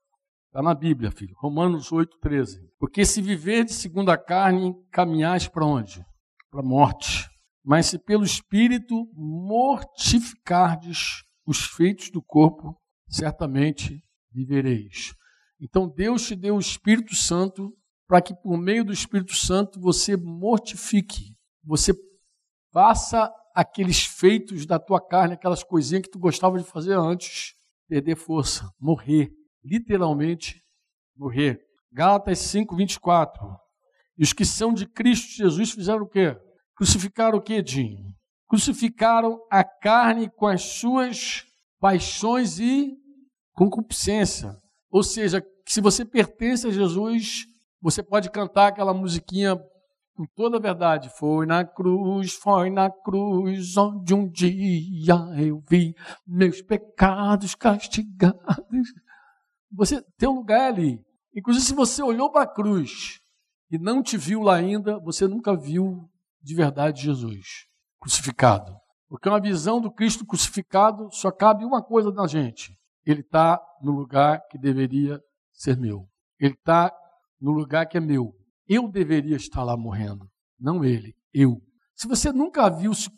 Está 0.47 0.61
na 0.61 0.73
Bíblia, 0.73 1.11
filho. 1.11 1.35
Romanos 1.37 1.91
8, 1.91 2.17
13. 2.19 2.59
Porque 2.79 3.05
se 3.05 3.21
viver 3.21 3.65
de 3.65 3.73
segundo 3.73 4.09
a 4.09 4.17
carne, 4.17 4.73
caminhais 4.91 5.47
para 5.47 5.65
onde? 5.65 6.03
Para 6.49 6.61
a 6.61 6.63
morte. 6.63 7.29
Mas 7.63 7.87
se 7.87 7.99
pelo 7.99 8.23
Espírito 8.23 9.07
mortificardes 9.13 11.23
os 11.45 11.65
feitos 11.65 12.09
do 12.09 12.21
corpo, 12.21 12.79
certamente 13.07 14.03
vivereis. 14.31 15.13
Então 15.59 15.87
Deus 15.87 16.27
te 16.27 16.35
deu 16.35 16.55
o 16.55 16.59
Espírito 16.59 17.15
Santo 17.15 17.73
para 18.07 18.21
que 18.21 18.35
por 18.35 18.57
meio 18.57 18.85
do 18.85 18.93
Espírito 18.93 19.35
Santo 19.35 19.79
você 19.79 20.15
mortifique, 20.15 21.35
você 21.63 21.93
faça 22.71 23.31
aqueles 23.55 24.03
feitos 24.03 24.65
da 24.65 24.77
tua 24.77 24.99
carne, 24.99 25.33
aquelas 25.33 25.63
coisinhas 25.63 26.03
que 26.03 26.11
tu 26.11 26.19
gostava 26.19 26.57
de 26.57 26.65
fazer 26.65 26.97
antes, 26.97 27.53
perder 27.87 28.15
força, 28.15 28.69
morrer 28.79 29.31
literalmente 29.65 30.63
morrer. 31.17 31.59
Gálatas 31.91 32.39
5, 32.39 32.75
24. 32.75 33.41
E 34.17 34.23
os 34.23 34.31
que 34.31 34.45
são 34.45 34.73
de 34.73 34.85
Cristo 34.85 35.35
Jesus 35.35 35.71
fizeram 35.71 36.03
o 36.03 36.09
quê? 36.09 36.37
Crucificaram 36.75 37.37
o 37.37 37.41
quê, 37.41 37.61
Dinho? 37.61 38.13
Crucificaram 38.47 39.39
a 39.51 39.63
carne 39.63 40.29
com 40.29 40.45
as 40.45 40.61
suas 40.61 41.43
paixões 41.79 42.59
e 42.59 42.93
concupiscência. 43.53 44.55
Ou 44.89 45.03
seja, 45.03 45.43
se 45.67 45.81
você 45.81 46.05
pertence 46.05 46.67
a 46.67 46.71
Jesus, 46.71 47.45
você 47.81 48.01
pode 48.03 48.29
cantar 48.29 48.67
aquela 48.67 48.93
musiquinha 48.93 49.55
com 50.15 50.25
toda 50.35 50.57
a 50.57 50.61
verdade. 50.61 51.09
Foi 51.17 51.45
na 51.45 51.65
cruz, 51.65 52.33
foi 52.33 52.69
na 52.69 52.89
cruz, 52.89 53.75
onde 53.77 54.13
um 54.13 54.29
dia 54.29 55.15
eu 55.37 55.61
vi 55.69 55.93
meus 56.25 56.61
pecados 56.61 57.53
castigados. 57.55 58.39
Você 59.71 60.01
tem 60.17 60.29
um 60.29 60.35
lugar 60.35 60.71
ali. 60.73 60.99
Inclusive, 61.35 61.65
se 61.65 61.73
você 61.73 62.01
olhou 62.01 62.31
para 62.31 62.43
a 62.43 62.53
cruz 62.53 63.19
e 63.69 63.77
não 63.77 64.01
te 64.01 64.17
viu 64.17 64.41
lá 64.41 64.55
ainda, 64.55 64.99
você 64.99 65.27
nunca 65.27 65.55
viu 65.55 66.09
de 66.41 66.55
verdade 66.55 67.01
Jesus 67.01 67.67
crucificado. 67.99 68.84
Porque 69.07 69.29
uma 69.29 69.39
visão 69.39 69.79
do 69.79 69.91
Cristo 69.91 70.25
crucificado 70.25 71.09
só 71.11 71.31
cabe 71.31 71.63
uma 71.63 71.83
coisa 71.83 72.11
na 72.11 72.27
gente. 72.27 72.75
Ele 73.05 73.21
está 73.21 73.61
no 73.81 73.91
lugar 73.91 74.41
que 74.49 74.57
deveria 74.57 75.21
ser 75.53 75.77
meu. 75.77 76.07
Ele 76.39 76.53
está 76.53 76.91
no 77.39 77.51
lugar 77.51 77.85
que 77.85 77.97
é 77.97 78.01
meu. 78.01 78.33
Eu 78.67 78.89
deveria 78.89 79.35
estar 79.35 79.63
lá 79.63 79.77
morrendo, 79.77 80.27
não 80.59 80.83
ele, 80.83 81.15
eu. 81.31 81.61
Se 81.95 82.07
você 82.07 82.31
nunca 82.31 82.67
viu, 82.69 82.93
se, 82.93 83.09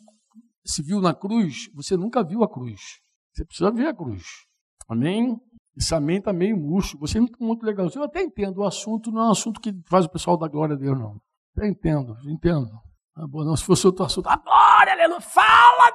se 0.64 0.82
viu 0.82 1.00
na 1.00 1.14
cruz, 1.14 1.70
você 1.74 1.96
nunca 1.96 2.22
viu 2.22 2.44
a 2.44 2.52
cruz. 2.52 2.80
Você 3.32 3.44
precisa 3.44 3.70
ver 3.70 3.88
a 3.88 3.94
cruz. 3.94 4.24
Amém? 4.86 5.36
Esse 5.76 5.94
amém 5.94 6.18
está 6.18 6.32
meio 6.32 6.56
murcho. 6.56 6.98
Você 6.98 7.18
é 7.18 7.20
muito, 7.40 7.64
legal. 7.64 7.88
Eu 7.94 8.02
até 8.02 8.20
entendo. 8.20 8.58
O 8.58 8.66
assunto 8.66 9.10
não 9.12 9.22
é 9.22 9.28
um 9.28 9.30
assunto 9.30 9.60
que 9.60 9.72
faz 9.88 10.06
o 10.06 10.10
pessoal 10.10 10.36
da 10.36 10.48
glória 10.48 10.74
a 10.74 10.78
Deus, 10.78 10.98
não. 10.98 11.20
Até 11.56 11.68
entendo, 11.68 12.16
entendo. 12.28 12.70
Ah, 13.18 13.26
bom, 13.26 13.44
não, 13.44 13.56
se 13.56 13.64
fosse 13.64 13.86
outro 13.86 14.04
assunto, 14.04 14.28
adora, 14.28 14.92
aleluia, 14.92 15.20
fala 15.20 15.90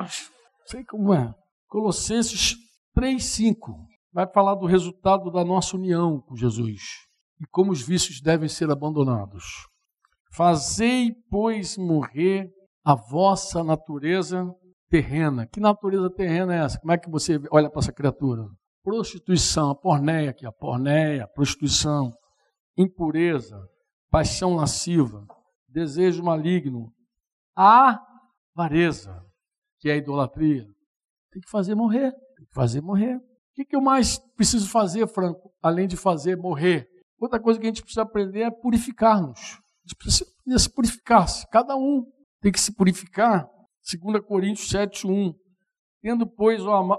Deus! 0.00 0.30
Sei 0.66 0.84
como 0.84 1.12
é. 1.12 1.34
Colossenses 1.66 2.54
3,5 2.96 3.56
vai 4.12 4.26
falar 4.32 4.54
do 4.54 4.66
resultado 4.66 5.30
da 5.30 5.44
nossa 5.44 5.76
união 5.76 6.20
com 6.20 6.36
Jesus 6.36 6.80
e 7.40 7.46
como 7.50 7.72
os 7.72 7.82
vícios 7.82 8.20
devem 8.20 8.48
ser 8.48 8.70
abandonados. 8.70 9.44
Fazei, 10.32 11.12
pois, 11.28 11.76
morrer 11.76 12.48
a 12.84 12.94
vossa 12.94 13.64
natureza 13.64 14.46
terrena. 14.88 15.46
Que 15.46 15.58
natureza 15.58 16.08
terrena 16.08 16.54
é 16.54 16.64
essa? 16.64 16.78
Como 16.78 16.92
é 16.92 16.98
que 16.98 17.10
você 17.10 17.40
olha 17.50 17.68
para 17.68 17.80
essa 17.80 17.92
criatura? 17.92 18.44
prostituição, 18.88 19.70
a 19.70 19.74
pornéia 19.74 20.30
aqui, 20.30 20.46
a 20.46 20.52
pornéia, 20.52 21.28
prostituição, 21.28 22.10
impureza, 22.74 23.60
paixão 24.10 24.54
lasciva, 24.54 25.26
desejo 25.68 26.22
maligno, 26.22 26.92
avareza, 27.54 29.22
que 29.78 29.88
é 29.90 29.92
a 29.92 29.96
idolatria. 29.96 30.66
Tem 31.30 31.42
que 31.42 31.50
fazer 31.50 31.74
morrer, 31.74 32.12
tem 32.36 32.46
que 32.46 32.54
fazer 32.54 32.80
morrer. 32.80 33.16
O 33.16 33.20
que, 33.64 33.74
eu 33.74 33.80
mais 33.80 34.18
preciso 34.36 34.68
fazer, 34.68 35.06
Franco, 35.08 35.52
além 35.62 35.86
de 35.88 35.96
fazer 35.96 36.36
morrer? 36.36 36.88
Outra 37.20 37.40
coisa 37.40 37.58
que 37.58 37.66
a 37.66 37.68
gente 37.68 37.82
precisa 37.82 38.02
aprender 38.02 38.42
é 38.42 38.50
purificar-nos. 38.50 39.40
A 39.40 39.88
gente 39.88 39.96
precisa 39.98 40.58
se 40.58 40.72
purificar. 40.72 41.26
-se. 41.26 41.46
Cada 41.50 41.76
um 41.76 42.04
tem 42.40 42.52
que 42.52 42.60
se 42.60 42.72
purificar. 42.72 43.48
2 43.82 44.24
Coríntios 44.24 44.68
7, 44.68 45.06
1. 45.06 45.34
Tendo, 46.00 46.26
pois, 46.26 46.64
ó, 46.64 46.76
ama 46.76 46.98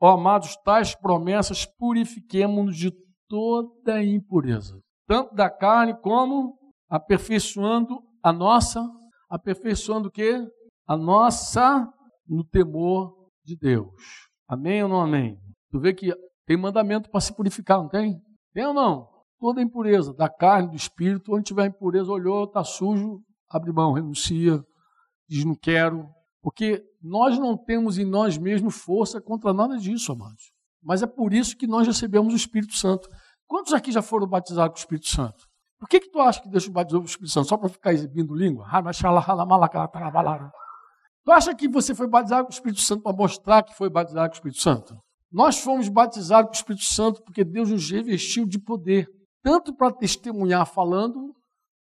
ó 0.00 0.10
amados, 0.10 0.56
tais 0.64 0.94
promessas, 0.94 1.64
purifiquemos-nos 1.64 2.76
de 2.76 2.92
toda 3.28 4.02
impureza, 4.04 4.78
tanto 5.06 5.34
da 5.34 5.48
carne 5.48 5.94
como 6.00 6.58
aperfeiçoando 6.94 8.00
a 8.22 8.32
nossa, 8.32 8.88
aperfeiçoando 9.28 10.06
o 10.08 10.12
quê? 10.12 10.46
A 10.86 10.96
nossa 10.96 11.92
no 12.24 12.44
temor 12.44 13.12
de 13.44 13.56
Deus. 13.56 13.90
Amém 14.46 14.80
ou 14.84 14.88
não 14.88 15.00
amém? 15.00 15.36
Tu 15.72 15.80
vê 15.80 15.92
que 15.92 16.14
tem 16.46 16.56
mandamento 16.56 17.10
para 17.10 17.20
se 17.20 17.34
purificar, 17.34 17.78
não 17.78 17.88
tem? 17.88 18.20
Tem 18.52 18.64
ou 18.64 18.72
não? 18.72 19.08
Toda 19.40 19.60
impureza, 19.60 20.14
da 20.14 20.28
carne, 20.28 20.70
do 20.70 20.76
espírito, 20.76 21.34
onde 21.34 21.42
tiver 21.42 21.66
impureza, 21.66 22.12
olhou, 22.12 22.44
está 22.44 22.62
sujo, 22.62 23.20
abre 23.50 23.72
mão, 23.72 23.92
renuncia, 23.92 24.62
diz 25.28 25.44
não 25.44 25.56
quero. 25.56 26.08
Porque 26.40 26.80
nós 27.02 27.36
não 27.40 27.56
temos 27.56 27.98
em 27.98 28.04
nós 28.04 28.38
mesmos 28.38 28.76
força 28.76 29.20
contra 29.20 29.52
nada 29.52 29.76
disso, 29.78 30.12
amados. 30.12 30.52
Mas 30.80 31.02
é 31.02 31.08
por 31.08 31.32
isso 31.32 31.56
que 31.56 31.66
nós 31.66 31.88
recebemos 31.88 32.32
o 32.32 32.36
Espírito 32.36 32.74
Santo. 32.74 33.08
Quantos 33.48 33.72
aqui 33.72 33.90
já 33.90 34.00
foram 34.00 34.28
batizados 34.28 34.74
com 34.74 34.78
o 34.78 34.84
Espírito 34.84 35.08
Santo? 35.08 35.53
Por 35.78 35.88
que, 35.88 36.00
que 36.00 36.10
tu 36.10 36.20
acha 36.20 36.40
que 36.40 36.48
Deus 36.48 36.66
batizou 36.68 37.02
o 37.02 37.04
Espírito 37.04 37.32
Santo? 37.32 37.48
Só 37.48 37.56
para 37.56 37.68
ficar 37.68 37.92
exibindo 37.92 38.34
língua? 38.34 38.66
Tu 41.24 41.32
acha 41.32 41.54
que 41.54 41.68
você 41.68 41.94
foi 41.94 42.06
batizado 42.06 42.44
com 42.44 42.50
o 42.50 42.54
Espírito 42.54 42.80
Santo 42.80 43.02
para 43.02 43.16
mostrar 43.16 43.62
que 43.62 43.74
foi 43.74 43.88
batizado 43.90 44.28
com 44.28 44.34
o 44.34 44.36
Espírito 44.36 44.60
Santo? 44.60 44.96
Nós 45.32 45.58
fomos 45.58 45.88
batizados 45.88 46.48
com 46.48 46.54
o 46.54 46.56
Espírito 46.56 46.84
Santo 46.84 47.22
porque 47.24 47.44
Deus 47.44 47.70
nos 47.70 47.90
revestiu 47.90 48.46
de 48.46 48.58
poder, 48.58 49.08
tanto 49.42 49.74
para 49.74 49.92
testemunhar 49.92 50.66
falando, 50.66 51.34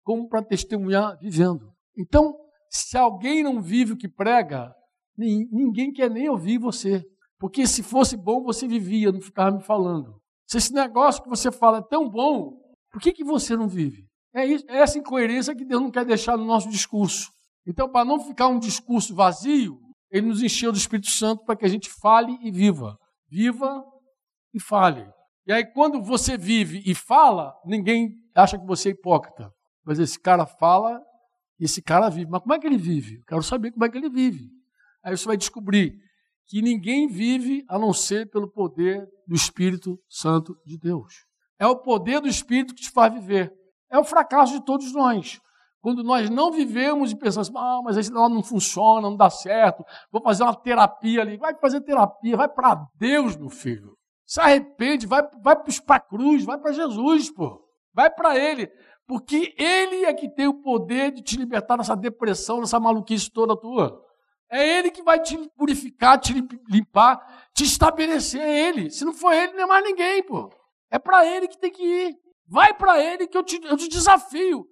como 0.04 0.28
para 0.28 0.42
testemunhar 0.42 1.16
vivendo. 1.18 1.72
Então, 1.96 2.34
se 2.70 2.96
alguém 2.96 3.42
não 3.42 3.60
vive 3.60 3.92
o 3.92 3.96
que 3.96 4.08
prega, 4.08 4.72
ninguém 5.16 5.92
quer 5.92 6.10
nem 6.10 6.28
ouvir 6.28 6.58
você. 6.58 7.04
Porque 7.38 7.66
se 7.66 7.82
fosse 7.82 8.16
bom, 8.16 8.42
você 8.42 8.66
vivia, 8.66 9.12
não 9.12 9.20
ficava 9.20 9.56
me 9.56 9.62
falando. 9.62 10.20
Se 10.46 10.58
esse 10.58 10.72
negócio 10.72 11.22
que 11.22 11.28
você 11.28 11.52
fala 11.52 11.78
é 11.78 11.88
tão 11.88 12.08
bom, 12.08 12.57
por 12.90 13.00
que, 13.00 13.12
que 13.12 13.24
você 13.24 13.56
não 13.56 13.68
vive? 13.68 14.06
É, 14.34 14.44
isso, 14.44 14.64
é 14.68 14.78
essa 14.78 14.98
incoerência 14.98 15.54
que 15.54 15.64
Deus 15.64 15.82
não 15.82 15.90
quer 15.90 16.04
deixar 16.04 16.36
no 16.36 16.44
nosso 16.44 16.68
discurso. 16.68 17.30
Então, 17.66 17.90
para 17.90 18.04
não 18.04 18.20
ficar 18.20 18.48
um 18.48 18.58
discurso 18.58 19.14
vazio, 19.14 19.78
Ele 20.10 20.28
nos 20.28 20.42
encheu 20.42 20.72
do 20.72 20.78
Espírito 20.78 21.10
Santo 21.10 21.44
para 21.44 21.56
que 21.56 21.64
a 21.64 21.68
gente 21.68 21.90
fale 22.00 22.38
e 22.42 22.50
viva. 22.50 22.96
Viva 23.28 23.84
e 24.54 24.60
fale. 24.60 25.06
E 25.46 25.52
aí, 25.52 25.64
quando 25.72 26.02
você 26.02 26.36
vive 26.36 26.82
e 26.86 26.94
fala, 26.94 27.54
ninguém 27.64 28.10
acha 28.34 28.58
que 28.58 28.66
você 28.66 28.90
é 28.90 28.92
hipócrita. 28.92 29.50
Mas 29.84 29.98
esse 29.98 30.20
cara 30.20 30.46
fala 30.46 31.00
e 31.58 31.64
esse 31.64 31.82
cara 31.82 32.08
vive. 32.08 32.30
Mas 32.30 32.42
como 32.42 32.54
é 32.54 32.58
que 32.58 32.66
ele 32.66 32.78
vive? 32.78 33.16
Eu 33.16 33.24
quero 33.26 33.42
saber 33.42 33.72
como 33.72 33.84
é 33.84 33.88
que 33.88 33.98
ele 33.98 34.10
vive. 34.10 34.48
Aí 35.02 35.16
você 35.16 35.26
vai 35.26 35.36
descobrir 35.36 35.94
que 36.46 36.62
ninguém 36.62 37.06
vive 37.06 37.64
a 37.68 37.78
não 37.78 37.92
ser 37.92 38.30
pelo 38.30 38.50
poder 38.50 39.06
do 39.26 39.34
Espírito 39.34 39.98
Santo 40.08 40.56
de 40.64 40.78
Deus. 40.78 41.27
É 41.58 41.66
o 41.66 41.76
poder 41.76 42.20
do 42.20 42.28
Espírito 42.28 42.74
que 42.74 42.82
te 42.82 42.90
faz 42.90 43.12
viver. 43.12 43.52
É 43.90 43.98
o 43.98 44.04
fracasso 44.04 44.52
de 44.52 44.64
todos 44.64 44.92
nós. 44.92 45.40
Quando 45.80 46.02
nós 46.02 46.28
não 46.28 46.50
vivemos 46.50 47.12
e 47.12 47.16
pensamos, 47.16 47.50
ah, 47.54 47.80
mas 47.84 47.96
esse 47.96 48.12
lá 48.12 48.28
não 48.28 48.42
funciona, 48.42 49.08
não 49.08 49.16
dá 49.16 49.30
certo, 49.30 49.84
vou 50.10 50.20
fazer 50.20 50.42
uma 50.42 50.54
terapia 50.54 51.22
ali. 51.22 51.36
Vai 51.36 51.54
fazer 51.54 51.80
terapia, 51.80 52.36
vai 52.36 52.48
para 52.48 52.84
Deus, 52.96 53.36
meu 53.36 53.48
filho. 53.48 53.96
Se 54.26 54.40
arrepende, 54.40 55.06
vai, 55.06 55.22
vai 55.42 55.56
para 55.56 55.96
a 55.96 56.00
cruz, 56.00 56.44
vai 56.44 56.58
para 56.58 56.72
Jesus, 56.72 57.30
pô. 57.30 57.64
Vai 57.94 58.10
para 58.10 58.38
Ele. 58.38 58.70
Porque 59.06 59.54
Ele 59.56 60.04
é 60.04 60.12
que 60.12 60.28
tem 60.28 60.46
o 60.46 60.60
poder 60.60 61.12
de 61.12 61.22
te 61.22 61.36
libertar 61.36 61.78
dessa 61.78 61.96
depressão, 61.96 62.60
dessa 62.60 62.78
maluquice 62.78 63.30
toda 63.30 63.58
tua. 63.58 64.04
É 64.50 64.78
Ele 64.78 64.90
que 64.90 65.02
vai 65.02 65.20
te 65.20 65.38
purificar, 65.56 66.18
te 66.18 66.34
limpar, 66.68 67.48
te 67.54 67.64
estabelecer. 67.64 68.40
É 68.40 68.68
Ele. 68.68 68.90
Se 68.90 69.04
não 69.04 69.14
for 69.14 69.32
Ele, 69.32 69.54
não 69.54 69.62
é 69.62 69.66
mais 69.66 69.84
ninguém, 69.84 70.22
pô. 70.22 70.50
É 70.90 70.98
para 70.98 71.26
Ele 71.26 71.48
que 71.48 71.58
tem 71.58 71.70
que 71.70 71.82
ir. 71.82 72.16
Vai 72.46 72.72
para 72.74 73.02
Ele 73.02 73.26
que 73.26 73.36
eu 73.36 73.42
te, 73.42 73.60
eu 73.64 73.76
te 73.76 73.88
desafio. 73.88 74.66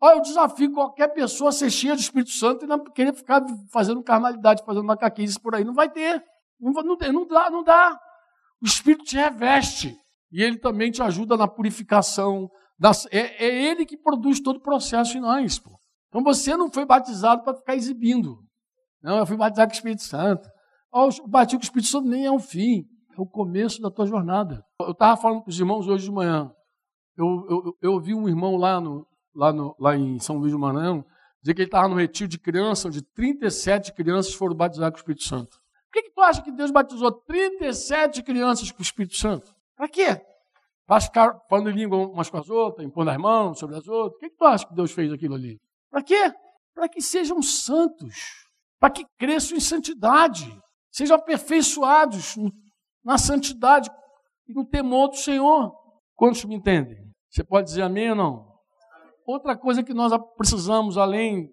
Olha, 0.00 0.16
eu 0.16 0.22
desafio 0.22 0.72
qualquer 0.72 1.08
pessoa 1.08 1.50
a 1.50 1.52
ser 1.52 1.70
cheia 1.70 1.94
do 1.94 2.00
Espírito 2.00 2.30
Santo 2.30 2.64
e 2.64 2.68
não 2.68 2.82
querer 2.84 3.12
ficar 3.14 3.44
fazendo 3.72 4.02
carnalidade, 4.02 4.62
fazendo 4.64 4.84
macaquice 4.84 5.38
por 5.40 5.54
aí. 5.54 5.64
Não 5.64 5.74
vai 5.74 5.90
ter. 5.90 6.22
Não, 6.60 6.72
não, 6.72 6.96
não 7.12 7.26
dá, 7.26 7.50
não 7.50 7.64
dá. 7.64 7.98
O 8.62 8.66
Espírito 8.66 9.04
te 9.04 9.16
reveste. 9.16 9.96
E 10.30 10.42
ele 10.42 10.58
também 10.58 10.90
te 10.90 11.02
ajuda 11.02 11.36
na 11.36 11.48
purificação. 11.48 12.48
É, 13.10 13.46
é, 13.46 13.64
ele 13.64 13.84
que 13.84 13.96
produz 13.96 14.40
todo 14.40 14.58
o 14.58 14.62
processo 14.62 15.16
em 15.16 15.20
nós. 15.20 15.58
Pô. 15.58 15.78
Então 16.08 16.22
você 16.22 16.56
não 16.56 16.70
foi 16.70 16.84
batizado 16.84 17.42
para 17.42 17.56
ficar 17.56 17.74
exibindo. 17.74 18.38
Não, 19.02 19.18
eu 19.18 19.26
fui 19.26 19.36
batizado 19.36 19.68
com 19.68 19.74
o 19.74 19.76
Espírito 19.76 20.02
Santo. 20.02 20.48
O 20.92 21.28
batismo 21.28 21.58
com 21.58 21.64
o 21.64 21.66
Espírito 21.66 21.90
Santo 21.90 22.08
nem 22.08 22.24
é 22.24 22.30
o 22.30 22.38
fim, 22.38 22.84
é 23.20 23.22
o 23.22 23.26
começo 23.26 23.80
da 23.80 23.90
tua 23.90 24.06
jornada. 24.06 24.64
Eu 24.80 24.92
estava 24.92 25.16
falando 25.16 25.42
com 25.42 25.50
os 25.50 25.58
irmãos 25.58 25.86
hoje 25.86 26.04
de 26.04 26.12
manhã. 26.12 26.52
Eu, 27.16 27.46
eu, 27.48 27.76
eu 27.82 27.92
ouvi 27.92 28.14
um 28.14 28.28
irmão 28.28 28.56
lá, 28.56 28.80
no, 28.80 29.06
lá, 29.34 29.52
no, 29.52 29.74
lá 29.78 29.96
em 29.96 30.18
São 30.18 30.38
Luís 30.38 30.52
do 30.52 30.58
Maranhão 30.58 31.04
dizer 31.40 31.54
que 31.54 31.62
ele 31.62 31.68
estava 31.68 31.88
no 31.88 31.94
retiro 31.94 32.28
de 32.28 32.38
crianças, 32.38 32.86
onde 32.86 33.00
37 33.00 33.92
crianças 33.92 34.34
foram 34.34 34.54
batizadas 34.54 34.92
com 34.92 34.96
o 34.96 35.00
Espírito 35.00 35.24
Santo. 35.24 35.58
Por 35.86 35.92
que, 35.92 36.02
que 36.02 36.10
tu 36.10 36.20
acha 36.20 36.42
que 36.42 36.50
Deus 36.50 36.70
batizou 36.70 37.12
37 37.12 38.22
crianças 38.22 38.70
com 38.72 38.80
o 38.80 38.82
Espírito 38.82 39.16
Santo? 39.16 39.54
Para 39.76 39.88
quê? 39.88 40.20
Para 40.86 41.00
ficar 41.00 41.38
falando 41.48 41.70
em 41.70 41.74
língua 41.74 41.96
umas 41.96 42.28
com 42.28 42.38
as 42.38 42.50
outras, 42.50 42.86
impondo 42.86 43.10
as 43.10 43.16
mãos 43.16 43.58
sobre 43.58 43.76
as 43.76 43.86
outras? 43.86 44.12
Por 44.14 44.20
que, 44.20 44.30
que 44.30 44.36
tu 44.36 44.44
acha 44.44 44.66
que 44.66 44.74
Deus 44.74 44.90
fez 44.90 45.12
aquilo 45.12 45.34
ali? 45.34 45.60
Para 45.90 46.02
quê? 46.02 46.32
Para 46.74 46.88
que 46.88 47.00
sejam 47.00 47.40
santos 47.40 48.48
para 48.78 48.90
que 48.90 49.04
cresçam 49.18 49.56
em 49.56 49.60
santidade, 49.60 50.46
sejam 50.90 51.16
aperfeiçoados 51.16 52.36
na 53.08 53.16
santidade 53.16 53.90
e 54.46 54.52
no 54.52 54.66
temor 54.66 55.08
do 55.08 55.16
Senhor. 55.16 55.74
Quantos 56.14 56.44
me 56.44 56.54
entendem? 56.54 57.10
Você 57.30 57.42
pode 57.42 57.68
dizer 57.68 57.80
amém 57.80 58.10
ou 58.10 58.16
não? 58.16 58.58
Outra 59.26 59.56
coisa 59.56 59.82
que 59.82 59.94
nós 59.94 60.12
precisamos, 60.36 60.98
além 60.98 61.50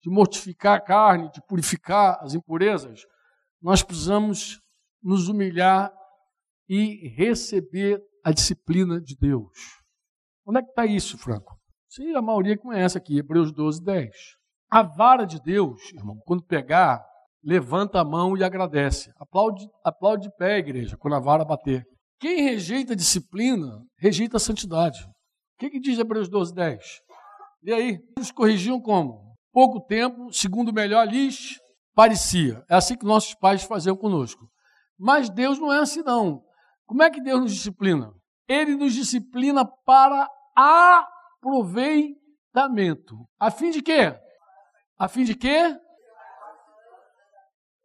de 0.00 0.08
mortificar 0.08 0.76
a 0.76 0.80
carne, 0.80 1.28
de 1.32 1.44
purificar 1.48 2.20
as 2.22 2.34
impurezas, 2.34 3.00
nós 3.60 3.82
precisamos 3.82 4.60
nos 5.02 5.28
humilhar 5.28 5.92
e 6.68 7.08
receber 7.16 8.00
a 8.24 8.30
disciplina 8.30 9.00
de 9.00 9.16
Deus. 9.16 9.50
Onde 10.46 10.60
é 10.60 10.62
que 10.62 10.68
está 10.68 10.86
isso, 10.86 11.18
Franco? 11.18 11.58
Sim, 11.88 12.14
a 12.14 12.22
maioria 12.22 12.56
conhece 12.56 12.96
aqui, 12.96 13.18
Hebreus 13.18 13.50
12, 13.50 13.82
10. 13.82 14.14
A 14.70 14.84
vara 14.84 15.24
de 15.24 15.40
Deus, 15.42 15.80
irmão, 15.94 16.20
quando 16.24 16.44
pegar, 16.44 17.04
levanta 17.42 18.00
a 18.00 18.04
mão 18.04 18.36
e 18.36 18.44
agradece. 18.44 19.12
Aplaude, 19.18 19.66
aplaude 19.84 20.28
de 20.28 20.36
pé, 20.36 20.58
igreja, 20.58 20.96
quando 20.96 21.14
a 21.14 21.20
vara 21.20 21.44
bater. 21.44 21.84
Quem 22.20 22.42
rejeita 22.42 22.92
a 22.92 22.96
disciplina, 22.96 23.82
rejeita 23.98 24.36
a 24.36 24.40
santidade. 24.40 25.02
O 25.04 25.58
que, 25.58 25.70
que 25.70 25.80
diz 25.80 25.98
Hebreus 25.98 26.28
12, 26.28 26.54
10? 26.54 26.84
E 27.64 27.72
aí? 27.72 27.98
Eles 28.16 28.30
corrigiam 28.30 28.80
como? 28.80 29.34
Pouco 29.52 29.80
tempo, 29.80 30.32
segundo 30.32 30.72
melhor 30.72 31.06
lhes 31.06 31.60
parecia. 31.94 32.64
É 32.68 32.74
assim 32.74 32.96
que 32.96 33.04
nossos 33.04 33.34
pais 33.34 33.62
faziam 33.64 33.96
conosco. 33.96 34.48
Mas 34.98 35.30
Deus 35.30 35.58
não 35.58 35.72
é 35.72 35.80
assim, 35.80 36.02
não. 36.02 36.42
Como 36.86 37.02
é 37.02 37.10
que 37.10 37.20
Deus 37.20 37.40
nos 37.40 37.52
disciplina? 37.54 38.12
Ele 38.48 38.76
nos 38.76 38.94
disciplina 38.94 39.64
para 39.84 40.28
aproveitamento. 40.54 43.16
A 43.38 43.50
fim 43.50 43.70
de 43.70 43.82
quê? 43.82 44.14
A 44.98 45.08
fim 45.08 45.24
de 45.24 45.34
quê? 45.34 45.74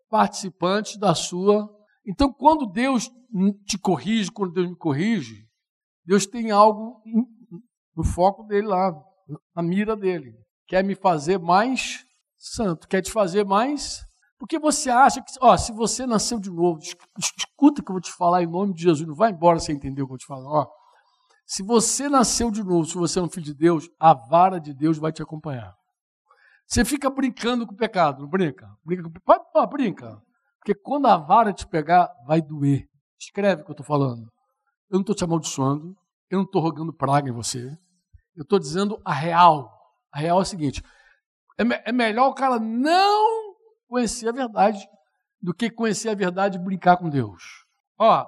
Participante 0.09 0.99
da 0.99 1.13
sua. 1.13 1.69
Então, 2.05 2.31
quando 2.31 2.65
Deus 2.65 3.09
te 3.65 3.77
corrige, 3.77 4.31
quando 4.31 4.53
Deus 4.53 4.69
me 4.69 4.75
corrige, 4.75 5.45
Deus 6.05 6.25
tem 6.25 6.51
algo 6.51 7.01
no 7.95 8.03
foco 8.03 8.43
dele 8.43 8.67
lá, 8.67 8.93
na 9.55 9.61
mira 9.61 9.95
dele. 9.95 10.33
Quer 10.67 10.83
me 10.83 10.95
fazer 10.95 11.37
mais 11.37 12.05
santo, 12.37 12.87
quer 12.87 13.01
te 13.01 13.11
fazer 13.11 13.43
mais. 13.45 14.05
Porque 14.39 14.59
você 14.59 14.89
acha 14.89 15.21
que, 15.21 15.31
ó, 15.41 15.57
se 15.57 15.71
você 15.71 16.05
nasceu 16.05 16.39
de 16.39 16.49
novo, 16.51 16.79
escuta 16.79 17.81
o 17.81 17.83
que 17.83 17.91
eu 17.91 17.93
vou 17.93 18.01
te 18.01 18.11
falar 18.11 18.43
em 18.43 18.47
nome 18.47 18.73
de 18.73 18.83
Jesus, 18.83 19.07
não 19.07 19.15
vai 19.15 19.31
embora 19.31 19.59
sem 19.59 19.75
entender 19.75 20.01
o 20.01 20.07
que 20.07 20.13
eu 20.13 20.17
te 20.17 20.27
falar. 20.27 20.49
Ó, 20.49 20.67
se 21.45 21.63
você 21.63 22.07
nasceu 22.07 22.51
de 22.51 22.63
novo, 22.63 22.85
se 22.85 22.95
você 22.95 23.19
é 23.19 23.21
um 23.21 23.29
filho 23.29 23.45
de 23.45 23.53
Deus, 23.53 23.89
a 23.99 24.13
vara 24.13 24.59
de 24.59 24.73
Deus 24.73 24.97
vai 24.97 25.11
te 25.11 25.21
acompanhar. 25.21 25.73
Você 26.67 26.83
fica 26.83 27.09
brincando 27.09 27.65
com 27.65 27.73
o 27.73 27.77
pecado, 27.77 28.21
não 28.21 28.27
brinca? 28.27 28.69
Brinca, 28.83 29.03
com... 29.03 29.39
Pô, 29.53 29.67
brinca. 29.67 30.21
Porque 30.59 30.75
quando 30.75 31.07
a 31.07 31.15
vara 31.15 31.53
te 31.53 31.65
pegar, 31.65 32.13
vai 32.27 32.41
doer. 32.41 32.89
Escreve 33.17 33.61
o 33.61 33.65
que 33.65 33.71
eu 33.71 33.73
estou 33.73 33.85
falando. 33.85 34.29
Eu 34.89 34.95
não 34.95 35.01
estou 35.01 35.15
te 35.15 35.23
amaldiçoando, 35.23 35.95
eu 36.29 36.39
não 36.39 36.45
estou 36.45 36.61
rogando 36.61 36.93
praga 36.93 37.29
em 37.29 37.33
você. 37.33 37.65
Eu 38.35 38.43
estou 38.43 38.59
dizendo 38.59 39.01
a 39.05 39.13
real. 39.13 39.71
A 40.11 40.19
real 40.19 40.39
é 40.39 40.41
a 40.41 40.45
seguinte: 40.45 40.83
é, 41.57 41.63
me 41.63 41.81
é 41.85 41.91
melhor 41.93 42.29
o 42.29 42.35
cara 42.35 42.59
não 42.59 43.55
conhecer 43.87 44.27
a 44.27 44.33
verdade 44.33 44.85
do 45.41 45.53
que 45.53 45.69
conhecer 45.69 46.09
a 46.09 46.15
verdade 46.15 46.57
e 46.57 46.61
brincar 46.61 46.97
com 46.97 47.09
Deus. 47.09 47.65
Ó, 47.97 48.25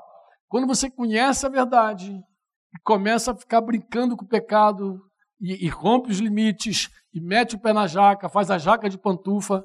quando 0.48 0.66
você 0.66 0.90
conhece 0.90 1.46
a 1.46 1.50
verdade 1.50 2.12
e 2.12 2.80
começa 2.84 3.32
a 3.32 3.36
ficar 3.36 3.60
brincando 3.62 4.16
com 4.16 4.24
o 4.24 4.28
pecado 4.28 5.09
e, 5.40 5.66
e 5.66 5.70
rompe 5.70 6.12
os 6.12 6.20
limites 6.20 6.90
e 7.14 7.20
mete 7.20 7.56
o 7.56 7.60
pé 7.60 7.74
na 7.74 7.88
jaca, 7.88 8.30
faz 8.30 8.52
a 8.52 8.58
jaca 8.58 8.90
de 8.90 8.98
pantufa, 8.98 9.64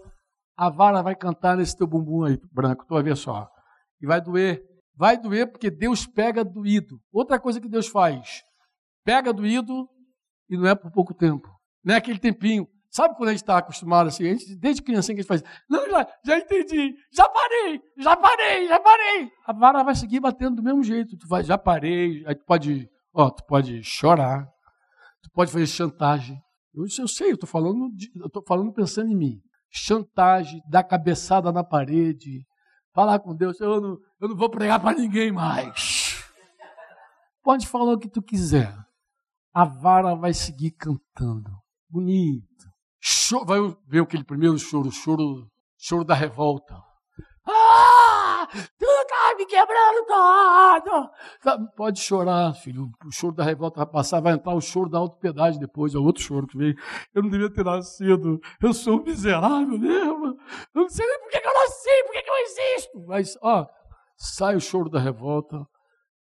a 0.56 0.70
vara 0.70 1.02
vai 1.02 1.14
cantar 1.14 1.56
nesse 1.56 1.76
teu 1.76 1.86
bumbum 1.86 2.24
aí, 2.24 2.40
branco, 2.52 2.84
tu 2.86 2.94
vai 2.94 3.02
ver 3.02 3.16
só. 3.16 3.48
E 4.00 4.06
vai 4.06 4.20
doer. 4.20 4.62
Vai 4.96 5.16
doer 5.16 5.50
porque 5.50 5.70
Deus 5.70 6.06
pega 6.06 6.44
doído. 6.44 7.00
Outra 7.12 7.40
coisa 7.40 7.60
que 7.60 7.68
Deus 7.68 7.88
faz, 7.88 8.42
pega 9.04 9.32
doído 9.32 9.88
e 10.48 10.56
não 10.56 10.68
é 10.68 10.74
por 10.74 10.90
pouco 10.92 11.12
tempo. 11.12 11.48
Não 11.84 11.94
é 11.94 11.98
aquele 11.98 12.18
tempinho. 12.18 12.68
Sabe 12.90 13.16
quando 13.16 13.30
a 13.30 13.32
gente 13.32 13.42
está 13.42 13.58
acostumado 13.58 14.06
assim? 14.06 14.24
A 14.28 14.32
gente, 14.34 14.54
desde 14.54 14.80
criancinha 14.80 15.16
que 15.16 15.20
a 15.20 15.22
gente 15.22 15.28
faz, 15.28 15.42
não, 15.68 15.90
já, 15.90 16.06
já 16.24 16.38
entendi, 16.38 16.94
já 17.12 17.28
parei, 17.28 17.82
já 17.98 18.16
parei, 18.16 18.68
já 18.68 18.78
parei. 18.78 19.32
A 19.44 19.52
vara 19.52 19.82
vai 19.82 19.96
seguir 19.96 20.20
batendo 20.20 20.56
do 20.56 20.62
mesmo 20.62 20.84
jeito. 20.84 21.16
Tu 21.18 21.26
vai, 21.26 21.42
já 21.42 21.58
parei, 21.58 22.24
aí 22.24 22.36
tu 22.36 22.44
pode, 22.44 22.88
ó, 23.12 23.30
tu 23.30 23.44
pode 23.46 23.82
chorar, 23.82 24.48
pode 25.34 25.52
fazer 25.52 25.66
chantagem. 25.66 26.40
Eu, 26.72 26.84
eu 26.98 27.08
sei, 27.08 27.30
eu 27.30 27.34
estou 27.34 27.48
falando, 27.48 27.90
falando 28.46 28.72
pensando 28.72 29.10
em 29.10 29.16
mim. 29.16 29.40
Chantagem, 29.70 30.60
dar 30.70 30.84
cabeçada 30.84 31.52
na 31.52 31.64
parede, 31.64 32.46
falar 32.94 33.18
com 33.18 33.34
Deus, 33.34 33.60
eu 33.60 33.80
não, 33.80 33.98
eu 34.20 34.28
não 34.28 34.36
vou 34.36 34.48
pregar 34.48 34.80
para 34.80 34.96
ninguém 34.96 35.32
mais. 35.32 36.24
Pode 37.42 37.66
falar 37.66 37.92
o 37.92 37.98
que 37.98 38.08
tu 38.08 38.22
quiser. 38.22 38.74
A 39.52 39.64
vara 39.64 40.14
vai 40.14 40.32
seguir 40.32 40.70
cantando. 40.72 41.50
Bonito 41.90 42.54
Choro, 43.06 43.44
vai 43.44 43.58
ver 43.86 44.02
aquele 44.02 44.24
primeiro 44.24 44.58
choro, 44.58 44.90
choro, 44.90 45.46
choro 45.76 46.04
da 46.04 46.14
revolta. 46.14 46.74
Ah! 47.46 47.93
Tu 48.78 48.86
tá 49.08 49.34
me 49.36 49.46
quebrando 49.46 50.06
todo! 50.06 51.72
Pode 51.76 52.00
chorar, 52.00 52.54
filho. 52.54 52.90
O 53.04 53.10
choro 53.10 53.34
da 53.34 53.44
revolta 53.44 53.78
vai 53.84 53.86
passar, 53.86 54.20
vai 54.20 54.34
entrar 54.34 54.54
o 54.54 54.60
choro 54.60 54.88
da 54.88 54.98
autopiedade 54.98 55.58
depois, 55.58 55.94
é 55.94 55.98
outro 55.98 56.22
choro 56.22 56.46
que 56.46 56.56
vem. 56.56 56.74
Eu 57.14 57.22
não 57.22 57.30
devia 57.30 57.52
ter 57.52 57.64
nascido. 57.64 58.40
Eu 58.62 58.72
sou 58.72 59.00
um 59.00 59.02
miserável 59.02 59.78
mesmo. 59.78 60.26
Eu 60.74 60.82
não 60.82 60.88
sei 60.88 61.06
nem 61.06 61.18
por 61.20 61.30
que 61.30 61.36
eu 61.38 61.54
nasci, 61.54 62.04
por 62.06 62.12
que 62.12 62.30
eu 62.30 62.36
existo. 62.36 63.04
Mas, 63.06 63.38
ó, 63.42 63.66
sai 64.16 64.56
o 64.56 64.60
choro 64.60 64.88
da 64.88 65.00
revolta, 65.00 65.66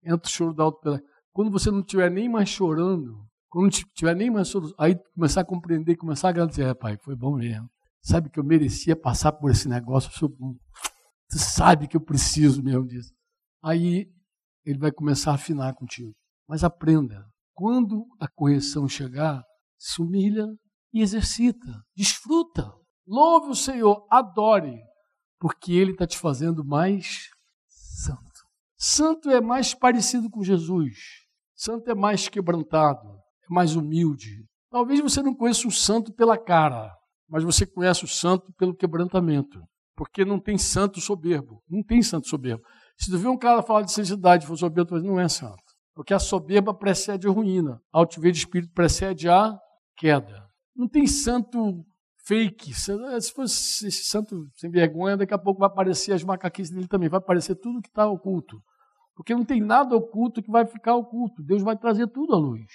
entra 0.05 0.29
o 0.29 0.33
choro 0.33 0.55
da 0.55 0.65
autopiedade. 0.65 1.05
Quando 1.33 1.51
você 1.51 1.71
não 1.71 1.81
estiver 1.81 2.11
nem 2.11 2.29
mais 2.29 2.49
chorando, 2.49 3.19
quando 3.49 3.65
não 3.65 3.71
tiver 3.95 4.15
nem 4.15 4.31
mais 4.31 4.49
solução, 4.49 4.75
aí 4.79 4.99
começar 5.15 5.43
a 5.43 5.45
compreender, 5.45 5.97
começar 5.97 6.29
a 6.29 6.31
agradecer, 6.31 6.65
é, 6.65 6.75
pai, 6.75 6.97
foi 7.03 7.15
bom 7.15 7.37
mesmo. 7.37 7.69
Sabe 8.01 8.29
que 8.31 8.41
eu 8.41 8.45
merecia 8.45 8.97
passar 8.97 9.33
por 9.33 9.51
esse 9.51 9.69
negócio, 9.69 10.11
você 11.33 11.39
sabe 11.39 11.89
que 11.89 11.97
eu 11.97 12.01
preciso 12.01 12.63
mesmo 12.63 12.87
disso. 12.87 13.11
Aí 13.65 14.07
ele 14.67 14.79
vai 14.79 14.93
começar 14.93 15.31
a 15.31 15.37
afinar 15.37 15.75
contigo. 15.75 16.15
Mas 16.47 16.63
aprenda, 16.63 17.27
quando 17.55 18.07
a 18.21 18.29
correção 18.29 18.87
chegar, 18.87 19.43
se 19.79 20.03
humilha 20.03 20.47
e 20.93 21.01
exercita, 21.01 21.83
desfruta. 21.97 22.71
Louve 23.07 23.49
o 23.49 23.55
Senhor, 23.55 24.07
adore, 24.11 24.79
porque 25.41 25.73
Ele 25.73 25.93
está 25.93 26.07
te 26.07 26.19
fazendo 26.19 26.63
mais 26.63 27.31
santo. 27.67 28.43
Santo 28.77 29.31
é 29.31 29.41
mais 29.41 29.73
parecido 29.73 30.29
com 30.29 30.45
Jesus, 30.45 30.99
santo 31.55 31.91
é 31.91 31.95
mais 31.95 32.29
quebrantado, 32.29 33.09
mais 33.49 33.75
humilde. 33.75 34.45
Talvez 34.71 35.01
você 35.01 35.23
não 35.23 35.35
conheça 35.35 35.67
o 35.67 35.73
santo 35.73 36.13
pela 36.13 36.37
cara, 36.37 36.95
mas 37.27 37.43
você 37.43 37.65
conhece 37.65 38.05
o 38.05 38.09
santo 38.09 38.53
pelo 38.59 38.77
quebrantamento. 38.77 39.63
Porque 40.03 40.25
não 40.25 40.41
tem 40.41 40.59
santo 40.59 41.01
soberbo. 41.01 41.63
Não 41.71 41.81
tem 41.81 42.03
santo 42.03 42.27
soberbo. 42.27 42.65
Se 42.99 43.09
tu 43.09 43.17
vê 43.17 43.29
um 43.29 43.39
cara 43.39 43.63
falar 43.63 43.83
de 43.83 43.93
santidade 43.93 44.43
e 44.43 44.49
for 44.49 44.59
soberbo, 44.59 44.99
não 44.99 45.21
é 45.21 45.29
santo. 45.29 45.63
Porque 45.95 46.13
a 46.13 46.19
soberba 46.19 46.75
precede 46.75 47.29
a 47.29 47.31
ruína. 47.31 47.81
A 47.95 47.99
altivez 47.99 48.33
de 48.33 48.41
espírito 48.41 48.73
precede 48.73 49.29
a 49.29 49.57
queda. 49.97 50.45
Não 50.75 50.89
tem 50.89 51.07
santo 51.07 51.85
fake. 52.27 52.75
Se 52.75 53.33
fosse 53.33 53.87
esse 53.87 54.03
santo 54.03 54.45
sem 54.57 54.73
vergonha, 54.73 55.17
daqui 55.17 55.33
a 55.33 55.39
pouco 55.39 55.61
vai 55.61 55.69
aparecer 55.69 56.11
as 56.11 56.25
macaquices 56.25 56.75
dele 56.75 56.89
também. 56.89 57.09
Vai 57.09 57.19
aparecer 57.19 57.55
tudo 57.55 57.81
que 57.81 57.89
está 57.89 58.05
oculto. 58.09 58.61
Porque 59.15 59.33
não 59.33 59.45
tem 59.45 59.61
nada 59.61 59.95
oculto 59.95 60.43
que 60.43 60.51
vai 60.51 60.67
ficar 60.67 60.97
oculto. 60.97 61.45
Deus 61.45 61.63
vai 61.63 61.79
trazer 61.79 62.09
tudo 62.09 62.35
à 62.35 62.39
luz. 62.39 62.67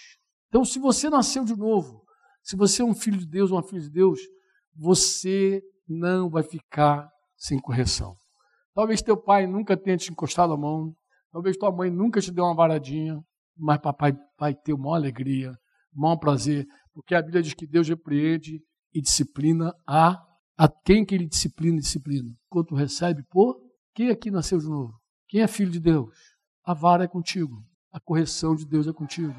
Então, 0.48 0.64
se 0.64 0.80
você 0.80 1.10
nasceu 1.10 1.44
de 1.44 1.58
novo, 1.58 2.06
se 2.42 2.56
você 2.56 2.82
é 2.82 2.86
um 2.86 2.96
filho 2.96 3.18
de 3.18 3.28
Deus, 3.28 3.52
uma 3.52 3.64
filha 3.64 3.82
de 3.82 3.90
Deus, 3.90 4.18
você 4.74 5.62
não 5.86 6.30
vai 6.30 6.44
ficar 6.44 7.10
sem 7.38 7.60
correção. 7.60 8.16
Talvez 8.74 9.02
teu 9.02 9.16
pai 9.16 9.48
nunca 9.48 9.78
tenha 9.78 9.98
te 9.98 10.12
encostado 10.12 10.54
a 10.54 10.58
mão, 10.58 10.94
talvez 11.32 11.56
tua 11.58 11.72
mãe 11.72 11.90
nunca 11.90 12.20
te 12.20 12.32
deu 12.32 12.44
uma 12.44 12.56
varadinha, 12.56 13.20
mas 13.58 13.80
papai 13.80 14.14
vai 14.38 14.54
ter 14.54 14.74
uma 14.74 14.96
alegria, 14.96 15.54
um 15.96 16.18
prazer, 16.18 16.68
porque 16.94 17.16
a 17.16 17.22
Bíblia 17.22 17.42
diz 17.42 17.54
que 17.54 17.66
Deus 17.66 17.88
repreende 17.88 18.62
e 18.94 19.02
disciplina 19.02 19.74
a, 19.88 20.22
a 20.58 20.68
quem 20.68 21.06
que 21.06 21.16
ele 21.16 21.28
disciplina 21.28 21.80
disciplina. 21.80 22.30
Quanto 22.50 22.76
recebe 22.76 23.24
por 23.30 23.58
quem 23.94 24.10
aqui 24.10 24.30
nasceu 24.30 24.60
de 24.60 24.68
novo? 24.68 24.94
Quem 25.28 25.42
é 25.42 25.48
filho 25.48 25.72
de 25.72 25.80
Deus? 25.80 26.16
A 26.64 26.74
vara 26.74 27.04
é 27.04 27.08
contigo, 27.08 27.64
a 27.92 28.00
correção 28.00 28.56
de 28.56 28.66
Deus 28.66 28.88
é 28.88 28.94
contigo. 28.94 29.36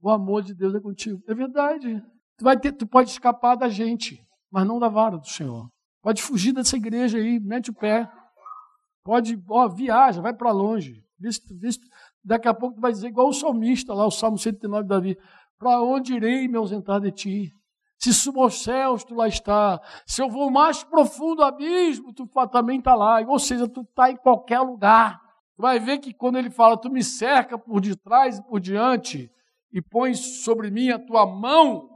O 0.00 0.10
amor 0.10 0.42
de 0.42 0.54
Deus 0.54 0.74
é 0.74 0.80
contigo. 0.80 1.22
É 1.26 1.34
verdade. 1.34 2.02
Tu, 2.36 2.44
vai 2.44 2.58
ter, 2.58 2.72
tu 2.72 2.86
pode 2.86 3.10
escapar 3.10 3.56
da 3.56 3.68
gente, 3.68 4.20
mas 4.50 4.66
não 4.66 4.78
da 4.78 4.88
vara 4.88 5.16
do 5.16 5.26
Senhor. 5.26 5.68
Pode 6.06 6.22
fugir 6.22 6.52
dessa 6.52 6.76
igreja 6.76 7.18
aí, 7.18 7.40
mete 7.40 7.70
o 7.70 7.74
pé. 7.74 8.08
Pode, 9.02 9.42
ó, 9.50 9.66
viaja, 9.66 10.22
vai 10.22 10.32
para 10.32 10.52
longe. 10.52 11.02
Visto, 11.18 11.52
visto, 11.58 11.84
daqui 12.24 12.46
a 12.46 12.54
pouco 12.54 12.76
tu 12.76 12.80
vai 12.80 12.92
dizer, 12.92 13.08
igual 13.08 13.26
o 13.26 13.32
salmista 13.32 13.92
lá, 13.92 14.06
o 14.06 14.10
Salmo 14.12 14.38
109 14.38 14.84
de 14.84 14.88
Davi: 14.88 15.18
Para 15.58 15.82
onde 15.82 16.14
irei 16.14 16.46
me 16.46 16.56
ausentar 16.56 17.00
de 17.00 17.10
ti? 17.10 17.52
Se 17.98 18.14
subo 18.14 18.40
aos 18.40 18.62
céus, 18.62 19.02
tu 19.02 19.16
lá 19.16 19.26
está. 19.26 19.80
Se 20.06 20.22
eu 20.22 20.30
vou 20.30 20.48
mais 20.48 20.84
profundo 20.84 21.42
abismo, 21.42 22.12
tu 22.12 22.30
também 22.52 22.78
está 22.78 22.94
lá. 22.94 23.20
Ou 23.22 23.40
seja, 23.40 23.66
tu 23.66 23.80
está 23.80 24.08
em 24.08 24.16
qualquer 24.16 24.60
lugar. 24.60 25.20
Tu 25.56 25.62
vai 25.62 25.80
ver 25.80 25.98
que 25.98 26.14
quando 26.14 26.38
ele 26.38 26.50
fala, 26.50 26.80
tu 26.80 26.88
me 26.88 27.02
cerca 27.02 27.58
por 27.58 27.80
detrás 27.80 28.38
e 28.38 28.42
por 28.44 28.60
diante, 28.60 29.28
e 29.72 29.82
pões 29.82 30.44
sobre 30.44 30.70
mim 30.70 30.88
a 30.90 31.00
tua 31.00 31.26
mão, 31.26 31.88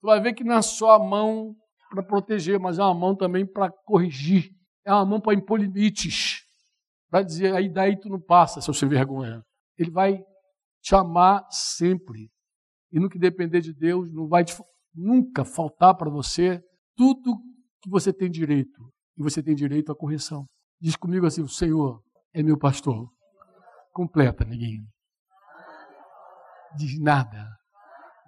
tu 0.00 0.06
vai 0.06 0.20
ver 0.20 0.32
que 0.32 0.42
não 0.42 0.54
é 0.54 0.62
só 0.62 0.92
a 0.92 0.98
mão 0.98 1.54
para 1.92 2.02
proteger, 2.02 2.58
mas 2.58 2.78
é 2.78 2.82
uma 2.82 2.94
mão 2.94 3.16
também 3.16 3.46
para 3.46 3.70
corrigir. 3.70 4.50
É 4.84 4.92
uma 4.92 5.04
mão 5.04 5.20
para 5.20 5.34
impor 5.34 5.60
limites. 5.60 6.42
Para 7.10 7.22
dizer, 7.22 7.54
aí 7.54 7.68
daí 7.68 7.98
tu 7.98 8.08
não 8.08 8.20
passa, 8.20 8.60
seu 8.60 8.72
sem 8.72 8.88
vergonha. 8.88 9.42
Ele 9.76 9.90
vai 9.90 10.22
te 10.80 10.94
amar 10.94 11.46
sempre. 11.50 12.30
E 12.90 12.98
no 12.98 13.08
que 13.08 13.18
depender 13.18 13.60
de 13.60 13.72
Deus, 13.72 14.12
não 14.12 14.26
vai 14.26 14.44
te, 14.44 14.54
nunca 14.94 15.44
faltar 15.44 15.94
para 15.96 16.10
você 16.10 16.62
tudo 16.96 17.38
que 17.82 17.90
você 17.90 18.12
tem 18.12 18.30
direito. 18.30 18.90
E 19.16 19.22
você 19.22 19.42
tem 19.42 19.54
direito 19.54 19.92
à 19.92 19.96
correção. 19.96 20.46
Diz 20.80 20.96
comigo 20.96 21.26
assim: 21.26 21.42
o 21.42 21.48
Senhor 21.48 22.02
é 22.32 22.42
meu 22.42 22.58
pastor. 22.58 23.08
Completa, 23.92 24.44
ninguém 24.44 24.82
de 26.76 27.00
nada, 27.00 27.48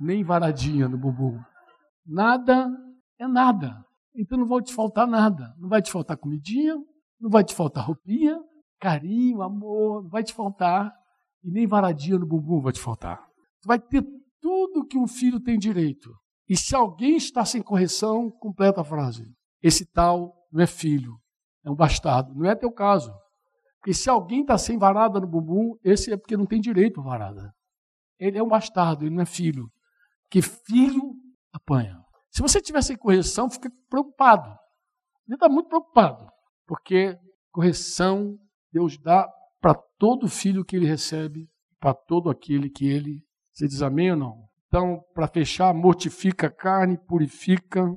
nem 0.01 0.23
varadinha 0.23 0.89
no 0.89 0.99
bumbum. 0.99 1.41
Nada 2.07 2.69
é 3.25 3.29
nada. 3.29 3.85
Então 4.15 4.39
não 4.39 4.47
vai 4.47 4.63
te 4.63 4.73
faltar 4.73 5.07
nada. 5.07 5.55
Não 5.59 5.69
vai 5.69 5.83
te 5.83 5.91
faltar 5.91 6.17
comidinha, 6.17 6.77
não 7.21 7.31
vai 7.31 7.43
te 7.43 7.55
faltar 7.55 7.85
roupinha, 7.85 8.39
carinho, 8.81 9.43
amor, 9.43 10.03
não 10.03 10.11
vai 10.11 10.23
te 10.23 10.33
faltar. 10.33 10.93
E 11.43 11.51
nem 11.51 11.67
varadinha 11.67 12.19
no 12.19 12.27
bumbum 12.27 12.61
vai 12.61 12.73
te 12.73 12.81
faltar. 12.81 13.23
Tu 13.61 13.67
vai 13.67 13.79
ter 13.79 14.05
tudo 14.41 14.87
que 14.87 14.99
um 14.99 15.07
filho 15.07 15.41
tem 15.41 15.59
direito. 15.59 16.11
E 16.49 16.57
se 16.57 16.75
alguém 16.75 17.17
está 17.17 17.45
sem 17.45 17.63
correção, 17.63 18.31
completa 18.31 18.83
a 18.83 18.85
frase. 18.85 19.25
Esse 19.63 19.87
tal 19.87 20.35
não 20.53 20.63
é 20.63 20.67
filho, 20.67 21.19
é 21.65 21.71
um 21.71 21.75
bastardo. 21.75 22.35
Não 22.35 22.45
é 22.45 22.55
teu 22.55 22.71
caso. 22.71 23.13
Porque 23.81 23.95
se 23.95 24.09
alguém 24.09 24.43
está 24.43 24.57
sem 24.59 24.79
varada 24.79 25.19
no 25.19 25.27
bumbum, 25.27 25.77
esse 25.83 26.13
é 26.13 26.17
porque 26.17 26.37
não 26.37 26.47
tem 26.47 26.61
direito 26.61 27.01
a 27.01 27.05
varada. 27.05 27.55
Ele 28.19 28.39
é 28.39 28.43
um 28.43 28.49
bastardo, 28.49 29.05
ele 29.05 29.15
não 29.15 29.23
é 29.23 29.27
filho. 29.27 29.71
Que 30.31 30.43
filho 30.43 31.15
apanha. 31.53 32.04
Se 32.35 32.43
você 32.43 32.61
tivesse 32.61 32.97
correção, 32.97 33.49
fica 33.49 33.71
preocupado. 33.89 34.49
Ele 35.27 35.37
está 35.37 35.49
muito 35.49 35.69
preocupado. 35.69 36.29
Porque 36.67 37.17
correção 37.53 38.37
Deus 38.73 38.99
dá 38.99 39.29
para 39.61 39.75
todo 39.99 40.29
filho 40.29 40.65
que 40.65 40.75
ele 40.75 40.87
recebe, 40.87 41.49
para 41.79 41.95
todo 41.95 42.29
aquele 42.29 42.69
que 42.69 42.87
ele. 42.87 43.23
Você 43.53 43.69
diz 43.69 43.83
amém 43.83 44.11
ou 44.11 44.17
não? 44.17 44.49
Então, 44.67 45.01
para 45.15 45.29
fechar, 45.29 45.73
mortifica 45.73 46.49
a 46.49 46.53
carne, 46.53 46.99
purifica, 47.07 47.97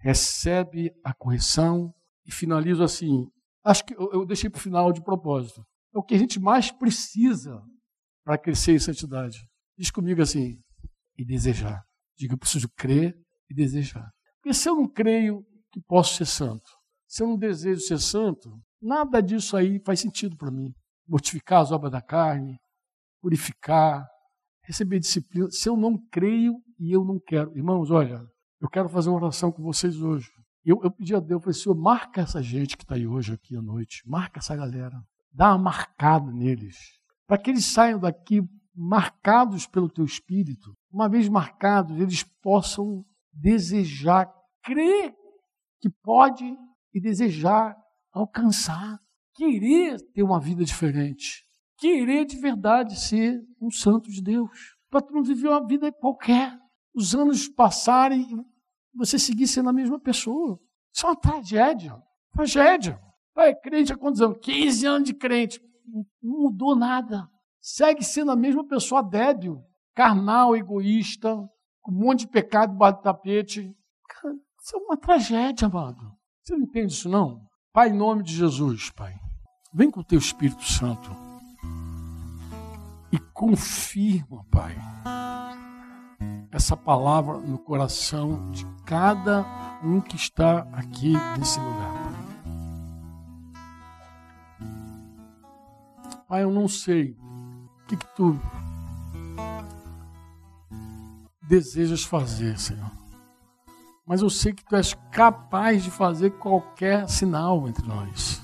recebe 0.00 0.90
a 1.04 1.12
correção 1.12 1.92
e 2.24 2.32
finalizo 2.32 2.82
assim. 2.82 3.26
Acho 3.62 3.84
que 3.84 3.94
eu 3.94 4.24
deixei 4.24 4.48
para 4.48 4.58
o 4.58 4.62
final 4.62 4.90
de 4.92 5.02
propósito. 5.02 5.62
é 5.94 5.98
o 5.98 6.02
que 6.02 6.14
a 6.14 6.18
gente 6.18 6.40
mais 6.40 6.70
precisa 6.70 7.60
para 8.24 8.38
crescer 8.38 8.72
em 8.72 8.78
santidade. 8.78 9.46
Diz 9.76 9.90
comigo 9.90 10.22
assim, 10.22 10.58
e 11.18 11.24
desejar. 11.24 11.82
Diga, 12.16 12.32
eu 12.32 12.38
preciso 12.38 12.68
crer 12.70 13.14
e 13.50 13.54
desejar. 13.54 14.10
Porque 14.36 14.54
se 14.54 14.68
eu 14.68 14.74
não 14.76 14.88
creio 14.88 15.44
que 15.70 15.80
posso 15.80 16.16
ser 16.16 16.26
santo, 16.26 16.70
se 17.06 17.22
eu 17.22 17.28
não 17.28 17.36
desejo 17.36 17.80
ser 17.80 17.98
santo, 17.98 18.50
nada 18.80 19.22
disso 19.22 19.56
aí 19.56 19.80
faz 19.84 20.00
sentido 20.00 20.36
para 20.36 20.50
mim. 20.50 20.72
Mortificar 21.06 21.62
as 21.62 21.72
obras 21.72 21.90
da 21.90 22.02
carne, 22.02 22.58
purificar, 23.20 24.06
receber 24.62 24.98
disciplina. 24.98 25.50
Se 25.50 25.68
eu 25.68 25.76
não 25.76 25.98
creio 26.10 26.54
e 26.78 26.92
eu 26.92 27.04
não 27.04 27.18
quero. 27.18 27.56
Irmãos, 27.56 27.90
olha, 27.90 28.22
eu 28.60 28.68
quero 28.68 28.88
fazer 28.88 29.08
uma 29.08 29.18
oração 29.18 29.50
com 29.50 29.62
vocês 29.62 30.00
hoje. 30.00 30.30
Eu, 30.64 30.80
eu 30.82 30.90
pedi 30.90 31.14
a 31.14 31.20
Deus, 31.20 31.30
eu 31.30 31.40
falei, 31.40 31.54
Senhor, 31.54 31.74
marca 31.74 32.20
essa 32.20 32.42
gente 32.42 32.76
que 32.76 32.84
está 32.84 32.94
aí 32.94 33.06
hoje, 33.06 33.32
aqui 33.32 33.56
à 33.56 33.62
noite. 33.62 34.02
Marca 34.06 34.38
essa 34.38 34.54
galera. 34.54 35.00
Dá 35.32 35.50
uma 35.52 35.64
marcada 35.64 36.30
neles. 36.30 36.76
Para 37.26 37.38
que 37.38 37.50
eles 37.50 37.64
saiam 37.64 37.98
daqui 37.98 38.42
marcados 38.74 39.66
pelo 39.66 39.88
teu 39.88 40.04
espírito. 40.04 40.76
Uma 40.92 41.08
vez 41.08 41.28
marcados, 41.28 41.98
eles 41.98 42.22
possam 42.22 43.04
desejar, 43.38 44.32
crer 44.62 45.14
que 45.80 45.88
pode 46.02 46.44
e 46.92 47.00
desejar 47.00 47.76
alcançar. 48.12 48.98
Querer 49.34 49.98
ter 50.12 50.22
uma 50.22 50.40
vida 50.40 50.64
diferente. 50.64 51.44
Querer 51.78 52.24
de 52.24 52.36
verdade 52.36 52.98
ser 52.98 53.40
um 53.60 53.70
santo 53.70 54.10
de 54.10 54.20
Deus. 54.20 54.50
Para 54.90 55.02
tu 55.02 55.12
não 55.12 55.22
viver 55.22 55.48
uma 55.48 55.64
vida 55.64 55.92
qualquer. 55.92 56.58
Os 56.92 57.14
anos 57.14 57.48
passarem 57.48 58.26
você 58.92 59.18
seguir 59.18 59.46
sendo 59.46 59.68
a 59.68 59.72
mesma 59.72 60.00
pessoa. 60.00 60.58
Isso 60.92 61.06
é 61.06 61.10
uma 61.10 61.16
tragédia. 61.16 61.96
Tragédia. 62.32 63.00
Vai, 63.34 63.54
crente 63.54 63.92
há 63.92 63.96
quantos 63.96 64.20
anos? 64.20 64.38
15 64.42 64.86
anos 64.86 65.06
de 65.06 65.14
crente. 65.14 65.60
Não 65.86 66.42
mudou 66.42 66.74
nada. 66.74 67.28
Segue 67.60 68.04
sendo 68.04 68.32
a 68.32 68.36
mesma 68.36 68.66
pessoa 68.66 69.02
débil, 69.02 69.62
carnal, 69.94 70.56
egoísta, 70.56 71.48
um 71.88 71.92
monte 71.92 72.20
de 72.20 72.28
pecado 72.28 72.72
debaixo 72.72 72.98
do 72.98 73.02
tapete. 73.02 73.74
Cara, 74.08 74.34
isso 74.60 74.76
é 74.76 74.78
uma 74.78 74.96
tragédia, 74.96 75.66
amado. 75.66 76.12
Você 76.42 76.54
não 76.54 76.62
entende 76.62 76.92
isso, 76.92 77.08
não? 77.08 77.40
Pai, 77.72 77.88
em 77.88 77.96
nome 77.96 78.22
de 78.22 78.34
Jesus, 78.34 78.90
Pai, 78.90 79.14
vem 79.72 79.90
com 79.90 80.00
o 80.00 80.04
teu 80.04 80.18
Espírito 80.18 80.62
Santo 80.64 81.10
e 83.10 83.18
confirma, 83.18 84.44
Pai 84.50 84.76
essa 86.50 86.76
palavra 86.76 87.38
no 87.38 87.58
coração 87.58 88.50
de 88.50 88.66
cada 88.84 89.44
um 89.82 90.00
que 90.00 90.16
está 90.16 90.66
aqui 90.72 91.12
nesse 91.38 91.60
lugar. 91.60 92.12
Pai, 96.26 96.42
eu 96.42 96.50
não 96.50 96.68
sei 96.68 97.12
o 97.12 97.86
que, 97.86 97.96
que 97.96 98.06
tu 98.14 98.38
desejas 101.48 102.04
fazer, 102.04 102.58
Senhor. 102.58 102.90
Mas 104.06 104.22
eu 104.22 104.30
sei 104.30 104.52
que 104.52 104.64
tu 104.64 104.76
és 104.76 104.94
capaz 105.10 105.82
de 105.82 105.90
fazer 105.90 106.30
qualquer 106.32 107.08
sinal 107.08 107.68
entre 107.68 107.86
nós. 107.86 108.40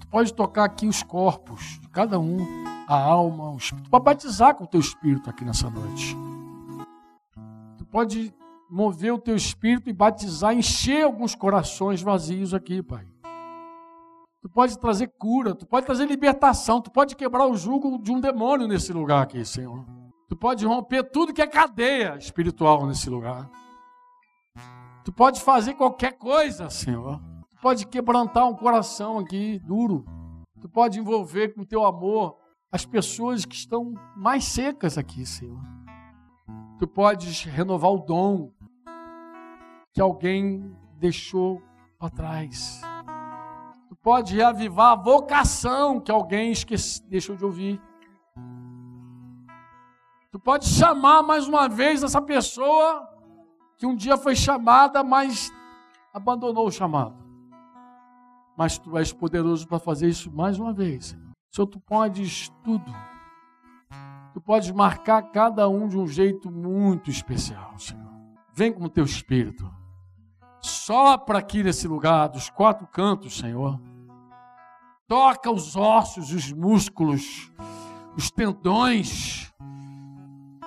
Tu 0.00 0.06
pode 0.08 0.32
tocar 0.34 0.64
aqui 0.64 0.86
os 0.86 1.02
corpos 1.02 1.78
de 1.80 1.88
cada 1.88 2.18
um, 2.18 2.38
a 2.88 2.96
alma, 2.96 3.50
o 3.50 3.56
espírito, 3.56 3.90
para 3.90 4.00
batizar 4.00 4.54
com 4.54 4.64
o 4.64 4.66
teu 4.66 4.80
espírito 4.80 5.30
aqui 5.30 5.44
nessa 5.44 5.70
noite 5.70 6.16
pode 7.96 8.34
mover 8.70 9.14
o 9.14 9.18
teu 9.18 9.34
espírito 9.34 9.88
e 9.88 9.92
batizar, 9.92 10.52
encher 10.52 11.02
alguns 11.02 11.34
corações 11.34 12.02
vazios 12.02 12.52
aqui, 12.52 12.82
Pai. 12.82 13.06
Tu 14.42 14.50
pode 14.50 14.78
trazer 14.78 15.10
cura, 15.18 15.54
tu 15.54 15.66
pode 15.66 15.86
trazer 15.86 16.04
libertação, 16.06 16.82
tu 16.82 16.90
pode 16.90 17.16
quebrar 17.16 17.46
o 17.46 17.56
jugo 17.56 17.98
de 17.98 18.12
um 18.12 18.20
demônio 18.20 18.68
nesse 18.68 18.92
lugar 18.92 19.22
aqui, 19.22 19.42
Senhor. 19.46 19.82
Tu 20.28 20.36
pode 20.36 20.66
romper 20.66 21.04
tudo 21.04 21.32
que 21.32 21.42
é 21.42 21.46
cadeia 21.46 22.16
espiritual 22.16 22.84
nesse 22.86 23.08
lugar. 23.08 23.48
Tu 25.04 25.12
pode 25.12 25.40
fazer 25.40 25.74
qualquer 25.74 26.18
coisa, 26.18 26.68
Senhor. 26.68 27.20
Tu 27.50 27.56
pode 27.62 27.86
quebrantar 27.86 28.48
um 28.48 28.54
coração 28.54 29.18
aqui 29.18 29.60
duro. 29.60 30.04
Tu 30.60 30.68
pode 30.68 30.98
envolver 30.98 31.54
com 31.54 31.60
o 31.60 31.66
teu 31.66 31.84
amor 31.84 32.36
as 32.72 32.84
pessoas 32.84 33.44
que 33.44 33.54
estão 33.54 33.94
mais 34.16 34.44
secas 34.44 34.98
aqui, 34.98 35.24
Senhor. 35.24 35.60
Tu 36.78 36.88
podes 36.88 37.44
renovar 37.44 37.92
o 37.92 37.98
dom 37.98 38.52
que 39.94 40.00
alguém 40.00 40.76
deixou 40.98 41.62
para 41.98 42.10
trás. 42.10 42.82
Tu 43.88 43.96
pode 43.96 44.34
reavivar 44.34 44.92
a 44.92 44.96
vocação 44.96 46.00
que 46.00 46.10
alguém 46.10 46.50
esqueci, 46.50 47.02
deixou 47.08 47.36
de 47.36 47.44
ouvir. 47.44 47.80
Tu 50.36 50.40
pode 50.40 50.66
chamar 50.66 51.22
mais 51.22 51.48
uma 51.48 51.66
vez 51.66 52.02
essa 52.02 52.20
pessoa 52.20 53.08
que 53.78 53.86
um 53.86 53.96
dia 53.96 54.18
foi 54.18 54.36
chamada, 54.36 55.02
mas 55.02 55.50
abandonou 56.12 56.66
o 56.66 56.70
chamado. 56.70 57.16
Mas 58.54 58.76
tu 58.76 58.98
és 58.98 59.14
poderoso 59.14 59.66
para 59.66 59.78
fazer 59.78 60.10
isso 60.10 60.30
mais 60.30 60.58
uma 60.58 60.74
vez. 60.74 61.16
Senhor, 61.50 61.66
tu 61.66 61.80
podes 61.80 62.52
tudo. 62.62 62.94
Tu 64.34 64.40
podes 64.42 64.70
marcar 64.72 65.22
cada 65.22 65.70
um 65.70 65.88
de 65.88 65.96
um 65.96 66.06
jeito 66.06 66.50
muito 66.50 67.08
especial, 67.08 67.72
Senhor. 67.78 68.12
Vem 68.52 68.70
com 68.70 68.84
o 68.84 68.90
teu 68.90 69.06
espírito. 69.06 69.66
Sopra 70.60 71.38
aqui 71.38 71.62
nesse 71.62 71.88
lugar, 71.88 72.28
dos 72.28 72.50
quatro 72.50 72.86
cantos, 72.86 73.38
Senhor. 73.38 73.80
Toca 75.08 75.50
os 75.50 75.76
ossos, 75.76 76.30
os 76.30 76.52
músculos, 76.52 77.50
os 78.14 78.30
tendões. 78.30 79.50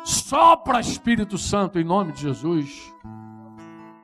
Sopra, 0.10 0.80
Espírito 0.80 1.38
Santo, 1.38 1.80
em 1.80 1.84
nome 1.84 2.12
de 2.12 2.22
Jesus. 2.22 2.94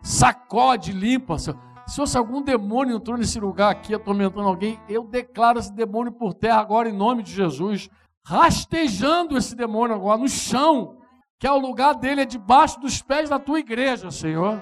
Sacode, 0.04 0.92
limpa. 0.92 1.38
Se 1.40 1.56
fosse 1.96 2.18
algum 2.18 2.42
demônio 2.44 2.96
entrou 2.96 3.18
nesse 3.18 3.40
lugar 3.40 3.72
aqui 3.72 3.94
atormentando 3.94 4.48
alguém, 4.48 4.80
eu 4.88 5.04
declaro 5.04 5.58
esse 5.58 5.74
demônio 5.74 6.12
por 6.12 6.34
terra 6.34 6.60
agora 6.60 6.88
em 6.88 6.96
nome 6.96 7.24
de 7.24 7.32
Jesus 7.32 7.90
rastejando 8.26 9.38
esse 9.38 9.56
demônio 9.56 9.96
agora 9.96 10.18
no 10.18 10.28
chão, 10.28 10.98
que 11.40 11.46
é 11.46 11.52
o 11.52 11.60
lugar 11.60 11.94
dele, 11.94 12.22
é 12.22 12.26
debaixo 12.26 12.80
dos 12.80 13.02
pés 13.02 13.30
da 13.30 13.38
tua 13.38 13.60
igreja, 13.60 14.10
Senhor. 14.10 14.62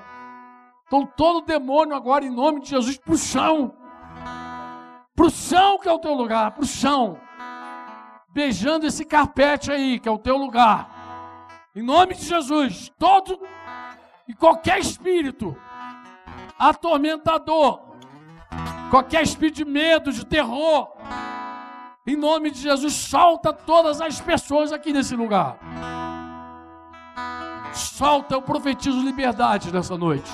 Então, 0.85 1.05
todo 1.05 1.45
demônio 1.45 1.95
agora, 1.95 2.25
em 2.25 2.29
nome 2.29 2.59
de 2.59 2.69
Jesus, 2.69 2.97
para 2.97 3.13
o 3.13 3.17
chão, 3.17 3.73
para 5.15 5.25
o 5.25 5.29
chão 5.29 5.79
que 5.79 5.87
é 5.87 5.91
o 5.91 5.99
teu 5.99 6.13
lugar, 6.13 6.51
para 6.51 6.63
o 6.63 6.67
chão, 6.67 7.17
beijando 8.33 8.85
esse 8.85 9.05
carpete 9.05 9.71
aí, 9.71 9.97
que 9.97 10.09
é 10.09 10.11
o 10.11 10.19
teu 10.19 10.37
lugar, 10.37 11.02
em 11.75 11.81
nome 11.81 12.13
de 12.13 12.25
Jesus, 12.25 12.91
todo 12.99 13.39
e 14.27 14.33
qualquer 14.33 14.79
espírito 14.79 15.57
atormentador, 16.57 17.81
qualquer 18.89 19.23
espírito 19.23 19.55
de 19.55 19.65
medo, 19.65 20.11
de 20.11 20.25
terror, 20.25 20.93
em 22.05 22.15
nome 22.15 22.51
de 22.51 22.59
Jesus, 22.59 22.93
solta 22.93 23.51
todas 23.51 24.01
as 24.01 24.21
pessoas 24.21 24.71
aqui 24.71 24.93
nesse 24.93 25.15
lugar. 25.15 25.57
Solta, 27.73 28.35
eu 28.35 28.41
profetizo 28.41 29.01
liberdade 29.01 29.71
nessa 29.71 29.97
noite. 29.97 30.29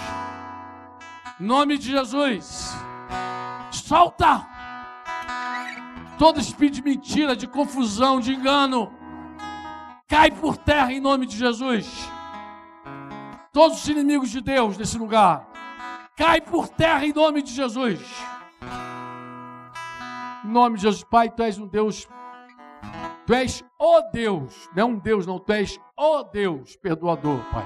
Em 1.39 1.43
nome 1.45 1.77
de 1.77 1.91
Jesus. 1.91 2.75
Solta 3.71 4.45
todo 6.17 6.39
espírito 6.39 6.75
de 6.75 6.83
mentira, 6.83 7.35
de 7.35 7.47
confusão, 7.47 8.19
de 8.19 8.33
engano. 8.33 8.98
Cai 10.09 10.31
por 10.31 10.57
terra 10.57 10.91
em 10.91 10.99
nome 10.99 11.27
de 11.27 11.37
Jesus. 11.37 11.87
Todos 13.53 13.77
os 13.77 13.87
inimigos 13.87 14.31
de 14.31 14.41
Deus 14.41 14.75
nesse 14.75 14.97
lugar. 14.97 15.47
Cai 16.17 16.41
por 16.41 16.67
terra 16.67 17.05
em 17.05 17.13
nome 17.13 17.43
de 17.43 17.53
Jesus. 17.53 18.01
Em 20.43 20.47
nome 20.47 20.77
de 20.77 20.81
Jesus, 20.81 21.03
Pai, 21.03 21.29
Tu 21.29 21.43
és 21.43 21.59
um 21.59 21.67
Deus. 21.67 22.09
Tu 23.27 23.33
és 23.35 23.63
o 23.77 24.01
Deus, 24.11 24.67
não 24.75 24.81
é 24.81 24.85
um 24.85 24.97
Deus, 24.97 25.27
não, 25.27 25.37
Tu 25.37 25.53
és 25.53 25.79
o 25.95 26.23
Deus 26.23 26.75
perdoador, 26.77 27.39
Pai. 27.51 27.65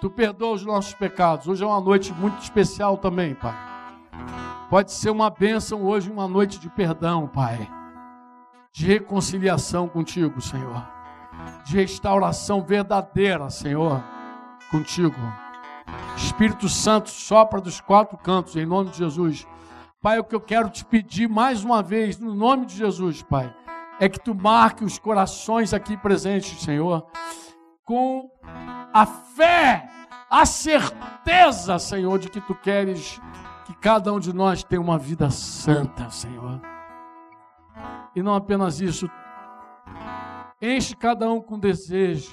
Tu 0.00 0.08
perdoa 0.08 0.54
os 0.54 0.64
nossos 0.64 0.94
pecados. 0.94 1.46
Hoje 1.46 1.62
é 1.62 1.66
uma 1.66 1.82
noite 1.82 2.14
muito 2.14 2.40
especial 2.40 2.96
também, 2.96 3.34
Pai. 3.34 3.54
Pode 4.70 4.90
ser 4.90 5.10
uma 5.10 5.28
bênção 5.28 5.84
hoje, 5.84 6.10
uma 6.10 6.26
noite 6.26 6.58
de 6.58 6.70
perdão, 6.70 7.28
Pai. 7.28 7.79
De 8.72 8.86
reconciliação 8.86 9.88
contigo, 9.88 10.40
Senhor. 10.40 10.86
De 11.64 11.76
restauração 11.76 12.62
verdadeira, 12.62 13.50
Senhor, 13.50 14.02
contigo. 14.70 15.16
Espírito 16.16 16.68
Santo 16.68 17.10
sopra 17.10 17.60
dos 17.60 17.80
quatro 17.80 18.16
cantos, 18.16 18.56
em 18.56 18.66
nome 18.66 18.90
de 18.90 18.98
Jesus. 18.98 19.46
Pai, 20.02 20.18
o 20.18 20.24
que 20.24 20.34
eu 20.34 20.40
quero 20.40 20.70
te 20.70 20.84
pedir 20.84 21.28
mais 21.28 21.64
uma 21.64 21.82
vez, 21.82 22.18
no 22.18 22.34
nome 22.34 22.66
de 22.66 22.76
Jesus, 22.76 23.22
Pai, 23.22 23.54
é 23.98 24.08
que 24.08 24.18
tu 24.18 24.34
marque 24.34 24.84
os 24.84 24.98
corações 24.98 25.74
aqui 25.74 25.96
presentes, 25.96 26.62
Senhor, 26.62 27.06
com 27.84 28.30
a 28.94 29.04
fé, 29.04 29.88
a 30.30 30.46
certeza, 30.46 31.78
Senhor, 31.78 32.18
de 32.18 32.30
que 32.30 32.40
tu 32.40 32.54
queres 32.54 33.20
que 33.66 33.74
cada 33.74 34.12
um 34.12 34.20
de 34.20 34.32
nós 34.32 34.62
tenha 34.62 34.80
uma 34.80 34.98
vida 34.98 35.28
santa, 35.30 36.08
Senhor. 36.08 36.60
E 38.14 38.22
não 38.22 38.34
apenas 38.34 38.80
isso, 38.80 39.08
enche 40.60 40.96
cada 40.96 41.30
um 41.30 41.40
com 41.40 41.58
desejo, 41.58 42.32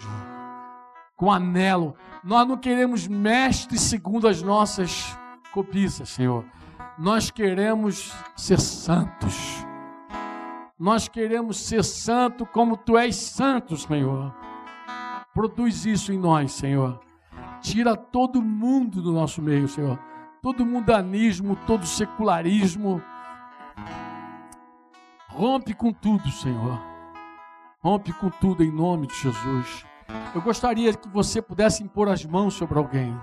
com 1.15 1.31
anelo. 1.31 1.95
Nós 2.23 2.47
não 2.47 2.57
queremos 2.57 3.07
mestres 3.07 3.81
segundo 3.81 4.27
as 4.27 4.41
nossas 4.41 5.17
cobiças, 5.51 6.09
Senhor. 6.09 6.43
Nós 6.97 7.29
queremos 7.29 8.13
ser 8.35 8.59
santos. 8.59 9.65
Nós 10.79 11.07
queremos 11.07 11.57
ser 11.57 11.83
santo 11.83 12.45
como 12.45 12.77
tu 12.77 12.97
és 12.97 13.15
santo, 13.15 13.77
Senhor. 13.77 14.33
Produz 15.33 15.85
isso 15.85 16.11
em 16.11 16.19
nós, 16.19 16.51
Senhor. 16.51 16.99
Tira 17.61 17.95
todo 17.95 18.41
mundo 18.41 19.01
do 19.01 19.11
nosso 19.11 19.41
meio, 19.41 19.67
Senhor. 19.67 19.99
Todo 20.41 20.65
mundanismo, 20.65 21.55
todo 21.67 21.85
secularismo. 21.85 23.01
Rompe 25.37 25.73
com 25.73 25.93
tudo, 25.93 26.29
Senhor. 26.31 26.81
Rompe 27.79 28.11
com 28.11 28.29
tudo 28.29 28.63
em 28.63 28.71
nome 28.71 29.07
de 29.07 29.15
Jesus. 29.15 29.85
Eu 30.35 30.41
gostaria 30.41 30.93
que 30.93 31.07
você 31.07 31.41
pudesse 31.41 31.83
impor 31.83 32.09
as 32.09 32.25
mãos 32.25 32.55
sobre 32.55 32.77
alguém 32.77 33.15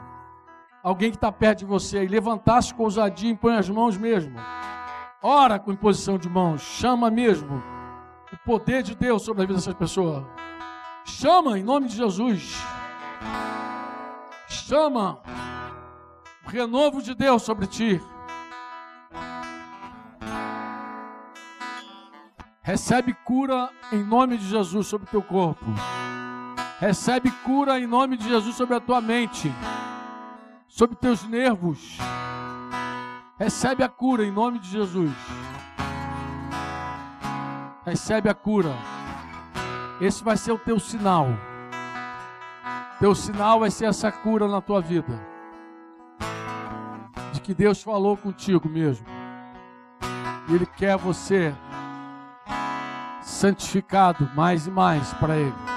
alguém 0.84 1.10
que 1.10 1.16
está 1.16 1.32
perto 1.32 1.60
de 1.60 1.64
você 1.64 2.04
e 2.04 2.06
levantasse 2.06 2.74
com 2.74 2.82
ousadia, 2.82 3.30
impõe 3.30 3.56
as 3.56 3.70
mãos 3.70 3.96
mesmo. 3.96 4.38
Ora 5.22 5.58
com 5.58 5.72
imposição 5.72 6.18
de 6.18 6.28
mãos, 6.28 6.60
chama 6.60 7.10
mesmo 7.10 7.62
o 8.30 8.36
poder 8.44 8.82
de 8.82 8.94
Deus 8.94 9.22
sobre 9.22 9.42
a 9.42 9.46
vida 9.46 9.58
dessas 9.58 9.72
pessoas. 9.72 10.22
Chama 11.06 11.58
em 11.58 11.62
nome 11.62 11.88
de 11.88 11.96
Jesus. 11.96 12.62
Chama 14.46 15.18
o 16.46 16.50
renovo 16.50 17.00
de 17.00 17.14
Deus 17.14 17.42
sobre 17.42 17.66
ti. 17.66 17.98
Recebe 22.64 23.12
cura 23.12 23.70
em 23.92 24.02
nome 24.02 24.36
de 24.36 24.48
Jesus 24.48 24.88
sobre 24.88 25.06
o 25.06 25.10
teu 25.10 25.22
corpo. 25.22 25.64
Recebe 26.80 27.30
cura 27.30 27.78
em 27.78 27.86
nome 27.86 28.16
de 28.16 28.26
Jesus 28.28 28.56
sobre 28.56 28.74
a 28.74 28.80
tua 28.80 29.00
mente 29.00 29.52
sobre 30.74 30.96
teus 30.96 31.22
nervos. 31.22 31.98
Recebe 33.38 33.84
a 33.84 33.88
cura 33.88 34.24
em 34.24 34.32
nome 34.32 34.58
de 34.58 34.68
Jesus. 34.68 35.12
Recebe 37.86 38.28
a 38.28 38.34
cura. 38.34 38.74
Esse 40.00 40.24
vai 40.24 40.36
ser 40.36 40.50
o 40.50 40.58
teu 40.58 40.80
sinal. 40.80 41.28
Teu 42.98 43.14
sinal 43.14 43.60
vai 43.60 43.70
ser 43.70 43.84
essa 43.84 44.10
cura 44.10 44.48
na 44.48 44.60
tua 44.60 44.80
vida. 44.80 45.24
De 47.32 47.40
que 47.40 47.54
Deus 47.54 47.80
falou 47.80 48.16
contigo 48.16 48.68
mesmo. 48.68 49.06
Ele 50.48 50.66
quer 50.66 50.96
você 50.96 51.54
santificado 53.34 54.30
mais 54.34 54.66
e 54.66 54.70
mais 54.70 55.12
para 55.14 55.36
Ele. 55.36 55.73